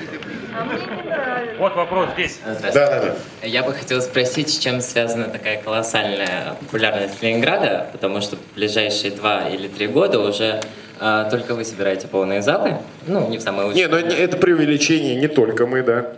Вот 1.58 1.76
вопрос 1.76 2.10
здесь. 2.14 2.40
Да, 2.44 2.70
да, 2.72 3.00
да. 3.00 3.46
Я 3.46 3.62
бы 3.62 3.72
хотел 3.72 4.00
спросить, 4.00 4.48
с 4.48 4.58
чем 4.58 4.80
связана 4.80 5.24
такая 5.24 5.60
колоссальная 5.62 6.54
популярность 6.60 7.22
Ленинграда, 7.22 7.88
потому 7.92 8.20
что 8.20 8.36
в 8.36 8.54
ближайшие 8.54 9.10
два 9.12 9.48
или 9.48 9.68
три 9.68 9.86
года 9.86 10.20
уже 10.20 10.60
а, 10.98 11.28
только 11.30 11.54
вы 11.54 11.64
собираете 11.64 12.08
полные 12.08 12.42
залы, 12.42 12.76
ну, 13.06 13.28
не 13.28 13.38
в 13.38 13.42
самые 13.42 13.66
лучшие. 13.66 13.86
Не, 13.86 13.90
ну 13.90 13.96
это, 13.96 14.14
это 14.14 14.36
преувеличение, 14.36 15.16
не 15.16 15.28
только 15.28 15.66
мы, 15.66 15.82
да. 15.82 16.12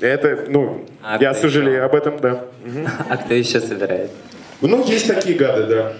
Это, 0.00 0.46
ну, 0.48 0.84
А 1.02 1.18
я 1.20 1.34
сожалею 1.34 1.84
об 1.86 1.94
этом, 1.94 2.18
да. 2.18 2.44
А 3.08 3.16
кто 3.16 3.34
еще 3.34 3.60
собирает? 3.60 4.10
Ну, 4.60 4.84
есть 4.86 5.06
такие 5.06 5.36
гады, 5.36 5.66
да. 5.66 5.92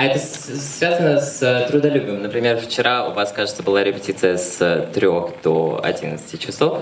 А 0.00 0.06
это 0.06 0.18
связано 0.18 1.20
с 1.20 1.42
э, 1.42 1.66
трудолюбием. 1.68 2.22
Например, 2.22 2.56
вчера 2.56 3.06
у 3.06 3.12
вас, 3.12 3.32
кажется, 3.32 3.62
была 3.62 3.84
репетиция 3.84 4.38
с 4.38 4.88
3 4.94 5.06
до 5.42 5.78
11 5.84 6.40
часов. 6.40 6.78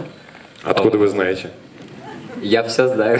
Откуда 0.62 0.98
вы 0.98 1.08
знаете? 1.08 1.50
Я 2.40 2.62
все 2.62 2.86
знаю. 2.86 3.18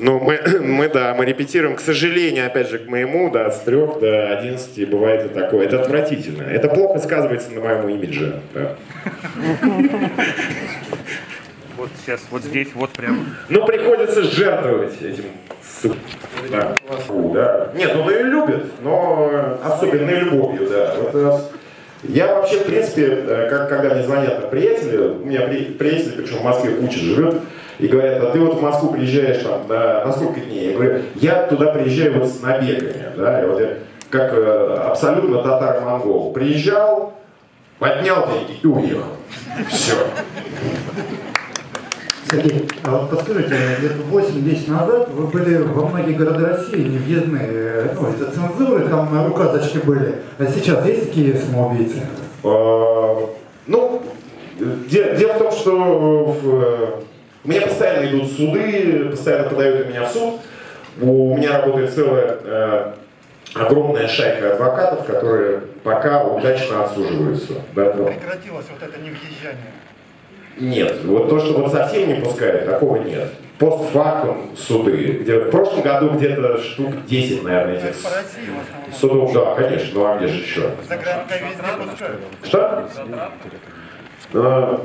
Ну, 0.00 0.18
мы, 0.20 0.40
мы, 0.62 0.88
да, 0.88 1.14
мы 1.14 1.26
репетируем, 1.26 1.76
к 1.76 1.80
сожалению, 1.80 2.46
опять 2.46 2.70
же, 2.70 2.78
к 2.78 2.88
моему, 2.88 3.30
да, 3.30 3.50
с 3.50 3.60
трех 3.60 4.00
до 4.00 4.38
11 4.38 4.88
бывает 4.88 5.26
и 5.30 5.34
такое. 5.34 5.66
Это 5.66 5.82
отвратительно. 5.82 6.44
Это 6.44 6.68
плохо 6.68 6.98
сказывается 6.98 7.50
на 7.50 7.60
моем 7.60 7.90
имидже. 7.90 8.40
да. 8.54 8.76
Вот 11.76 11.90
сейчас, 12.00 12.22
вот 12.30 12.42
здесь, 12.42 12.68
вот 12.74 12.90
прям. 12.90 13.36
Ну, 13.50 13.66
приходится 13.66 14.22
жертвовать 14.22 15.02
этим. 15.02 15.24
Да. 16.50 16.74
Да. 17.34 17.68
Нет, 17.74 17.92
ну, 17.94 18.10
ее 18.10 18.22
любят, 18.24 18.64
но 18.82 19.58
особенной 19.64 20.20
любовью, 20.20 20.68
да. 20.68 20.94
Вот, 21.12 21.50
я 22.04 22.34
вообще, 22.34 22.58
в 22.58 22.64
принципе, 22.64 23.06
э, 23.06 23.48
как, 23.50 23.68
когда 23.68 23.94
мне 23.94 24.04
звонят 24.04 24.40
там, 24.40 24.50
приятели, 24.50 24.96
у 24.98 25.24
меня 25.24 25.42
при- 25.42 25.64
приятели, 25.64 26.22
причем 26.22 26.38
в 26.38 26.44
Москве 26.44 26.70
куча 26.72 26.98
живет, 27.00 27.40
и 27.80 27.88
говорят, 27.88 28.22
а 28.22 28.30
ты 28.30 28.38
вот 28.38 28.56
в 28.58 28.62
Москву 28.62 28.92
приезжаешь 28.92 29.42
там 29.42 29.66
на, 29.68 30.04
на 30.04 30.12
сколько 30.12 30.40
дней? 30.40 30.70
Я 30.70 30.74
говорю, 30.74 31.02
я 31.16 31.42
туда 31.46 31.72
приезжаю 31.72 32.20
вот 32.20 32.28
с 32.28 32.40
набегами, 32.40 33.12
да, 33.16 33.42
и 33.42 33.46
вот 33.46 33.60
я 33.60 33.68
как 34.10 34.32
э, 34.32 34.80
абсолютно 34.86 35.42
татар-монгол. 35.42 36.32
Приезжал, 36.32 37.14
поднял 37.78 38.26
деньги 38.28 38.58
и 38.62 38.66
уехал. 38.66 39.02
Все. 39.68 39.94
Сергей, 42.30 42.68
а 42.84 42.90
вот 42.98 43.10
подскажите, 43.10 43.54
лет 43.80 43.92
8-10 44.10 44.70
назад 44.70 45.08
вы 45.10 45.26
были 45.28 45.56
во 45.62 45.86
многие 45.86 46.12
города 46.12 46.48
России 46.48 46.82
не 46.82 46.98
въездные, 46.98 47.90
ну, 47.94 48.10
из-за 48.12 48.30
цензуры, 48.30 48.88
там 48.88 49.30
указочки 49.30 49.78
были. 49.78 50.16
А 50.38 50.46
сейчас 50.46 50.84
есть 50.86 51.04
такие 51.08 51.34
самоубийцы? 51.36 52.02
А, 52.44 53.28
Ну, 53.66 54.02
де- 54.58 55.14
дело 55.16 55.34
в 55.34 55.38
том, 55.38 55.52
что 55.52 55.72
в- 56.24 57.04
у 57.44 57.48
меня 57.48 57.60
постоянно 57.62 58.06
идут 58.08 58.30
суды, 58.32 59.08
постоянно 59.10 59.48
подают 59.50 59.88
меня 59.88 60.04
в 60.04 60.10
суд. 60.12 60.34
У 61.00 61.36
меня 61.36 61.58
работает 61.58 61.92
целая 61.94 62.38
э, 62.44 62.92
огромная 63.54 64.08
шайка 64.08 64.54
адвокатов, 64.54 65.06
которые 65.06 65.60
пока 65.84 66.24
удачно 66.24 66.84
отсуживаются. 66.84 67.52
Прекратилось 68.06 68.66
вот 68.70 68.82
это 68.88 68.98
невъезжание. 68.98 69.72
Нет, 70.60 71.04
вот 71.04 71.28
то, 71.28 71.38
что 71.40 71.58
вот 71.58 71.72
совсем 71.72 72.08
не 72.08 72.20
пускают, 72.20 72.66
такого 72.66 72.96
нет. 72.96 73.32
Постфактум 73.58 74.56
суды. 74.56 75.18
Где, 75.20 75.38
в 75.40 75.50
прошлом 75.50 75.82
году 75.82 76.10
где-то 76.10 76.58
штук 76.62 77.04
10, 77.06 77.42
наверное, 77.42 77.76
этих 77.76 77.96
судов. 78.96 79.32
Да, 79.32 79.54
конечно, 79.54 79.88
ну 79.94 80.06
а 80.06 80.16
где 80.16 80.28
же 80.28 80.40
еще? 80.40 80.70
Что? 82.44 82.88
Э, 84.32 84.78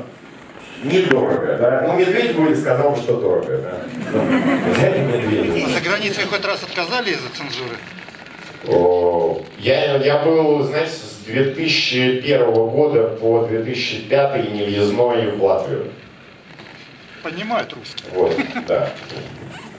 Недорого, 0.82 1.56
да? 1.56 1.84
Ну, 1.86 1.98
медведь 1.98 2.36
бы 2.36 2.54
сказал, 2.54 2.96
что 2.96 3.16
дорого, 3.18 3.58
да? 3.58 3.80
Ну, 4.12 4.72
взять 4.72 4.98
медведя. 4.98 5.68
За 5.68 5.80
границей 5.80 6.24
хоть 6.24 6.44
раз 6.44 6.62
отказали 6.62 7.10
из-за 7.10 7.28
цензуры? 7.30 7.76
Я, 9.58 9.96
я 9.96 10.18
был, 10.24 10.62
знаете, 10.62 10.92
с 10.92 11.24
2001 11.26 12.52
года 12.52 13.08
по 13.20 13.46
2005 13.46 14.50
невъездной 14.52 15.32
в 15.32 15.42
Латвию. 15.44 15.90
Понимают 17.22 17.72
русский. 17.72 18.04
Вот, 18.12 18.36
да. 18.66 18.90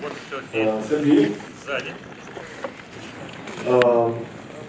Вот 0.01 0.13
все 0.27 0.41
Э, 0.53 0.81
Сергей, 0.89 1.35
сзади. 1.65 1.93
э, 3.65 4.11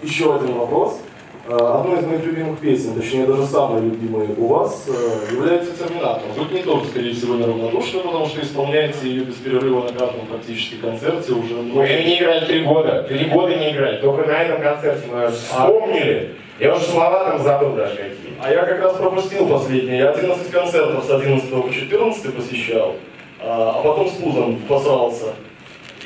еще 0.03 0.35
один 0.35 0.53
вопрос. 0.53 1.01
Э, 1.49 1.55
Одной 1.55 1.99
из 1.99 2.05
моих 2.05 2.25
любимых 2.25 2.59
песен, 2.59 2.93
точнее 2.93 3.25
даже 3.25 3.45
самой 3.45 3.81
любимой 3.81 4.27
у 4.37 4.47
вас, 4.47 4.85
э, 4.89 5.33
является 5.33 5.71
«Терминатор». 5.77 6.23
Вы 6.35 6.45
к 6.45 6.51
ней 6.51 6.63
тоже, 6.63 6.87
скорее 6.87 7.13
всего, 7.13 7.35
неравнодушны, 7.35 8.01
потому 8.01 8.25
что 8.25 8.41
исполняете 8.41 9.07
ее 9.07 9.23
без 9.23 9.35
перерыва 9.35 9.83
на 9.83 9.97
каждом 9.97 10.25
практически 10.27 10.75
концерте 10.75 11.31
уже 11.31 11.55
Мы 11.55 11.85
ее 11.85 12.03
не 12.03 12.17
играли 12.17 12.45
три 12.45 12.65
года. 12.65 13.03
Три 13.03 13.25
года 13.29 13.55
не 13.55 13.71
играли. 13.71 14.01
Только 14.01 14.27
на 14.27 14.43
этом 14.43 14.61
концерте 14.61 15.07
мы 15.09 15.29
вспомнили. 15.29 16.35
Я 16.59 16.75
уже 16.75 16.83
слова 16.83 17.23
там 17.23 17.41
забыл 17.41 17.75
даже 17.75 17.95
какие. 17.95 18.33
А 18.43 18.51
я 18.51 18.65
как 18.65 18.81
раз 18.81 18.97
пропустил 18.97 19.47
последнее. 19.47 19.99
Я 19.99 20.09
11 20.09 20.51
концертов 20.51 21.05
с 21.05 21.09
11 21.09 21.49
по 21.49 21.69
14 21.69 22.35
посещал, 22.35 22.95
а 23.39 23.75
а 23.77 23.83
потом 23.83 24.09
с 24.09 24.13
пузом 24.13 24.57
посрался. 24.67 25.27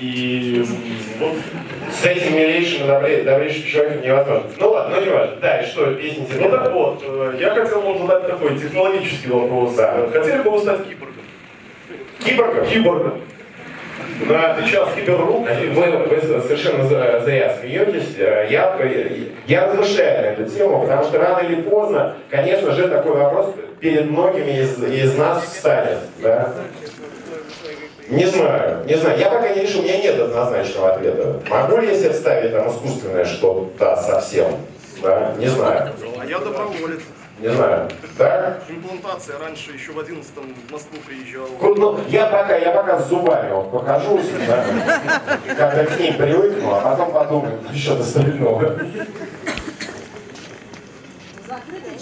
И 0.01 0.65
вот 1.19 1.33
С 1.93 2.05
этим 2.05 2.35
милейшим, 2.35 2.87
добрей- 2.87 3.21
добрейшим 3.23 3.63
человеком 3.65 4.01
невозможно. 4.01 4.43
Ну 4.57 4.71
ладно, 4.71 4.95
ну 4.95 5.01
не 5.05 5.09
важно. 5.11 5.35
Да, 5.39 5.61
и 5.61 5.65
что, 5.67 5.93
песня 5.93 6.25
Ну 6.39 6.49
так 6.49 6.73
вот, 6.73 7.03
э, 7.05 7.35
я 7.39 7.51
хотел 7.51 7.81
вам 7.81 7.99
задать 8.07 8.27
такой 8.27 8.57
технологический 8.57 9.29
вопрос. 9.29 9.75
Э, 9.77 10.09
Хотели 10.11 10.41
бы 10.41 10.49
вы 10.49 10.59
стать 10.59 10.79
киборгом? 10.87 11.15
Киборгом? 12.25 12.65
Киборгом. 12.65 13.21
Да, 14.27 14.57
сейчас 14.65 14.89
киберрук. 14.95 15.47
Вы, 15.47 15.91
вы 15.91 16.41
совершенно 16.41 16.83
зря 16.85 17.55
смеетесь. 17.59 18.15
Э, 18.17 18.47
Я, 18.49 18.75
я 19.45 19.67
размышляю 19.67 20.21
на 20.21 20.41
эту 20.41 20.49
тему, 20.49 20.81
потому 20.81 21.03
что 21.03 21.19
рано 21.19 21.45
или 21.45 21.61
поздно, 21.61 22.15
конечно 22.29 22.71
же, 22.71 22.87
такой 22.87 23.17
вопрос 23.17 23.53
перед 23.79 24.09
многими 24.09 24.61
из, 24.61 24.83
из 24.83 25.15
нас 25.15 25.43
встанет. 25.43 25.99
Да? 26.23 26.53
Не 28.11 28.25
знаю, 28.25 28.83
не 28.85 28.95
знаю. 28.95 29.17
Я 29.17 29.29
пока 29.29 29.49
не 29.55 29.61
решил, 29.61 29.79
у 29.79 29.83
меня 29.83 29.97
нет 29.97 30.19
однозначного 30.19 30.95
ответа. 30.95 31.39
Могу 31.49 31.77
ли 31.77 31.87
я 31.87 31.97
себе 31.97 32.11
вставить 32.11 32.51
там 32.51 32.69
искусственное 32.69 33.23
что-то 33.23 33.95
совсем? 33.95 34.57
Да? 35.01 35.33
Не 35.37 35.47
знаю. 35.47 35.93
А 36.19 36.25
я 36.25 36.39
доброволец. 36.39 36.99
Не 37.39 37.47
знаю. 37.47 37.89
Да? 38.19 38.59
Имплантация. 38.67 39.39
Раньше 39.39 39.71
еще 39.71 39.93
в 39.93 39.99
11 39.99 40.29
в 40.29 40.71
Москву 40.71 40.97
приезжал. 41.07 41.47
Ну, 41.61 41.99
я 42.09 42.25
пока, 42.27 42.57
я 42.57 42.71
пока 42.71 42.99
с 42.99 43.07
зубами 43.07 43.51
вот 43.53 43.71
похожусь, 43.71 44.27
да, 44.45 44.65
как-то 45.55 45.85
к 45.85 45.99
ним 45.99 46.17
привыкну, 46.17 46.71
а 46.71 46.81
потом 46.81 47.13
подумаю 47.13 47.59
насчет 47.67 47.99
остального. 47.99 48.77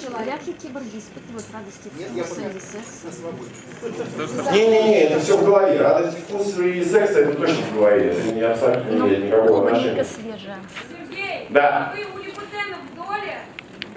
Человек. 0.10 0.28
Мягкий 0.34 0.54
киборги 0.54 0.98
испытывают 0.98 1.46
радости 1.54 1.90
вкуса 1.90 2.42
или 2.42 2.60
секса. 2.60 4.52
Не-не-не, 4.54 5.04
это 5.04 5.20
все 5.20 5.38
в 5.38 5.46
голове. 5.46 5.82
Радость 5.82 6.18
вкуса 6.28 6.64
и 6.64 6.84
секса 6.84 7.20
это 7.20 7.34
точно 7.38 7.64
в 7.72 7.76
голове. 7.76 8.12
Это 8.14 8.34
не 8.34 8.42
абсолютно 8.42 8.90
не 8.90 8.98
имеет 9.00 9.24
никакого 9.26 9.48
Клубника 9.68 9.76
отношения. 9.78 10.06
свежая. 10.06 10.58
Да. 11.50 11.94
Вы 11.96 12.04
у 12.20 12.24
Липутена 12.24 12.78
в 12.92 12.96
доле? 12.96 13.38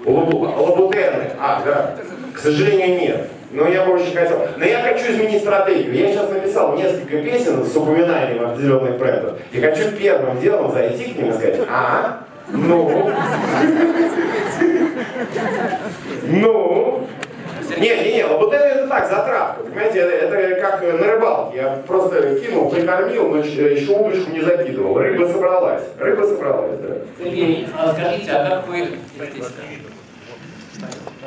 Лабу- 0.05 0.45
Лабутены. 0.63 1.31
А, 1.39 1.61
да. 1.65 1.95
К 2.33 2.39
сожалению, 2.39 2.99
нет. 2.99 3.29
Но 3.51 3.67
я 3.67 3.85
бы 3.85 3.93
очень 3.93 4.13
хотел. 4.15 4.47
Но 4.57 4.65
я 4.65 4.81
хочу 4.81 5.11
изменить 5.11 5.41
стратегию. 5.41 5.93
Я 5.95 6.11
сейчас 6.11 6.29
написал 6.29 6.75
несколько 6.75 7.21
песен 7.21 7.63
с 7.65 7.75
упоминанием 7.75 8.43
определенных 8.43 8.97
брендов. 8.97 9.37
И 9.51 9.61
хочу 9.61 9.91
первым 9.91 10.39
делом 10.39 10.71
зайти 10.71 11.13
к 11.13 11.17
ним 11.17 11.29
и 11.29 11.33
сказать, 11.33 11.59
а, 11.69 12.23
ну, 12.49 12.89
ну, 16.25 17.07
не, 17.77 17.89
не, 18.03 18.13
не, 18.13 18.25
лабутены 18.25 18.63
это 18.63 18.87
так, 18.87 19.09
затравка, 19.09 19.63
понимаете, 19.63 19.99
это, 19.99 20.35
это 20.35 20.61
как 20.61 20.81
на 20.81 21.07
рыбалке. 21.07 21.57
Я 21.57 21.83
просто 21.87 22.39
кинул, 22.39 22.69
прикормил, 22.69 23.29
но 23.29 23.37
еще 23.37 23.91
удочку 23.93 24.31
не 24.31 24.41
закидывал. 24.41 24.97
Рыба 24.97 25.27
собралась, 25.27 25.83
рыба 25.99 26.23
собралась, 26.23 26.79
да. 26.79 26.95
Сергей, 27.17 27.67
а 27.77 27.93
скажите, 27.93 28.31
а 28.31 28.49
как 28.49 28.67
вы... 28.67 28.89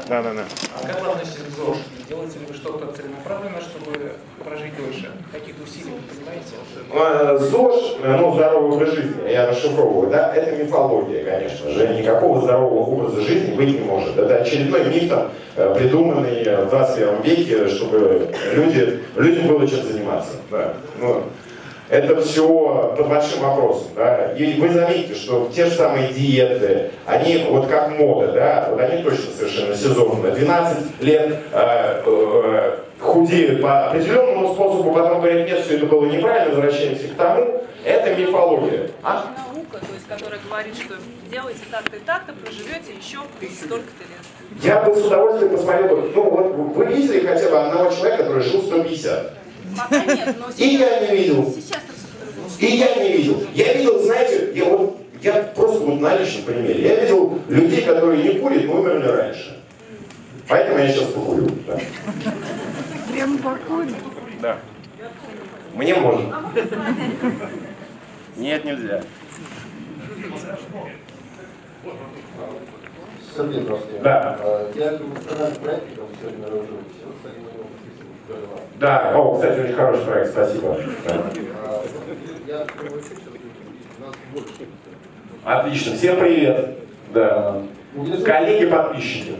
Да, 0.09 0.22
да, 0.22 0.34
да. 0.34 0.44
А 0.74 0.86
как 0.86 1.03
вы 1.03 1.12
относитесь 1.12 1.42
к 1.42 1.57
ЗОЖ? 1.57 1.76
Делаете 2.09 2.38
ли 2.38 2.46
вы 2.46 2.54
что-то 2.54 2.92
целенаправленно, 2.92 3.61
чтобы 3.61 4.12
прожить 4.44 4.76
дольше? 4.76 5.11
Каких 5.32 5.57
усилий 5.61 5.90
вы 5.90 6.14
понимаете? 6.14 6.54
Э, 6.92 7.36
ЗОЖ, 7.36 7.96
ну, 8.00 8.34
здоровый 8.34 8.76
образ 8.76 8.94
жизни, 8.94 9.28
я 9.28 9.48
расшифровываю, 9.48 10.09
да, 10.11 10.32
это 10.32 10.54
мифология, 10.54 11.24
конечно 11.24 11.68
же. 11.68 11.88
Никакого 11.88 12.42
здорового 12.42 12.90
образа 12.90 13.22
жизни 13.22 13.57
быть 13.57 13.80
не 13.80 13.84
может. 13.84 14.16
Это 14.16 14.36
очередной 14.36 14.84
миф, 14.84 15.09
там, 15.09 15.32
э, 15.57 15.74
придуманный 15.76 16.44
э, 16.44 16.64
в 16.66 16.70
21 16.70 17.22
веке, 17.22 17.68
чтобы 17.68 18.28
люди, 18.52 19.00
людям 19.16 19.48
было 19.48 19.66
чем 19.66 19.82
заниматься. 19.82 20.34
Да. 20.52 20.74
Ну, 21.00 21.24
это 21.89 22.20
все 22.20 22.95
под 22.97 23.09
большим 23.09 23.41
вопросом. 23.41 23.89
Да? 23.95 24.32
И 24.32 24.61
вы 24.61 24.68
заметите, 24.70 25.14
что 25.14 25.51
те 25.55 25.66
же 25.66 25.72
самые 25.72 26.12
диеты, 26.12 26.91
они 27.07 27.47
вот 27.49 27.68
как 27.68 27.91
мода, 27.99 28.32
да, 28.32 28.68
вот 28.70 28.80
они 28.80 29.03
точно 29.03 29.30
совершенно 29.37 29.74
сезонные. 29.74 30.32
12 30.32 31.03
лет 31.03 31.39
э, 31.53 32.03
э, 32.05 32.78
худеют 32.99 33.62
по 33.62 33.89
определенному 33.89 34.55
способу, 34.55 34.93
потом 34.93 35.20
говорят, 35.20 35.49
нет, 35.49 35.61
все 35.61 35.76
это 35.76 35.87
было 35.87 36.07
неправильно, 36.07 36.57
возвращаемся 36.57 37.09
к 37.09 37.14
тому. 37.14 37.62
Это 37.84 38.14
мифология. 38.16 38.91
А? 39.03 39.32
Наука, 39.55 39.78
то 39.78 39.95
есть, 39.95 40.09
которая 40.09 40.41
говорит, 40.45 40.74
что 40.74 40.95
делайте 41.30 41.61
так-то 41.70 41.97
и 41.97 42.01
так-то, 42.01 42.32
проживете 42.32 42.93
еще 42.99 43.18
столько-то 43.55 44.03
лет. 44.03 44.62
Я 44.62 44.80
бы 44.82 44.95
с 44.95 45.05
удовольствием 45.05 45.53
посмотрел, 45.53 45.97
ну 46.14 46.30
вот 46.30 46.55
вы 46.74 46.87
видели 46.87 47.24
хотя 47.24 47.49
бы 47.49 47.59
одного 47.59 47.91
человека, 47.91 48.24
который 48.24 48.43
жил 48.43 48.62
150? 48.62 49.45
Пока 49.76 50.04
нет, 50.04 50.36
но 50.38 50.46
И 50.56 50.66
я 50.76 51.00
не 51.00 51.16
видел. 51.16 51.54
сейчас. 51.54 51.82
И 52.58 52.66
я 52.66 52.94
не 52.96 53.12
видел. 53.16 53.42
Я 53.54 53.72
видел, 53.74 54.02
знаете, 54.02 54.52
я 54.54 54.64
вот 54.64 54.98
я 55.22 55.32
просто 55.54 55.80
вот 55.80 56.00
на 56.00 56.16
личном 56.16 56.44
примере. 56.44 56.82
Я 56.88 57.00
видел 57.00 57.38
людей, 57.48 57.82
которые 57.84 58.22
не 58.22 58.38
курят, 58.38 58.64
но 58.64 58.80
умерли 58.80 59.06
раньше. 59.08 59.62
Поэтому 60.48 60.78
я 60.78 60.88
сейчас 60.88 61.08
покурю. 61.10 61.48
Да. 61.66 61.78
Прям 63.12 63.38
покурить. 63.38 63.94
Да. 64.40 64.58
Мне 65.74 65.94
можно. 65.96 66.52
Нет, 68.36 68.64
нельзя. 68.64 69.02
Сергей. 73.34 73.66
Да. 74.02 74.38
А, 74.40 74.72
Я 74.74 74.90
как 74.90 75.02
бы 75.04 75.14
профессиональный 75.14 75.58
проектник, 75.60 75.96
там 75.96 76.06
сегодня 76.20 76.46
на 76.46 76.56
Да, 78.78 79.12
о, 79.16 79.34
кстати, 79.34 79.60
очень 79.60 79.74
хороший 79.74 80.04
проект, 80.04 80.32
спасибо. 80.32 80.76
Отлично, 85.44 85.96
всем 85.96 86.18
привет. 86.18 86.78
Да. 87.14 87.62
Коллеги, 88.24 88.70
подписчики. 88.70 89.36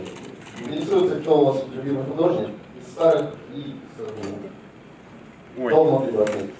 Интересуется, 0.59 1.19
кто 1.19 1.39
у 1.39 1.45
вас 1.45 1.63
любимый 1.75 2.03
художник 2.05 2.49
из 2.79 2.91
старых 2.91 3.31
и 3.53 3.75
современных. 3.95 4.51
Кто 5.55 5.83
мог 5.83 6.05
предложить? 6.05 6.51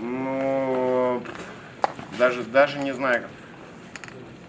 Ну, 0.00 1.22
даже, 2.18 2.44
даже 2.44 2.78
не 2.78 2.92
знаю. 2.92 3.24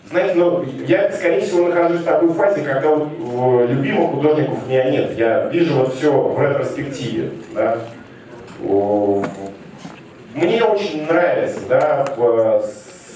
Знаете, 0.10 0.36
ну, 0.36 0.66
я, 0.88 1.12
скорее 1.12 1.42
всего, 1.42 1.68
нахожусь 1.68 2.02
в 2.02 2.06
такой 2.06 2.34
фазе, 2.34 2.62
когда 2.62 2.90
вот 2.90 3.70
любимых 3.70 4.12
художников 4.12 4.64
у 4.66 4.70
меня 4.70 4.90
нет. 4.90 5.16
Я 5.18 5.50
вижу 5.50 5.76
вот 5.76 5.94
все 5.94 6.12
в 6.12 6.42
ретроспективе. 6.42 7.30
Да? 7.54 7.78
Мне 10.34 10.64
очень 10.64 11.06
нравится, 11.06 11.60
да, 11.70 12.06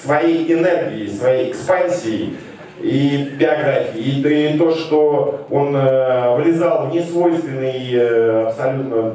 своей 0.04 0.54
энергией, 0.54 1.10
своей 1.10 1.52
экспансией 1.52 2.38
и 2.80 3.30
биографии, 3.40 4.00
и, 4.00 4.54
и 4.54 4.58
то, 4.58 4.76
что 4.76 5.46
он 5.50 5.76
э, 5.76 6.36
влезал 6.36 6.88
в 6.88 6.94
несвойственные 6.94 7.94
э, 7.94 8.48
абсолютно 8.48 9.14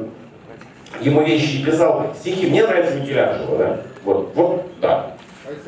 ему 1.01 1.21
вещи 1.21 1.57
и 1.57 1.65
писал 1.65 2.07
стихи. 2.19 2.47
Мне 2.47 2.65
нравится 2.65 2.95
Микеланджело, 2.95 3.57
да. 3.57 3.77
Вот, 4.03 4.31
вот, 4.33 4.63
да. 4.81 5.08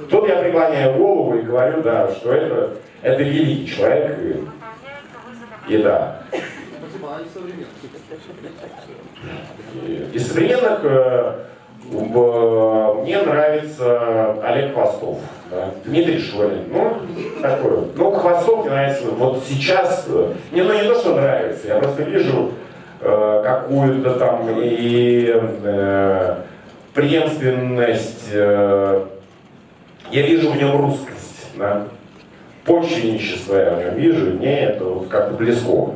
Тут 0.10 0.28
я 0.28 0.36
преклоняю 0.38 0.98
голову 0.98 1.38
и 1.38 1.42
говорю, 1.42 1.82
да, 1.82 2.12
что 2.12 2.32
это, 2.34 2.78
это 3.02 3.24
великий 3.24 3.68
человек. 3.68 4.18
И, 5.68 5.74
и 5.74 5.78
да. 5.84 6.22
Из 10.14 10.28
современных? 10.28 10.80
Э, 10.84 11.34
в- 11.90 13.02
мне 13.04 13.22
нравится 13.22 14.34
Олег 14.44 14.74
Хвостов, 14.74 15.20
да, 15.50 15.72
Дмитрий 15.86 16.20
Шорин. 16.20 16.64
Ну, 16.72 16.94
такой. 17.42 17.88
Ну, 17.96 18.12
Хвостов 18.12 18.62
мне 18.66 18.70
нравится 18.72 19.04
вот 19.12 19.44
сейчас. 19.46 20.06
э, 20.10 20.34
Не, 20.52 20.62
ну 20.64 20.74
не 20.74 20.84
то, 20.88 20.96
что 20.96 21.16
нравится, 21.16 21.68
я 21.68 21.76
просто 21.80 22.04
вижу 22.04 22.52
э, 23.02 23.42
какую-то 23.44 24.12
там 24.16 24.48
и 24.60 25.34
э, 25.64 26.36
преемственность. 26.94 28.30
э, 28.32 29.06
я 30.12 30.28
вижу 30.28 30.52
в 30.52 30.58
нем 30.58 30.76
русскость, 30.78 31.48
да. 31.56 31.88
Почвенничество 32.66 33.56
я 33.56 33.76
в 33.76 33.84
нем 33.84 33.96
вижу, 33.96 34.30
и 34.30 34.34
мне 34.34 34.60
это 34.60 34.84
вот 34.86 35.08
как-то 35.08 35.36
близко. 35.36 35.96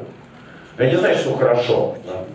Я 0.78 0.90
не 0.90 0.98
знаю, 0.98 1.18
что 1.18 1.36
хорошо. 1.36 1.98
да. 2.06 2.26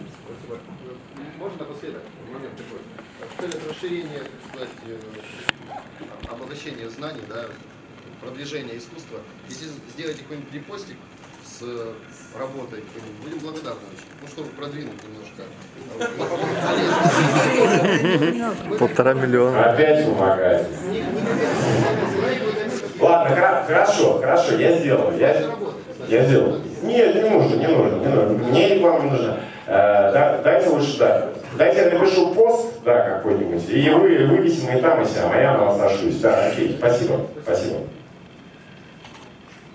Можно 1.39 1.59
напоследок 1.59 2.03
момент 2.33 2.53
такой. 2.57 3.51
В 3.51 3.71
расширения, 3.71 4.19
так 4.19 4.51
сказать, 4.51 4.69
э, 4.87 6.31
обогащения 6.31 6.89
знаний, 6.91 7.23
да, 7.29 7.47
продвижения 8.21 8.77
искусства, 8.77 9.19
если 9.49 9.69
сделать 9.95 10.19
какой-нибудь 10.19 10.53
репостик 10.53 10.97
с 11.59 11.63
работой, 12.39 12.83
будем 13.23 13.39
благодарны 13.39 13.81
очень. 13.93 14.07
Ну, 14.23 14.29
чтобы 14.29 14.49
продвинуть 14.51 15.01
немножко. 15.05 15.43
Полтора 18.79 19.15
миллиона. 19.15 19.73
Опять 19.73 20.05
помогает. 20.07 20.67
Ладно, 23.01 23.37
хорошо, 23.67 24.19
хорошо, 24.21 24.55
я 24.57 24.79
сделаю. 24.79 25.19
Я, 25.19 25.43
я 26.09 26.25
сделаю. 26.25 26.63
Нет, 26.83 27.15
не 27.15 27.29
нужно, 27.29 27.57
не 27.57 27.67
нужно, 27.67 27.97
не 27.97 28.07
нужно. 28.09 28.39
Мне 28.49 28.69
реклама 28.75 29.05
не 29.05 29.11
нужна. 29.11 29.37
Э, 29.67 30.13
да- 30.13 30.41
дайте 30.43 30.69
лучше, 30.69 30.99
да. 30.99 31.31
Дайте 31.57 31.79
я 31.83 31.91
напишу 31.91 32.35
пост, 32.35 32.81
да, 32.85 33.17
какой-нибудь, 33.17 33.69
и 33.69 33.91
вы 33.91 34.27
вывесим 34.27 34.77
и 34.77 34.81
там, 34.81 35.03
и 35.03 35.05
сям, 35.05 35.31
а 35.33 35.37
я 35.37 35.53
на 35.59 35.65
вас 35.65 35.79
сошлюсь. 35.93 36.17
Да, 36.21 36.47
окей, 36.47 36.77
спасибо, 36.79 37.27
спасибо. 37.43 37.79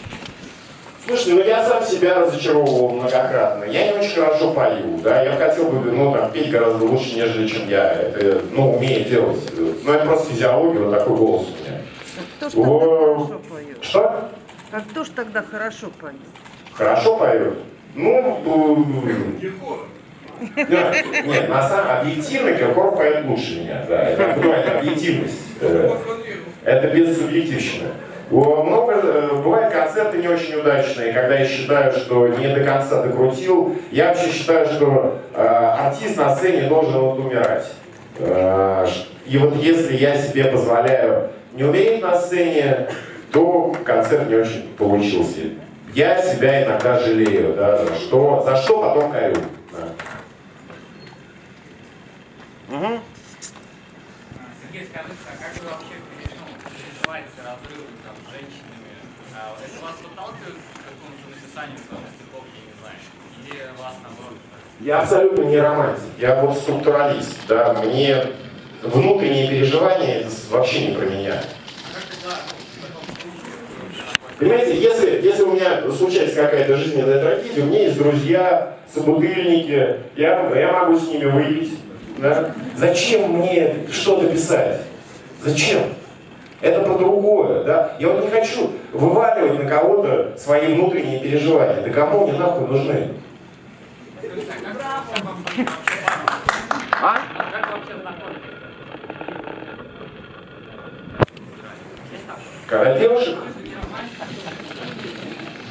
Слушайте, 1.12 1.34
ну 1.34 1.44
я 1.44 1.68
сам 1.68 1.84
себя 1.84 2.16
разочаровывал 2.16 2.92
многократно. 2.92 3.66
Я 3.66 3.92
не 3.92 4.00
очень 4.00 4.16
хорошо 4.16 4.54
пою, 4.54 4.98
да, 5.00 5.22
я 5.22 5.36
хотел 5.36 5.70
бы, 5.70 5.92
ну, 5.92 6.14
там, 6.14 6.32
петь 6.32 6.50
гораздо 6.50 6.86
лучше, 6.86 7.16
нежели 7.16 7.48
чем 7.48 7.68
я. 7.68 7.92
Это, 7.92 8.42
ну, 8.52 8.78
умею 8.78 9.04
делать. 9.04 9.42
Ну, 9.84 9.92
это 9.92 10.06
просто 10.06 10.32
физиология, 10.32 10.80
вот 10.80 10.98
такой 10.98 11.18
голос 11.18 11.48
у 11.48 11.64
меня. 11.64 11.82
Кто 12.38 12.50
ж 12.50 12.54
О, 12.56 12.80
тогда 12.80 12.96
хорошо 12.96 13.42
поет? 13.50 13.78
Что? 13.82 14.30
А 14.72 14.80
кто 14.80 15.04
ж 15.04 15.08
тогда 15.14 15.42
хорошо 15.42 15.92
поет? 16.00 16.16
Хорошо 16.72 17.18
поет? 17.18 17.54
Ну, 17.94 18.86
да, 20.56 20.94
нет, 21.26 21.50
на 21.50 21.68
самом 21.68 21.92
объективно 22.00 22.54
Киркоров 22.54 22.96
поет 22.96 23.26
лучше 23.26 23.60
меня, 23.60 23.86
да, 23.88 24.02
это, 24.02 24.24
это 24.24 24.80
объективность, 24.80 25.40
э, 25.60 25.94
это 26.64 26.88
без 26.88 27.20
субъективщины. 27.20 27.90
Много, 28.32 28.94
э, 28.94 29.42
бывают 29.44 29.74
концерты 29.74 30.18
не 30.18 30.28
очень 30.28 30.56
удачные, 30.56 31.14
когда 31.14 31.38
я 31.38 31.46
считаю, 31.46 31.92
что 31.92 32.28
не 32.30 32.48
до 32.48 32.64
конца 32.64 33.04
докрутил. 33.04 33.76
Я 33.92 34.08
вообще 34.08 34.32
считаю, 34.32 34.66
что 34.68 35.20
э, 35.34 35.46
артист 35.46 36.18
на 36.18 36.36
сцене 36.36 36.70
должен 36.70 37.00
вот 37.00 37.20
умирать. 37.20 37.66
Э, 38.20 38.88
и 39.26 39.38
вот 39.38 39.56
если 39.58 39.96
я 39.98 40.18
себе 40.18 40.46
позволяю 40.46 41.30
не 41.54 41.64
умереть 41.64 42.02
на 42.02 42.18
сцене, 42.18 42.88
то 43.32 43.76
концерт 43.84 44.30
не 44.30 44.36
очень 44.36 44.74
получился. 44.78 45.42
Я 45.94 46.22
себя 46.22 46.64
иногда 46.64 47.00
жалею, 47.00 47.54
да, 47.54 47.86
за 47.86 47.96
что, 47.96 48.44
за 48.46 48.56
что 48.56 48.82
потом 48.82 49.12
корю. 49.12 49.36
Да. 49.74 49.88
Угу. 52.76 53.00
Сергей, 54.64 54.88
скажите, 54.88 55.20
а 55.28 55.36
как 55.36 55.52
вы 55.62 55.68
вообще 55.68 55.96
ну, 56.40 56.46
переживаете 56.72 57.40
разрывы 57.44 57.92
там, 58.06 58.16
с 58.16 58.32
женщинами? 58.32 58.92
А, 59.36 59.36
это 59.36 59.41
вас 59.82 59.96
подталкивает 60.02 60.56
к 60.74 60.84
какому-то 60.86 61.26
написанию 61.30 61.78
стихов, 61.78 62.44
я 62.56 62.62
не 62.68 62.76
знаю? 62.80 62.98
Или 63.44 63.82
вас 63.82 63.96
наоборот? 64.04 64.38
Я 64.80 65.00
абсолютно 65.02 65.44
не 65.44 65.58
романтик, 65.58 66.04
я 66.20 66.42
вот 66.42 66.58
структуралист, 66.58 67.48
да, 67.48 67.74
мне 67.74 68.26
внутренние 68.82 69.48
переживания 69.48 70.28
вообще 70.50 70.88
не 70.88 70.96
про 70.96 71.06
меня. 71.06 71.44
Понимаете, 74.40 74.76
если, 74.82 75.22
если 75.22 75.44
у 75.44 75.54
меня 75.54 75.84
случается 75.92 76.36
какая-то 76.36 76.76
жизненная 76.76 77.22
трагедия, 77.22 77.62
у 77.62 77.66
меня 77.66 77.84
есть 77.84 77.98
друзья, 77.98 78.76
собутыльники, 78.92 79.98
я, 80.16 80.52
я 80.56 80.72
могу 80.72 80.98
с 80.98 81.08
ними 81.08 81.26
выпить. 81.26 81.78
Да? 82.18 82.54
Зачем 82.76 83.38
мне 83.38 83.86
что-то 83.92 84.28
писать? 84.28 84.82
Зачем? 85.44 85.82
Это 86.62 86.82
про 86.82 86.94
другое, 86.96 87.64
да? 87.64 87.96
Я 88.00 88.10
вот 88.10 88.24
не 88.24 88.30
хочу 88.30 88.72
вываливать 88.94 89.64
на 89.64 89.70
кого-то 89.70 90.34
свои 90.38 90.74
внутренние 90.74 91.20
переживания. 91.20 91.82
Да 91.82 91.90
кому 91.90 92.28
они 92.28 92.38
нахуй 92.38 92.68
нужны? 92.68 93.08
А? 97.02 97.18
Когда 102.68 102.98
девушек... 102.98 103.36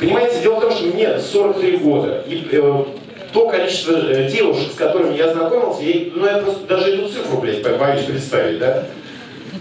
Понимаете, 0.01 0.41
дело 0.43 0.57
в 0.57 0.61
том, 0.63 0.71
что 0.73 0.87
мне 0.87 1.19
43 1.19 1.77
года. 1.79 2.25
И 2.27 2.49
э, 2.51 2.85
то 3.33 3.49
количество 3.49 3.93
э, 3.93 4.29
девушек, 4.31 4.73
с 4.73 4.75
которыми 4.75 5.15
я 5.15 5.33
знакомился, 5.33 5.83
я, 5.83 6.11
ну 6.15 6.27
я 6.27 6.39
просто 6.39 6.67
даже 6.67 6.95
эту 6.95 7.09
цифру, 7.11 7.39
блядь, 7.39 7.63
бо- 7.63 7.77
боюсь 7.77 8.07
представить, 8.07 8.59
да? 8.59 8.87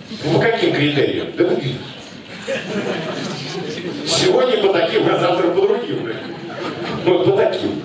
Ну, 0.09 0.33
по 0.33 0.39
каким 0.39 0.73
критериям? 0.73 1.31
Да, 1.37 1.43
ну, 1.43 1.59
сегодня 4.05 4.61
по 4.61 4.73
таким, 4.73 5.07
а 5.07 5.19
завтра 5.19 5.51
по 5.51 5.61
другим. 5.61 6.11
Вот 7.05 7.25
по 7.25 7.31
таким. 7.37 7.83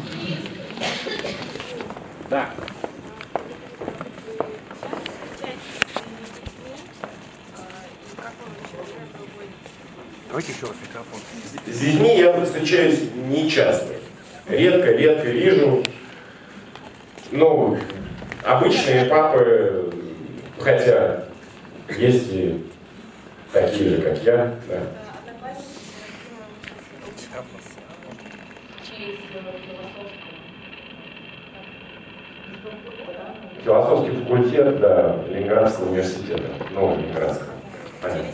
Да. 2.31 2.51
Давайте 10.29 10.53
еще 10.53 10.67
раз 10.67 10.77
микрофон. 10.83 11.21
С 11.67 11.79
детьми 11.79 12.19
я 12.19 12.45
встречаюсь 12.45 13.01
нечасто. 13.29 13.95
Редко-редко 14.49 15.29
вижу. 15.29 15.85
Ну, 17.31 17.79
обычные 18.43 19.05
папы, 19.05 19.93
хотя 20.59 21.25
есть 21.91 22.33
и 22.33 22.65
такие 23.53 23.91
же, 23.91 24.03
как 24.03 24.23
я, 24.23 24.55
да. 24.69 24.81
Философский 33.65 34.17
факультет, 34.17 34.81
да, 34.81 35.17
Ленинградского 35.29 35.89
университета. 35.89 36.43
Ну, 36.73 36.97
Ленинградского. 36.97 37.49
Понятно. 38.03 38.31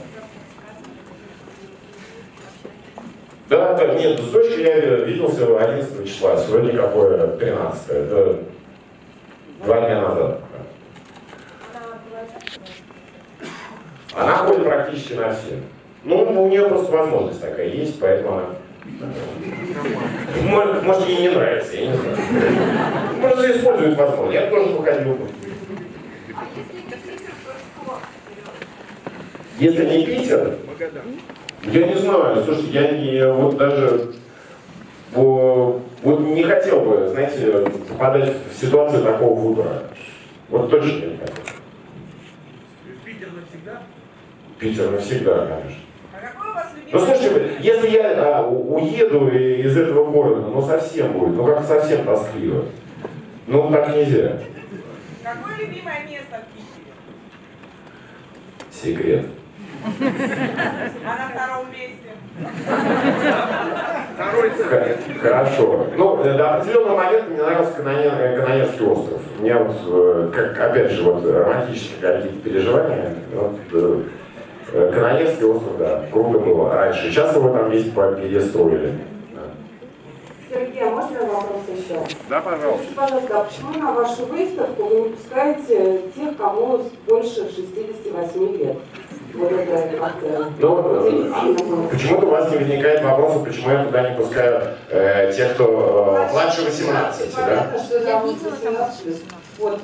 Да, 3.48 3.74
да, 3.74 3.94
нет, 3.94 4.20
с 4.20 4.30
дочкой 4.30 4.62
я 4.62 4.96
виделся 4.96 5.58
11 5.58 6.08
числа, 6.08 6.36
сегодня 6.36 6.76
какое 6.76 7.36
13 7.36 7.88
это 7.88 8.38
два 9.64 9.80
дня 9.80 10.02
назад. 10.02 10.40
Она 14.14 14.36
ходит 14.36 14.64
практически 14.64 15.14
на 15.14 15.32
все. 15.32 15.60
Ну, 16.04 16.44
у 16.44 16.48
нее 16.48 16.68
просто 16.68 16.90
возможность 16.90 17.40
такая 17.40 17.68
есть, 17.68 18.00
поэтому 18.00 18.38
она... 18.38 18.46
Может, 20.42 20.82
может, 20.82 21.08
ей 21.08 21.22
не 21.22 21.28
нравится, 21.28 21.76
я 21.76 21.86
не 21.86 21.96
знаю. 21.96 22.16
Может, 23.20 23.56
использует 23.56 23.96
возможность. 23.96 24.34
Я 24.34 24.50
тоже 24.50 24.76
походил 24.76 25.14
бы. 25.14 25.28
Если 29.58 29.84
не 29.84 30.06
Питер, 30.06 30.56
я 31.64 31.86
не 31.86 31.94
знаю, 31.94 32.42
слушайте, 32.42 32.70
я 32.70 32.90
не, 32.92 33.30
вот 33.30 33.58
даже 33.58 34.14
вот 35.12 36.20
не 36.20 36.42
хотел 36.44 36.80
бы, 36.80 37.08
знаете, 37.08 37.66
попадать 37.88 38.36
в 38.50 38.58
ситуацию 38.58 39.02
такого 39.02 39.38
выбора. 39.38 39.82
Вот 40.48 40.70
точно 40.70 41.06
не 41.06 41.16
хотел. 41.18 41.44
Питер 43.04 43.28
навсегда? 43.34 43.82
Питер 44.60 44.90
навсегда, 44.90 45.46
конечно. 45.46 45.80
Ну 46.92 46.98
слушайте, 46.98 47.52
если 47.60 47.88
я 47.88 48.38
а, 48.38 48.42
уеду 48.46 49.28
из 49.28 49.76
этого 49.76 50.10
города, 50.10 50.48
ну 50.48 50.60
совсем 50.60 51.12
будет, 51.12 51.34
ну 51.36 51.46
как 51.46 51.64
совсем 51.64 52.04
тоскливо. 52.04 52.64
Ну 53.46 53.70
так 53.70 53.94
нельзя. 53.94 54.38
Какое 55.22 55.56
любимое 55.66 56.00
место 56.08 56.42
в 56.42 56.46
Питере? 56.52 56.92
Секрет. 58.70 59.26
А 61.06 61.16
на 61.16 61.28
втором 61.28 61.66
месте? 61.72 62.10
Хорошо. 65.22 65.86
Ну, 65.96 66.22
э, 66.24 66.36
до 66.36 66.56
определенного 66.56 66.96
момента 66.96 67.30
мне 67.30 67.42
нравился 67.42 67.72
Каноне- 67.78 68.18
э, 68.18 68.36
Канонерский 68.36 68.84
остров. 68.86 69.20
У 69.38 69.42
меня 69.42 69.58
вот, 69.58 69.76
э, 69.86 70.30
как, 70.34 70.70
опять 70.70 70.90
же, 70.90 71.02
вот 71.02 71.24
романтические 71.24 72.00
какие-то 72.00 72.38
переживания. 72.40 73.14
Вот, 73.32 73.58
э, 74.72 74.88
э, 74.88 74.92
Канонерский 74.92 75.44
остров, 75.44 75.78
да, 75.78 76.04
круто 76.12 76.38
было 76.38 76.74
раньше. 76.74 77.10
Сейчас 77.10 77.34
его 77.34 77.50
там 77.50 77.70
весь 77.70 77.90
по 77.90 78.12
перестроили. 78.12 78.94
Сергей, 80.52 80.82
а 80.82 80.90
можно 80.90 81.20
вопрос 81.26 81.62
еще? 81.68 82.00
Да, 82.28 82.40
пожалуйста. 82.40 82.86
Скажите, 82.92 82.94
пожалуйста, 82.96 83.40
а 83.40 83.44
почему 83.44 83.84
на 83.84 83.92
вашу 83.92 84.26
выставку 84.26 84.82
вы 84.82 85.00
не 85.00 85.08
пускаете 85.10 86.02
тех, 86.16 86.36
кому 86.36 86.82
больше 87.06 87.48
68 87.48 88.56
лет? 88.56 88.76
Вот 89.32 89.52
это 89.52 89.96
как-то 89.96 90.52
Ну, 90.58 90.78
э, 91.06 91.88
почему-то 91.88 92.26
у 92.26 92.30
вас 92.30 92.50
не 92.50 92.58
возникает 92.58 93.04
вопроса, 93.04 93.38
почему 93.38 93.70
я 93.70 93.84
туда 93.84 94.10
не 94.10 94.16
пускаю 94.16 94.62
э, 94.88 95.32
тех, 95.32 95.54
кто 95.54 96.26
э, 96.28 96.32
младше 96.32 96.64
18, 96.64 97.34
да? 97.36 97.42
Понятно, 97.46 97.78
что 97.78 98.00
там 98.00 98.26
18. 98.26 99.22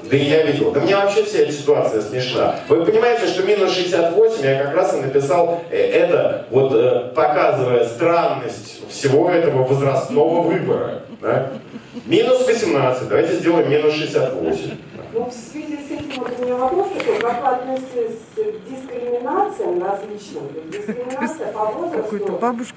Да 0.03 0.16
и 0.16 0.24
я 0.24 0.43
видел. 0.43 0.70
Да 0.72 0.81
мне 0.81 0.97
вообще 0.97 1.24
вся 1.24 1.39
эта 1.39 1.53
ситуация 1.53 2.03
смешна. 2.03 2.57
Вы 2.68 2.85
понимаете, 2.85 3.27
что 3.27 3.43
минус 3.43 3.72
68 3.72 4.45
я 4.45 4.64
как 4.64 4.74
раз 4.74 4.95
и 4.95 5.01
написал 5.01 5.62
э, 5.70 5.77
это, 5.77 6.47
вот 6.51 6.72
э, 6.74 7.12
показывая 7.14 7.87
странность 7.87 8.89
всего 8.89 9.31
этого 9.31 9.64
возрастного 9.64 10.43
выбора. 10.43 11.03
да? 11.20 11.53
Минус 12.07 12.47
18, 12.47 13.09
давайте 13.09 13.35
сделаем 13.35 13.70
минус 13.70 13.95
68. 13.95 14.70
Ну, 15.12 15.24
в 15.24 15.33
связи 15.33 15.77
с 15.77 15.91
этим 15.91 16.22
вот 16.22 16.33
у 16.39 16.45
меня 16.45 16.57
вопрос 16.57 16.89
такой, 16.99 17.18
как 17.20 17.43
вы 17.43 17.49
относитесь 17.49 18.18
к 18.35 18.70
дискриминациям 18.70 19.83
различным? 19.83 20.43
Дискриминация 20.70 21.53
по 21.53 21.64
возрасту 21.66 22.16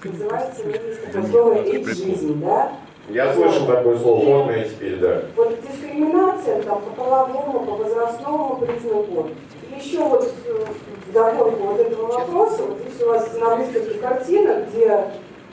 называется 0.06 0.62
ну, 0.64 0.72
есть 0.72 1.06
такое 1.06 1.30
слово 1.30 1.54
«эйдж-жизнь», 1.66 2.40
да? 2.40 2.72
Я 3.10 3.34
слышал 3.34 3.66
такое 3.66 3.98
слово, 3.98 4.24
модное 4.24 4.66
теперь, 4.66 4.98
да. 4.98 5.22
Вот 5.36 5.58
дискриминация 5.62 6.62
там, 6.62 6.82
по 6.82 6.92
половому, 6.92 7.60
по 7.66 7.84
возрастному 7.84 8.58
признаку. 8.58 9.30
И 9.70 9.80
еще 9.80 10.04
вот 10.04 10.32
э, 10.46 10.66
в 11.08 11.14
догонку 11.14 11.64
вот 11.64 11.80
этого 11.80 12.08
вопроса, 12.08 12.64
вот 12.64 12.78
здесь 12.80 13.02
у 13.02 13.10
вас 13.10 13.34
на 13.40 13.56
выставке 13.56 13.98
картина, 14.00 14.66
где 14.70 15.06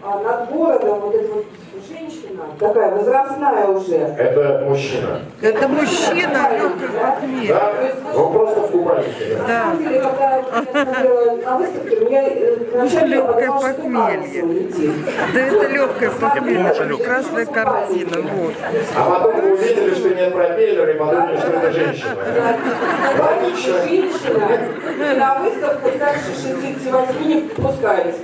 а 0.03 0.21
над 0.21 0.51
городом 0.53 1.01
вот 1.01 1.15
эта 1.15 1.33
вот 1.33 1.47
женщина, 1.89 2.45
такая 2.61 2.95
возрастная 2.95 3.67
уже. 3.67 3.97
Это 3.97 4.65
мужчина. 4.65 5.21
Это 5.41 5.69
мужчина, 5.69 6.51
легкий 6.53 6.99
похмелье. 6.99 7.55
Да? 7.55 7.73
Он 8.15 8.33
просто 8.33 8.61
в 8.61 8.71
купальнике. 8.71 9.37
На 9.39 9.75
самом 9.75 11.36
на 11.57 11.63
выставке, 11.63 11.97
у 11.97 12.09
меня 12.09 12.23
вначале 12.73 13.17
Легкое 13.17 13.51
похмелье. 13.51 14.45
Да 15.35 15.41
это 15.41 15.67
легкое 15.69 16.11
похмелье, 16.11 16.67
это 16.69 16.85
прекрасная 16.85 17.47
картина. 17.47 18.23
Вот. 18.23 18.55
А 18.95 19.11
потом 19.11 19.41
вы 19.41 19.53
увидели, 19.53 19.95
что 19.95 20.15
нет 20.15 20.33
пропеллера 20.33 20.93
и 20.93 20.99
подумали, 20.99 21.37
что 21.37 21.49
это 21.49 21.73
женщина. 21.73 22.17
Женщина, 23.57 24.49
и 24.87 25.19
на 25.19 25.35
выставку 25.39 25.89
старше 25.97 26.35
68 26.43 27.27
не 27.27 27.41
пускается. 27.49 28.21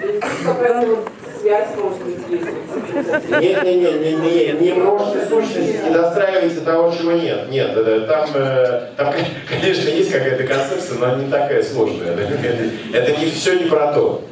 Может 1.77 2.03
быть, 2.03 2.19
есть. 2.31 3.31
Нет, 3.31 3.65
нет, 3.65 4.23
нет, 4.23 4.61
не, 4.61 4.73
множество 4.73 5.21
сущности, 5.29 5.81
не 5.85 5.91
достраивайте 5.91 6.61
того, 6.61 6.93
чего 6.93 7.13
нет. 7.13 7.49
Нет, 7.51 7.73
э, 7.75 8.07
там, 8.09 8.29
э, 8.35 8.89
там, 8.97 9.15
конечно, 9.49 9.89
есть 9.89 10.11
какая-то 10.11 10.45
концепция, 10.45 10.99
но 10.99 11.07
она 11.07 11.23
не 11.23 11.31
такая 11.31 11.63
сложная. 11.63 12.13
Это, 12.13 12.23
это, 12.23 12.71
это 12.93 13.21
не 13.21 13.31
все 13.31 13.59
не 13.59 13.65
про 13.65 13.93
то. 13.93 14.25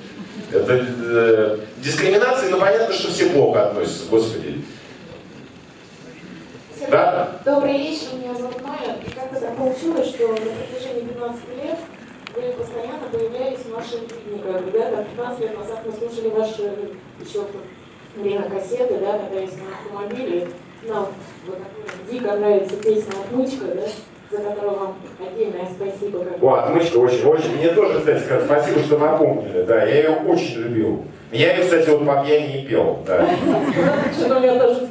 Это 0.52 0.84
э, 1.04 1.58
дискриминация, 1.78 2.50
ну 2.50 2.58
понятно, 2.58 2.92
что 2.94 3.10
все 3.10 3.30
плохо 3.30 3.68
относятся, 3.68 4.08
господи. 4.10 4.64
Да? 6.90 7.40
Добрый 7.44 7.78
вечер, 7.78 8.06
меня 8.14 8.34
зовут 8.34 8.60
Майя. 8.62 8.96
И 9.06 9.10
как-то 9.10 9.40
так 9.40 9.56
получилось, 9.56 10.08
что 10.08 10.28
на 10.28 10.36
протяжении 10.36 11.06
15 11.08 11.40
лет 11.62 11.78
вы 12.35 12.53
постоянно 12.53 13.09
появлялись 13.12 13.61
в 13.61 13.70
наших 13.70 14.07
клиниках. 14.07 14.66
Ребята, 14.66 15.05
15 15.16 15.41
лет 15.41 15.59
назад 15.59 15.78
мы 15.85 15.93
слушали 15.93 16.28
ваши 16.28 16.62
еще 17.20 17.41
в 17.41 18.20
время 18.20 18.43
кассеты, 18.51 18.99
да, 18.99 19.18
когда 19.18 19.41
есть 19.41 19.57
на 19.59 19.99
автомобиле. 19.99 20.49
Нам 20.89 21.09
вот 21.47 21.59
дико 22.11 22.37
нравится 22.37 22.76
песня 22.76 23.12
«Отмычка», 23.24 23.66
да, 23.66 23.83
за 24.31 24.43
которую 24.43 24.78
вам 24.78 24.97
отдельное 25.20 25.68
спасибо. 25.76 26.24
Как 26.24 26.43
О, 26.43 26.55
отмычка 26.55 26.97
очень, 26.97 27.24
очень. 27.26 27.57
Мне 27.57 27.68
тоже, 27.68 27.99
кстати, 27.99 28.22
сказать, 28.24 28.45
спасибо, 28.47 28.81
что 28.81 28.99
напомнили. 28.99 29.62
Да, 29.62 29.85
я 29.85 29.95
ее 29.97 30.11
очень 30.26 30.61
любил. 30.61 31.05
Я 31.33 31.55
ее, 31.55 31.64
кстати, 31.64 31.91
вот 31.91 32.07
по 32.07 32.24
пьяни 32.24 32.62
и 32.62 32.66
пел. 32.66 32.99
Да. 33.07 33.28
Что 34.18 34.37
у 34.37 34.41
меня 34.41 34.59
тоже 34.59 34.89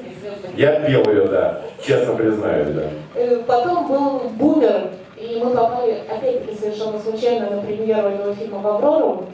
Я 0.55 0.79
пел 0.81 1.03
ее, 1.09 1.25
да. 1.25 1.61
Честно 1.81 2.15
признаюсь, 2.15 2.67
да. 2.69 2.83
Э, 3.15 3.41
Потом 3.47 3.87
был 3.87 4.19
бумер, 4.29 4.89
и 5.19 5.41
мы 5.43 5.51
попали, 5.51 6.01
опять-таки, 6.09 6.57
совершенно 6.57 6.99
случайно 6.99 7.49
на 7.49 7.61
премьеру 7.61 8.09
этого 8.09 8.33
фильма 8.35 8.59
в 8.59 8.67
«Аврору». 8.67 9.25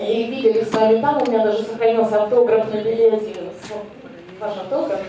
И 0.00 0.24
видели 0.24 0.62
с 0.62 0.72
вами 0.72 1.00
там, 1.00 1.20
у 1.20 1.26
меня 1.30 1.44
даже 1.44 1.62
сохранился 1.62 2.22
автограф 2.22 2.72
на 2.72 2.78
билете. 2.78 3.34
Ваш 4.38 4.52
автограф. 4.56 5.00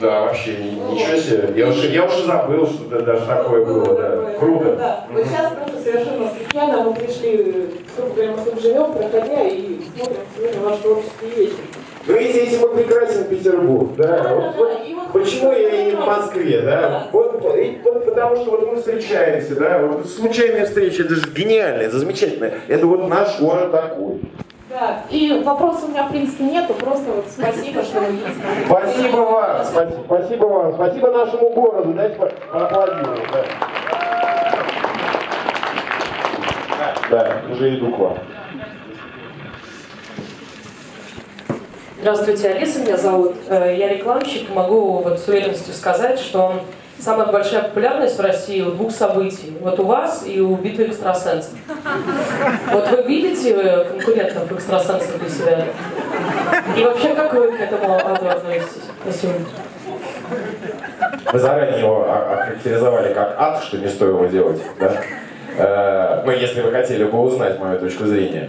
Да, 0.00 0.22
вообще, 0.22 0.56
ни- 0.56 0.94
ничего 0.94 1.16
себе. 1.18 1.52
Я 1.56 1.68
уже, 1.68 1.88
я 1.88 2.04
уже 2.06 2.24
забыл, 2.24 2.66
что 2.66 2.96
это 2.96 3.04
даже 3.04 3.26
такое 3.26 3.64
было, 3.66 3.94
да. 3.94 4.38
Круто. 4.38 4.76
Да, 4.76 5.04
вот 5.12 5.24
сейчас 5.26 5.52
тоже 5.52 5.82
совершенно 5.82 6.30
случайно 6.30 6.82
мы 6.84 6.94
пришли, 6.94 7.68
грубо 7.96 8.14
говоря, 8.14 8.32
мы 8.32 8.50
тут 8.50 8.62
живем, 8.62 8.92
проходя, 8.94 9.42
и 9.42 9.80
смотрим 9.94 10.16
сегодня 10.34 10.60
ваш 10.62 10.78
творческий 10.78 11.26
вечер. 11.36 11.54
Ну, 12.06 12.14
видите, 12.16 12.40
этим 12.40 12.64
и 12.64 12.76
прекрасен 12.82 13.24
Петербург, 13.24 13.94
да. 13.96 14.34
Вот, 14.34 14.56
вот 14.56 15.12
почему 15.12 15.52
я 15.52 15.68
и 15.68 15.84
не 15.86 15.92
в 15.92 16.06
Москве, 16.06 16.62
да? 16.62 17.08
Вот, 17.12 17.44
и 17.56 17.80
вот 17.84 18.04
потому 18.06 18.36
что 18.36 18.50
вот 18.52 18.66
мы 18.72 18.76
встречаемся, 18.76 19.54
да, 19.56 19.78
вот 19.78 20.08
случайная 20.08 20.64
встреча, 20.64 21.02
это 21.02 21.14
же 21.14 21.26
гениально, 21.30 21.82
это 21.82 21.98
замечательно. 21.98 22.50
Это 22.68 22.86
вот 22.86 23.06
наш 23.08 23.38
город 23.38 23.70
такой. 23.70 24.20
Да, 24.70 25.02
и 25.10 25.42
вопросов 25.44 25.84
у 25.88 25.88
меня, 25.88 26.04
в 26.04 26.10
принципе, 26.10 26.44
нету, 26.44 26.74
просто 26.74 27.10
вот 27.10 27.24
спасибо, 27.28 27.82
что 27.82 28.00
вы 28.00 28.12
есть. 28.12 28.66
Спасибо 28.66 29.16
вам, 29.16 29.64
спасибо, 29.64 30.02
спасибо 30.06 30.44
вам, 30.46 30.74
спасибо 30.74 31.10
нашему 31.10 31.50
городу, 31.50 31.92
дайте 31.92 32.14
по- 32.16 32.32
поаплодируем, 32.52 33.26
да. 33.32 33.44
Да, 37.10 37.42
уже 37.52 37.76
иду 37.76 37.90
к 37.92 37.98
вам. 37.98 38.18
Здравствуйте, 42.00 42.48
Алиса 42.48 42.80
меня 42.80 42.96
зовут. 42.96 43.34
Э, 43.48 43.74
Я 43.76 43.88
рекламщик. 43.88 44.48
Могу 44.54 44.98
вот 45.02 45.18
с 45.18 45.28
уверенностью 45.28 45.74
сказать, 45.74 46.18
что 46.18 46.62
самая 46.98 47.26
большая 47.26 47.64
популярность 47.64 48.16
в 48.16 48.22
России 48.22 48.62
у 48.62 48.70
двух 48.70 48.90
событий. 48.90 49.54
Вот 49.60 49.78
у 49.80 49.84
вас 49.84 50.24
и 50.26 50.40
у 50.40 50.54
битвы 50.56 50.84
экстрасенсов. 50.86 51.52
Вот 52.72 52.90
вы 52.90 53.02
видите 53.02 53.52
э, 53.54 53.84
конкурентов 53.84 54.50
экстрасенсов 54.50 55.18
для 55.18 55.28
себя? 55.28 55.64
И 56.76 56.84
вообще, 56.84 57.14
как 57.14 57.34
вы 57.34 57.52
к 57.52 57.60
этому 57.60 57.96
относитесь? 57.96 58.82
Спасибо. 59.02 59.32
Мы 61.32 61.38
заранее 61.38 61.80
его 61.80 62.10
охарактеризовали 62.10 63.12
как 63.12 63.34
ад, 63.38 63.62
что 63.62 63.76
не 63.76 63.88
стоило 63.88 64.26
делать. 64.26 64.62
Да? 64.78 64.92
Э, 65.58 66.22
Ну, 66.24 66.30
если 66.32 66.62
вы 66.62 66.72
хотели 66.72 67.04
бы 67.04 67.20
узнать 67.20 67.58
мою 67.58 67.78
точку 67.78 68.06
зрения. 68.06 68.48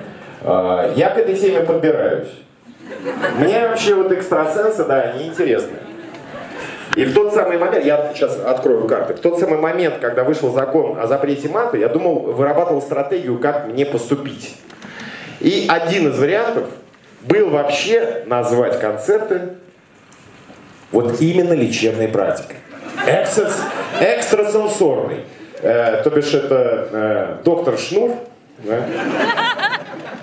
Я 0.96 1.10
к 1.14 1.18
этой 1.18 1.36
теме 1.36 1.60
подбираюсь. 1.62 2.30
Мне 3.38 3.68
вообще 3.68 3.96
вот 3.96 4.12
экстрасенсы, 4.12 4.84
да, 4.86 5.02
они 5.02 5.28
интересны. 5.28 5.78
И 6.96 7.06
в 7.06 7.14
тот 7.14 7.34
самый 7.34 7.58
момент, 7.58 7.86
я 7.86 8.12
сейчас 8.14 8.38
открою 8.38 8.86
карты, 8.86 9.14
в 9.14 9.20
тот 9.20 9.40
самый 9.40 9.58
момент, 9.58 10.00
когда 10.02 10.24
вышел 10.26 10.52
закон 10.52 11.00
о 11.00 11.08
запрете 11.08 11.48
мата, 11.48 11.78
я 11.78 11.88
думал, 11.88 12.20
вырабатывал 12.20 12.82
стратегию, 12.82 13.40
как 13.40 13.68
мне 13.68 13.86
поступить. 13.86 14.56
И 15.40 15.68
один 15.70 16.10
из 16.10 16.20
вариантов 16.20 16.66
был 17.22 17.50
вообще 17.50 18.24
назвать 18.26 18.80
концерты 18.80 19.54
вот 20.92 21.22
именно 21.22 21.54
лечебной 21.54 22.10
практикой. 22.10 22.58
Экстрас- 23.08 23.62
экстрасенсорный. 24.00 25.26
Э, 25.62 26.02
то 26.04 26.10
бишь 26.10 26.34
это 26.34 26.90
э, 26.92 27.44
доктор 27.44 27.78
Шнур, 27.78 28.16
да? 28.60 28.84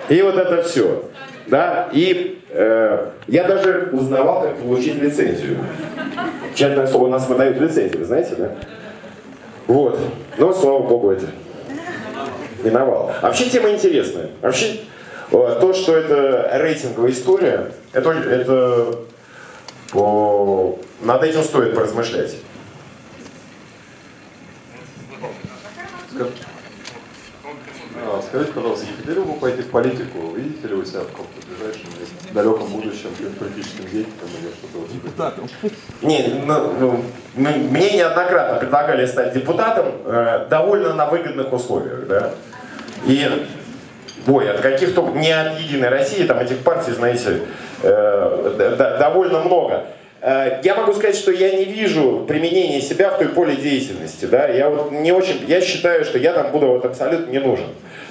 и 0.08 0.20
вот 0.20 0.36
это 0.36 0.62
все. 0.62 1.04
Да? 1.48 1.88
И 1.92 2.42
э, 2.50 3.10
я 3.26 3.44
даже 3.44 3.90
узнавал, 3.92 4.42
как 4.42 4.58
получить 4.58 4.96
лицензию. 4.96 5.58
Слово, 6.56 7.06
у 7.06 7.10
нас 7.10 7.28
выдают 7.28 7.58
лицензию, 7.58 8.04
знаете, 8.04 8.34
да? 8.36 8.52
Вот. 9.66 9.98
Но, 10.38 10.52
слава 10.52 10.80
богу, 10.80 11.10
это 11.10 11.26
миновал. 12.62 13.12
Вообще 13.22 13.48
тема 13.48 13.70
интересная. 13.70 14.30
Вообще, 14.40 14.80
то, 15.30 15.72
что 15.72 15.96
это 15.96 16.50
рейтинговая 16.54 17.12
история, 17.12 17.72
это, 17.92 18.10
это 18.10 18.98
о, 19.94 20.78
над 21.00 21.22
этим 21.22 21.42
стоит 21.42 21.74
поразмышлять. 21.74 22.36
А, 28.06 28.22
Скажите, 28.26 28.52
пожалуйста, 28.52 28.86
не 28.86 28.92
хотели 28.92 29.18
бы 29.18 29.32
вы 29.32 29.40
пойти 29.40 29.62
в 29.62 29.70
политику? 29.70 30.32
Видите 30.36 30.68
ли 30.68 30.74
вы 30.74 30.84
себя 30.84 31.00
в 31.00 31.06
каком-то 31.06 31.46
ближайшем 31.46 31.88
или 31.96 32.34
далеком 32.34 32.68
будущем 32.68 33.10
политическим 33.38 33.84
деятелем 33.84 34.28
или 34.40 34.50
что-то 34.52 34.92
Депутатом. 34.92 35.48
Не, 36.02 36.42
ну, 36.46 36.72
ну, 36.78 37.04
мне 37.34 37.96
неоднократно 37.96 38.58
предлагали 38.58 39.06
стать 39.06 39.32
депутатом 39.34 39.86
э, 40.04 40.46
довольно 40.48 40.94
на 40.94 41.06
выгодных 41.06 41.52
условиях, 41.52 42.06
да. 42.06 42.30
И, 43.06 43.48
ой, 44.26 44.50
от 44.50 44.60
каких 44.60 44.94
то 44.94 45.08
не 45.10 45.30
от 45.30 45.58
Единой 45.58 45.88
России, 45.88 46.24
там 46.24 46.38
этих 46.38 46.58
партий, 46.58 46.92
знаете, 46.92 47.42
э, 47.82 48.96
довольно 48.98 49.40
много. 49.40 49.84
Э, 50.20 50.60
Я 50.64 50.74
могу 50.74 50.92
сказать, 50.92 51.16
что 51.16 51.30
я 51.30 51.52
не 51.52 51.64
вижу 51.64 52.24
применения 52.26 52.80
себя 52.80 53.10
в 53.10 53.18
той 53.18 53.28
поле 53.28 53.56
деятельности, 53.56 54.24
да, 54.24 54.48
я 54.48 54.68
вот 54.68 54.90
не 54.90 55.12
очень, 55.12 55.44
я 55.46 55.60
считаю, 55.60 56.04
что 56.04 56.18
я 56.18 56.32
там 56.32 56.50
буду 56.50 56.66
вот 56.68 56.84
абсолютно 56.84 57.30
не 57.30 57.38
нужен. 57.38 57.66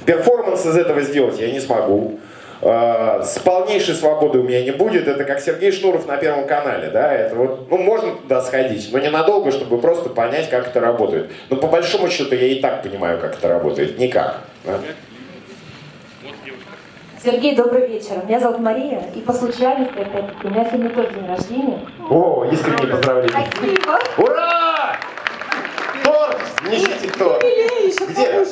Перформанс 0.05 0.65
из 0.65 0.77
этого 0.77 1.01
сделать 1.01 1.39
я 1.39 1.51
не 1.51 1.59
смогу. 1.59 2.19
Э, 2.61 3.21
С 3.23 3.37
полнейшей 3.39 3.93
свободой 3.93 4.41
у 4.41 4.43
меня 4.45 4.63
не 4.63 4.71
будет. 4.71 5.07
Это 5.07 5.25
как 5.25 5.39
Сергей 5.41 5.71
Шнуров 5.71 6.07
на 6.07 6.17
Первом 6.17 6.47
канале, 6.47 6.89
да, 6.89 7.13
это 7.13 7.35
вот, 7.35 7.69
ну, 7.69 7.77
можно 7.77 8.15
туда 8.15 8.41
сходить, 8.41 8.89
но 8.91 8.99
ненадолго, 8.99 9.51
чтобы 9.51 9.79
просто 9.79 10.09
понять, 10.09 10.49
как 10.49 10.67
это 10.67 10.79
работает. 10.79 11.29
Но 11.49 11.57
по 11.57 11.67
большому 11.67 12.09
счету 12.09 12.35
я 12.35 12.47
и 12.47 12.59
так 12.61 12.83
понимаю, 12.83 13.19
как 13.19 13.37
это 13.37 13.47
работает. 13.47 13.99
Никак. 13.99 14.41
да. 14.65 14.79
Сергей, 17.23 17.55
добрый 17.55 17.87
вечер. 17.87 18.23
Меня 18.27 18.39
зовут 18.39 18.59
Мария, 18.59 19.01
и 19.15 19.21
по 19.21 19.33
случайности, 19.33 19.97
опять-таки, 19.97 20.47
у 20.47 20.49
меня 20.51 20.65
сегодня 20.65 20.89
тоже 20.91 21.09
день 21.13 21.27
рождения. 21.27 21.79
О, 22.09 22.45
искренние 22.51 22.87
поздравления. 22.95 23.47
Спасибо. 23.51 23.99
Ура! 24.17 24.95
Торт! 26.03 26.37
Несите 26.69 27.09
торт. 27.17 27.43
Где? 28.09 28.45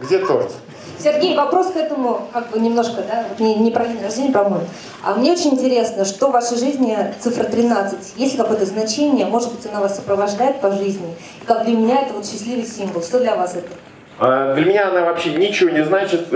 Где 0.00 0.18
торт? 0.18 0.52
Сергей, 0.98 1.36
вопрос 1.36 1.72
к 1.72 1.76
этому, 1.76 2.28
как 2.32 2.50
бы 2.50 2.60
немножко, 2.60 3.02
да, 3.02 3.24
вот 3.28 3.40
не, 3.40 3.56
не 3.56 3.72
про 3.72 3.84
день 3.86 4.00
рождения, 4.00 4.32
про 4.32 4.44
мой. 4.48 4.60
А 5.02 5.14
мне 5.14 5.32
очень 5.32 5.50
интересно, 5.50 6.04
что 6.04 6.28
в 6.28 6.32
вашей 6.32 6.56
жизни 6.56 6.96
цифра 7.18 7.44
13? 7.44 8.14
Есть 8.16 8.34
ли 8.34 8.38
какое-то 8.38 8.64
значение? 8.64 9.26
Может 9.26 9.52
быть, 9.52 9.66
она 9.66 9.80
вас 9.80 9.96
сопровождает 9.96 10.60
по 10.60 10.70
жизни? 10.70 11.14
И 11.42 11.46
как 11.46 11.64
для 11.64 11.76
меня 11.76 12.02
это 12.02 12.14
вот 12.14 12.24
счастливый 12.24 12.64
символ. 12.64 13.02
Что 13.02 13.18
для 13.18 13.34
вас 13.34 13.56
это? 13.56 13.68
А, 14.20 14.54
Для 14.54 14.64
меня 14.64 14.88
она 14.88 15.02
вообще 15.02 15.34
ничего 15.34 15.70
не 15.70 15.84
значит. 15.84 16.28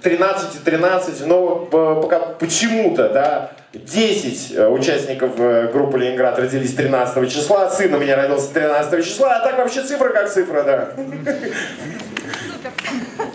Э, 0.00 0.02
13 0.02 0.54
и 0.56 0.58
13, 0.58 1.26
но 1.26 1.68
э, 1.70 2.00
пока 2.02 2.18
почему-то, 2.38 3.08
да, 3.08 3.52
10 3.72 4.52
э, 4.52 4.68
участников 4.68 5.32
э, 5.38 5.70
группы 5.72 5.98
Ленинград 5.98 6.38
родились 6.38 6.74
13 6.74 7.32
числа, 7.32 7.70
сын 7.70 7.94
у 7.94 7.98
меня 7.98 8.16
родился 8.16 8.52
13 8.52 9.04
числа, 9.04 9.36
а 9.36 9.40
так 9.44 9.58
вообще 9.58 9.82
цифра 9.82 10.08
как 10.10 10.30
цифра, 10.30 10.62
да. 10.62 10.92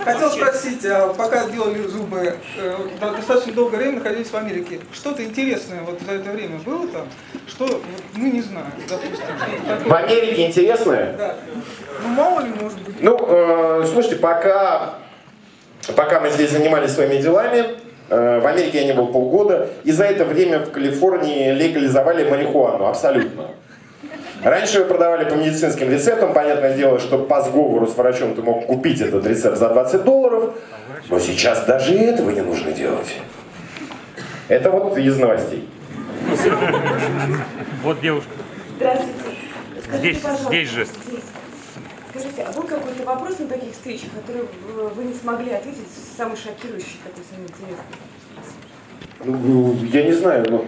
Хотел 0.03 0.29
спросить, 0.29 0.85
а 0.85 1.13
пока 1.13 1.47
делали 1.47 1.81
зубы, 1.87 2.35
достаточно 2.99 3.53
долгое 3.53 3.77
время 3.77 3.93
находились 3.97 4.27
в 4.27 4.35
Америке. 4.35 4.79
Что-то 4.93 5.23
интересное 5.23 5.81
вот 5.81 5.99
за 6.01 6.13
это 6.13 6.31
время 6.31 6.59
было 6.59 6.87
там, 6.87 7.07
что 7.47 7.65
вот 7.65 7.83
мы 8.13 8.29
не 8.29 8.41
знаем, 8.41 8.71
допустим. 8.87 9.25
такое? 9.67 9.89
В 9.89 9.93
Америке 9.93 10.47
интересное? 10.47 11.13
Да. 11.17 11.35
Ну, 12.03 12.09
мало 12.09 12.41
ли, 12.41 12.49
может 12.61 12.79
быть. 12.81 12.95
Ну, 13.01 13.17
э, 13.27 13.85
слушайте, 13.91 14.17
пока, 14.17 14.95
пока 15.93 16.19
мы 16.19 16.29
здесь 16.29 16.51
занимались 16.51 16.91
своими 16.91 17.21
делами, 17.21 17.65
э, 18.09 18.39
в 18.39 18.47
Америке 18.47 18.79
я 18.79 18.85
не 18.85 18.93
был 18.93 19.07
полгода, 19.07 19.69
и 19.83 19.91
за 19.91 20.05
это 20.05 20.25
время 20.25 20.59
в 20.59 20.71
Калифорнии 20.71 21.51
легализовали 21.51 22.29
марихуану, 22.29 22.87
абсолютно. 22.87 23.47
Раньше 24.43 24.79
ее 24.79 24.85
продавали 24.85 25.27
по 25.27 25.33
медицинским 25.33 25.89
рецептам, 25.89 26.33
понятное 26.33 26.75
дело, 26.75 26.99
что 26.99 27.17
по 27.17 27.41
сговору 27.41 27.87
с 27.87 27.95
врачом 27.95 28.35
ты 28.35 28.41
мог 28.41 28.67
купить 28.67 29.01
этот 29.01 29.25
рецепт 29.25 29.57
за 29.57 29.69
20 29.69 30.03
долларов, 30.03 30.53
но 31.09 31.19
сейчас 31.19 31.65
даже 31.65 31.95
этого 31.95 32.29
не 32.29 32.41
нужно 32.41 32.71
делать. 32.71 33.15
Это 34.47 34.69
вот 34.69 34.97
из 34.97 35.17
новостей. 35.17 35.67
Вот 37.83 38.01
девушка. 38.01 38.29
Здравствуйте. 38.77 39.13
Скажите, 39.83 39.97
Здесь, 39.97 40.17
пожалуйста, 40.19 40.47
здесь 40.49 40.69
же. 40.69 40.87
Скажите, 42.17 42.43
а 42.43 42.51
был 42.53 42.63
какой-то 42.63 43.03
вопрос 43.03 43.39
на 43.39 43.47
таких 43.47 43.73
встречах, 43.73 44.09
который 44.15 44.43
э, 44.43 44.89
вы 44.95 45.03
не 45.03 45.13
смогли 45.13 45.51
ответить, 45.51 45.81
самый 46.15 46.37
шокирующий, 46.37 46.97
такой 47.03 47.23
самый 47.29 47.47
интересный? 47.47 47.83
Ну, 49.25 49.73
я 49.91 50.03
не 50.03 50.13
знаю, 50.13 50.45
ну... 50.49 50.65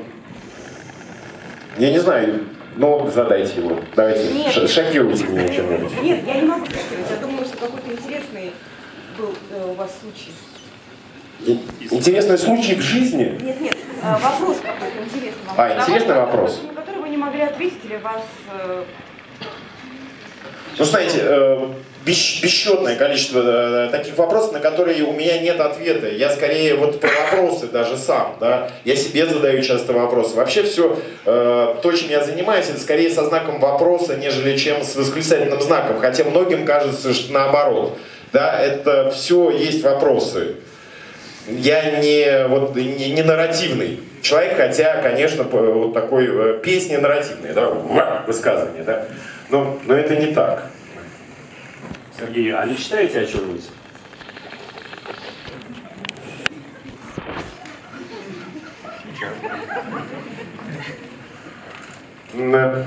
Я 1.77 1.91
не 1.91 1.99
знаю, 1.99 2.43
но 2.75 3.09
задайте 3.09 3.61
его. 3.61 3.79
Давайте, 3.95 4.33
Нет. 4.33 4.51
ш- 4.51 4.67
шокируйте 4.67 5.25
меня 5.27 5.47
чем-нибудь. 5.47 6.01
Нет, 6.01 6.25
я 6.25 6.41
не 6.41 6.47
могу 6.47 6.65
шокировать. 6.65 7.11
Я 7.11 7.17
думаю, 7.17 7.45
что 7.45 7.57
какой-то 7.57 7.91
интересный 7.93 8.51
был 9.17 9.33
э, 9.51 9.71
у 9.71 9.73
вас 9.75 9.91
случай. 10.01 10.33
Интересный 11.91 12.37
случай 12.37 12.75
в 12.75 12.81
жизни. 12.81 13.39
Нет, 13.41 13.61
нет, 13.61 13.77
э, 14.03 14.11
вопрос 14.21 14.57
какой-то 14.61 15.01
интересный. 15.01 15.43
А, 15.55 15.81
интересный 15.81 16.15
вопрос. 16.15 16.61
На 16.67 16.81
который 16.81 17.01
вы 17.01 17.07
не 17.09 17.17
могли 17.17 17.43
ответить 17.43 17.85
или 17.85 17.95
вас... 17.97 18.23
э, 20.78 20.80
Ну, 20.80 20.86
знаете, 20.86 21.17
э, 21.21 21.67
бесч- 22.05 22.41
бесчетное 22.41 22.95
количество 22.95 23.41
э, 23.43 23.89
таких 23.91 24.17
вопросов, 24.17 24.53
на 24.53 24.59
которые 24.59 25.03
у 25.03 25.13
меня 25.13 25.39
нет 25.39 25.59
ответа. 25.59 26.07
Я 26.09 26.30
скорее 26.30 26.75
вот 26.75 26.99
про 26.99 27.09
вопросы 27.09 27.67
даже 27.67 27.97
сам, 27.97 28.36
да. 28.39 28.69
Я 28.86 28.95
себе 28.95 29.25
задаю 29.25 29.61
часто 29.61 29.93
вопросы. 29.93 30.36
Вообще 30.36 30.63
все, 30.63 30.97
то, 31.25 31.93
чем 31.97 32.09
я 32.09 32.23
занимаюсь, 32.23 32.69
это 32.69 32.80
скорее 32.80 33.09
со 33.09 33.25
знаком 33.25 33.59
вопроса, 33.59 34.15
нежели 34.17 34.57
чем 34.57 34.84
с 34.84 34.95
восклицательным 34.95 35.61
знаком. 35.61 35.99
Хотя 35.99 36.23
многим 36.23 36.65
кажется, 36.65 37.13
что 37.13 37.34
наоборот. 37.34 37.97
Да, 38.34 38.59
это 38.59 39.09
все 39.11 39.49
есть 39.49 39.84
вопросы. 39.84 40.55
Я 41.47 41.99
не, 42.01 42.45
вот, 42.47 42.75
не, 42.75 43.11
не 43.11 43.23
нарративный 43.23 44.01
человек, 44.21 44.57
хотя, 44.57 45.01
конечно, 45.01 45.43
вот 45.43 45.93
такой 45.93 46.28
э, 46.28 46.59
песни 46.61 46.97
нарративные, 46.97 47.53
да, 47.53 47.69
ва, 47.69 48.23
высказывание, 48.28 48.84
да. 48.84 49.05
Но, 49.49 49.79
но 49.85 49.93
это 49.93 50.15
не 50.15 50.33
так. 50.33 50.69
Сергей, 52.17 52.51
а 52.53 52.65
мечтаете 52.65 53.21
о 53.21 53.25
чем-нибудь? 53.25 53.69
Э, 62.33 62.83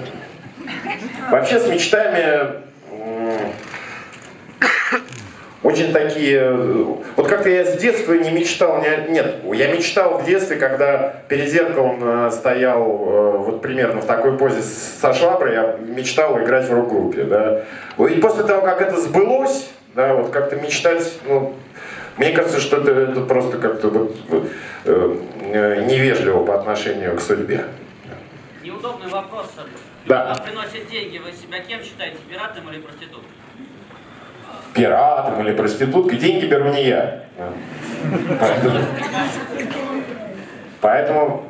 Вообще 1.31 1.61
с 1.61 1.67
мечтами 1.69 2.61
очень 5.63 5.93
такие... 5.93 6.39
э, 6.41 6.85
Вот 7.17 7.29
как-то 7.29 7.49
я 7.51 7.65
с 7.65 7.77
детства 7.77 8.15
не 8.15 8.31
мечтал... 8.31 8.81
не- 8.83 9.11
Нет, 9.13 9.37
я 9.53 9.73
мечтал 9.73 10.19
в 10.19 10.25
детстве, 10.25 10.57
когда 10.57 11.23
перед 11.29 11.49
зеркалом 11.49 11.99
э, 12.03 12.31
стоял 12.31 12.81
э, 12.83 13.39
вот 13.39 13.61
примерно 13.63 14.01
в 14.01 14.07
такой 14.07 14.39
позе 14.39 14.63
со 14.63 15.13
шваброй, 15.13 15.53
я 15.55 15.77
мечтал 15.79 16.39
играть 16.41 16.69
в 16.69 16.73
рок-группе. 16.73 17.25
Да. 17.25 17.63
И 18.07 18.21
после 18.21 18.45
того, 18.45 18.63
как 18.63 18.81
это 18.81 18.99
сбылось, 18.99 19.71
да, 19.95 20.15
вот 20.15 20.31
как-то 20.31 20.57
мечтать, 20.57 21.13
ну, 21.27 21.55
мне 22.17 22.31
кажется, 22.33 22.61
что 22.61 22.79
это, 22.79 22.93
это 22.93 23.21
просто 23.23 23.59
как-то 23.59 23.89
вот, 23.89 24.17
э, 24.85 25.85
невежливо 25.87 26.45
по 26.45 26.55
отношению 26.55 27.17
к 27.17 27.21
судьбе. 27.21 27.65
Неудобный 28.63 29.09
вопрос. 29.09 29.49
Да. 30.07 30.35
Кто 30.35 30.45
приносит 30.45 30.89
деньги, 30.91 31.19
вы 31.19 31.33
себя 31.33 31.59
кем 31.61 31.83
считаете, 31.83 32.17
пиратом 32.31 32.71
или 32.71 32.81
проституткой? 32.81 33.29
Пиратом 34.75 35.41
или 35.41 35.53
проституткой, 35.53 36.19
деньги 36.19 36.47
беру 36.47 36.69
не 36.71 36.85
я. 36.85 37.21
Поэтому, 38.41 38.79
поэтому 40.81 41.43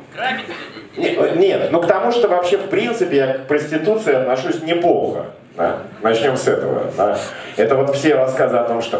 не- 0.97 1.37
нет, 1.47 1.69
ну 1.71 1.81
к 1.81 1.87
тому, 1.87 2.11
что 2.11 2.27
вообще 2.27 2.57
в 2.57 2.67
принципе 2.69 3.15
я 3.17 3.33
к 3.35 3.47
проституции 3.47 4.13
отношусь 4.13 4.61
неплохо. 4.61 5.27
да. 5.55 5.77
Начнем 6.01 6.35
с 6.35 6.47
этого. 6.47 6.91
да. 6.97 7.17
Это 7.57 7.75
вот 7.75 7.95
все 7.95 8.15
рассказы 8.15 8.57
о 8.57 8.63
том, 8.63 8.81
что 8.81 8.97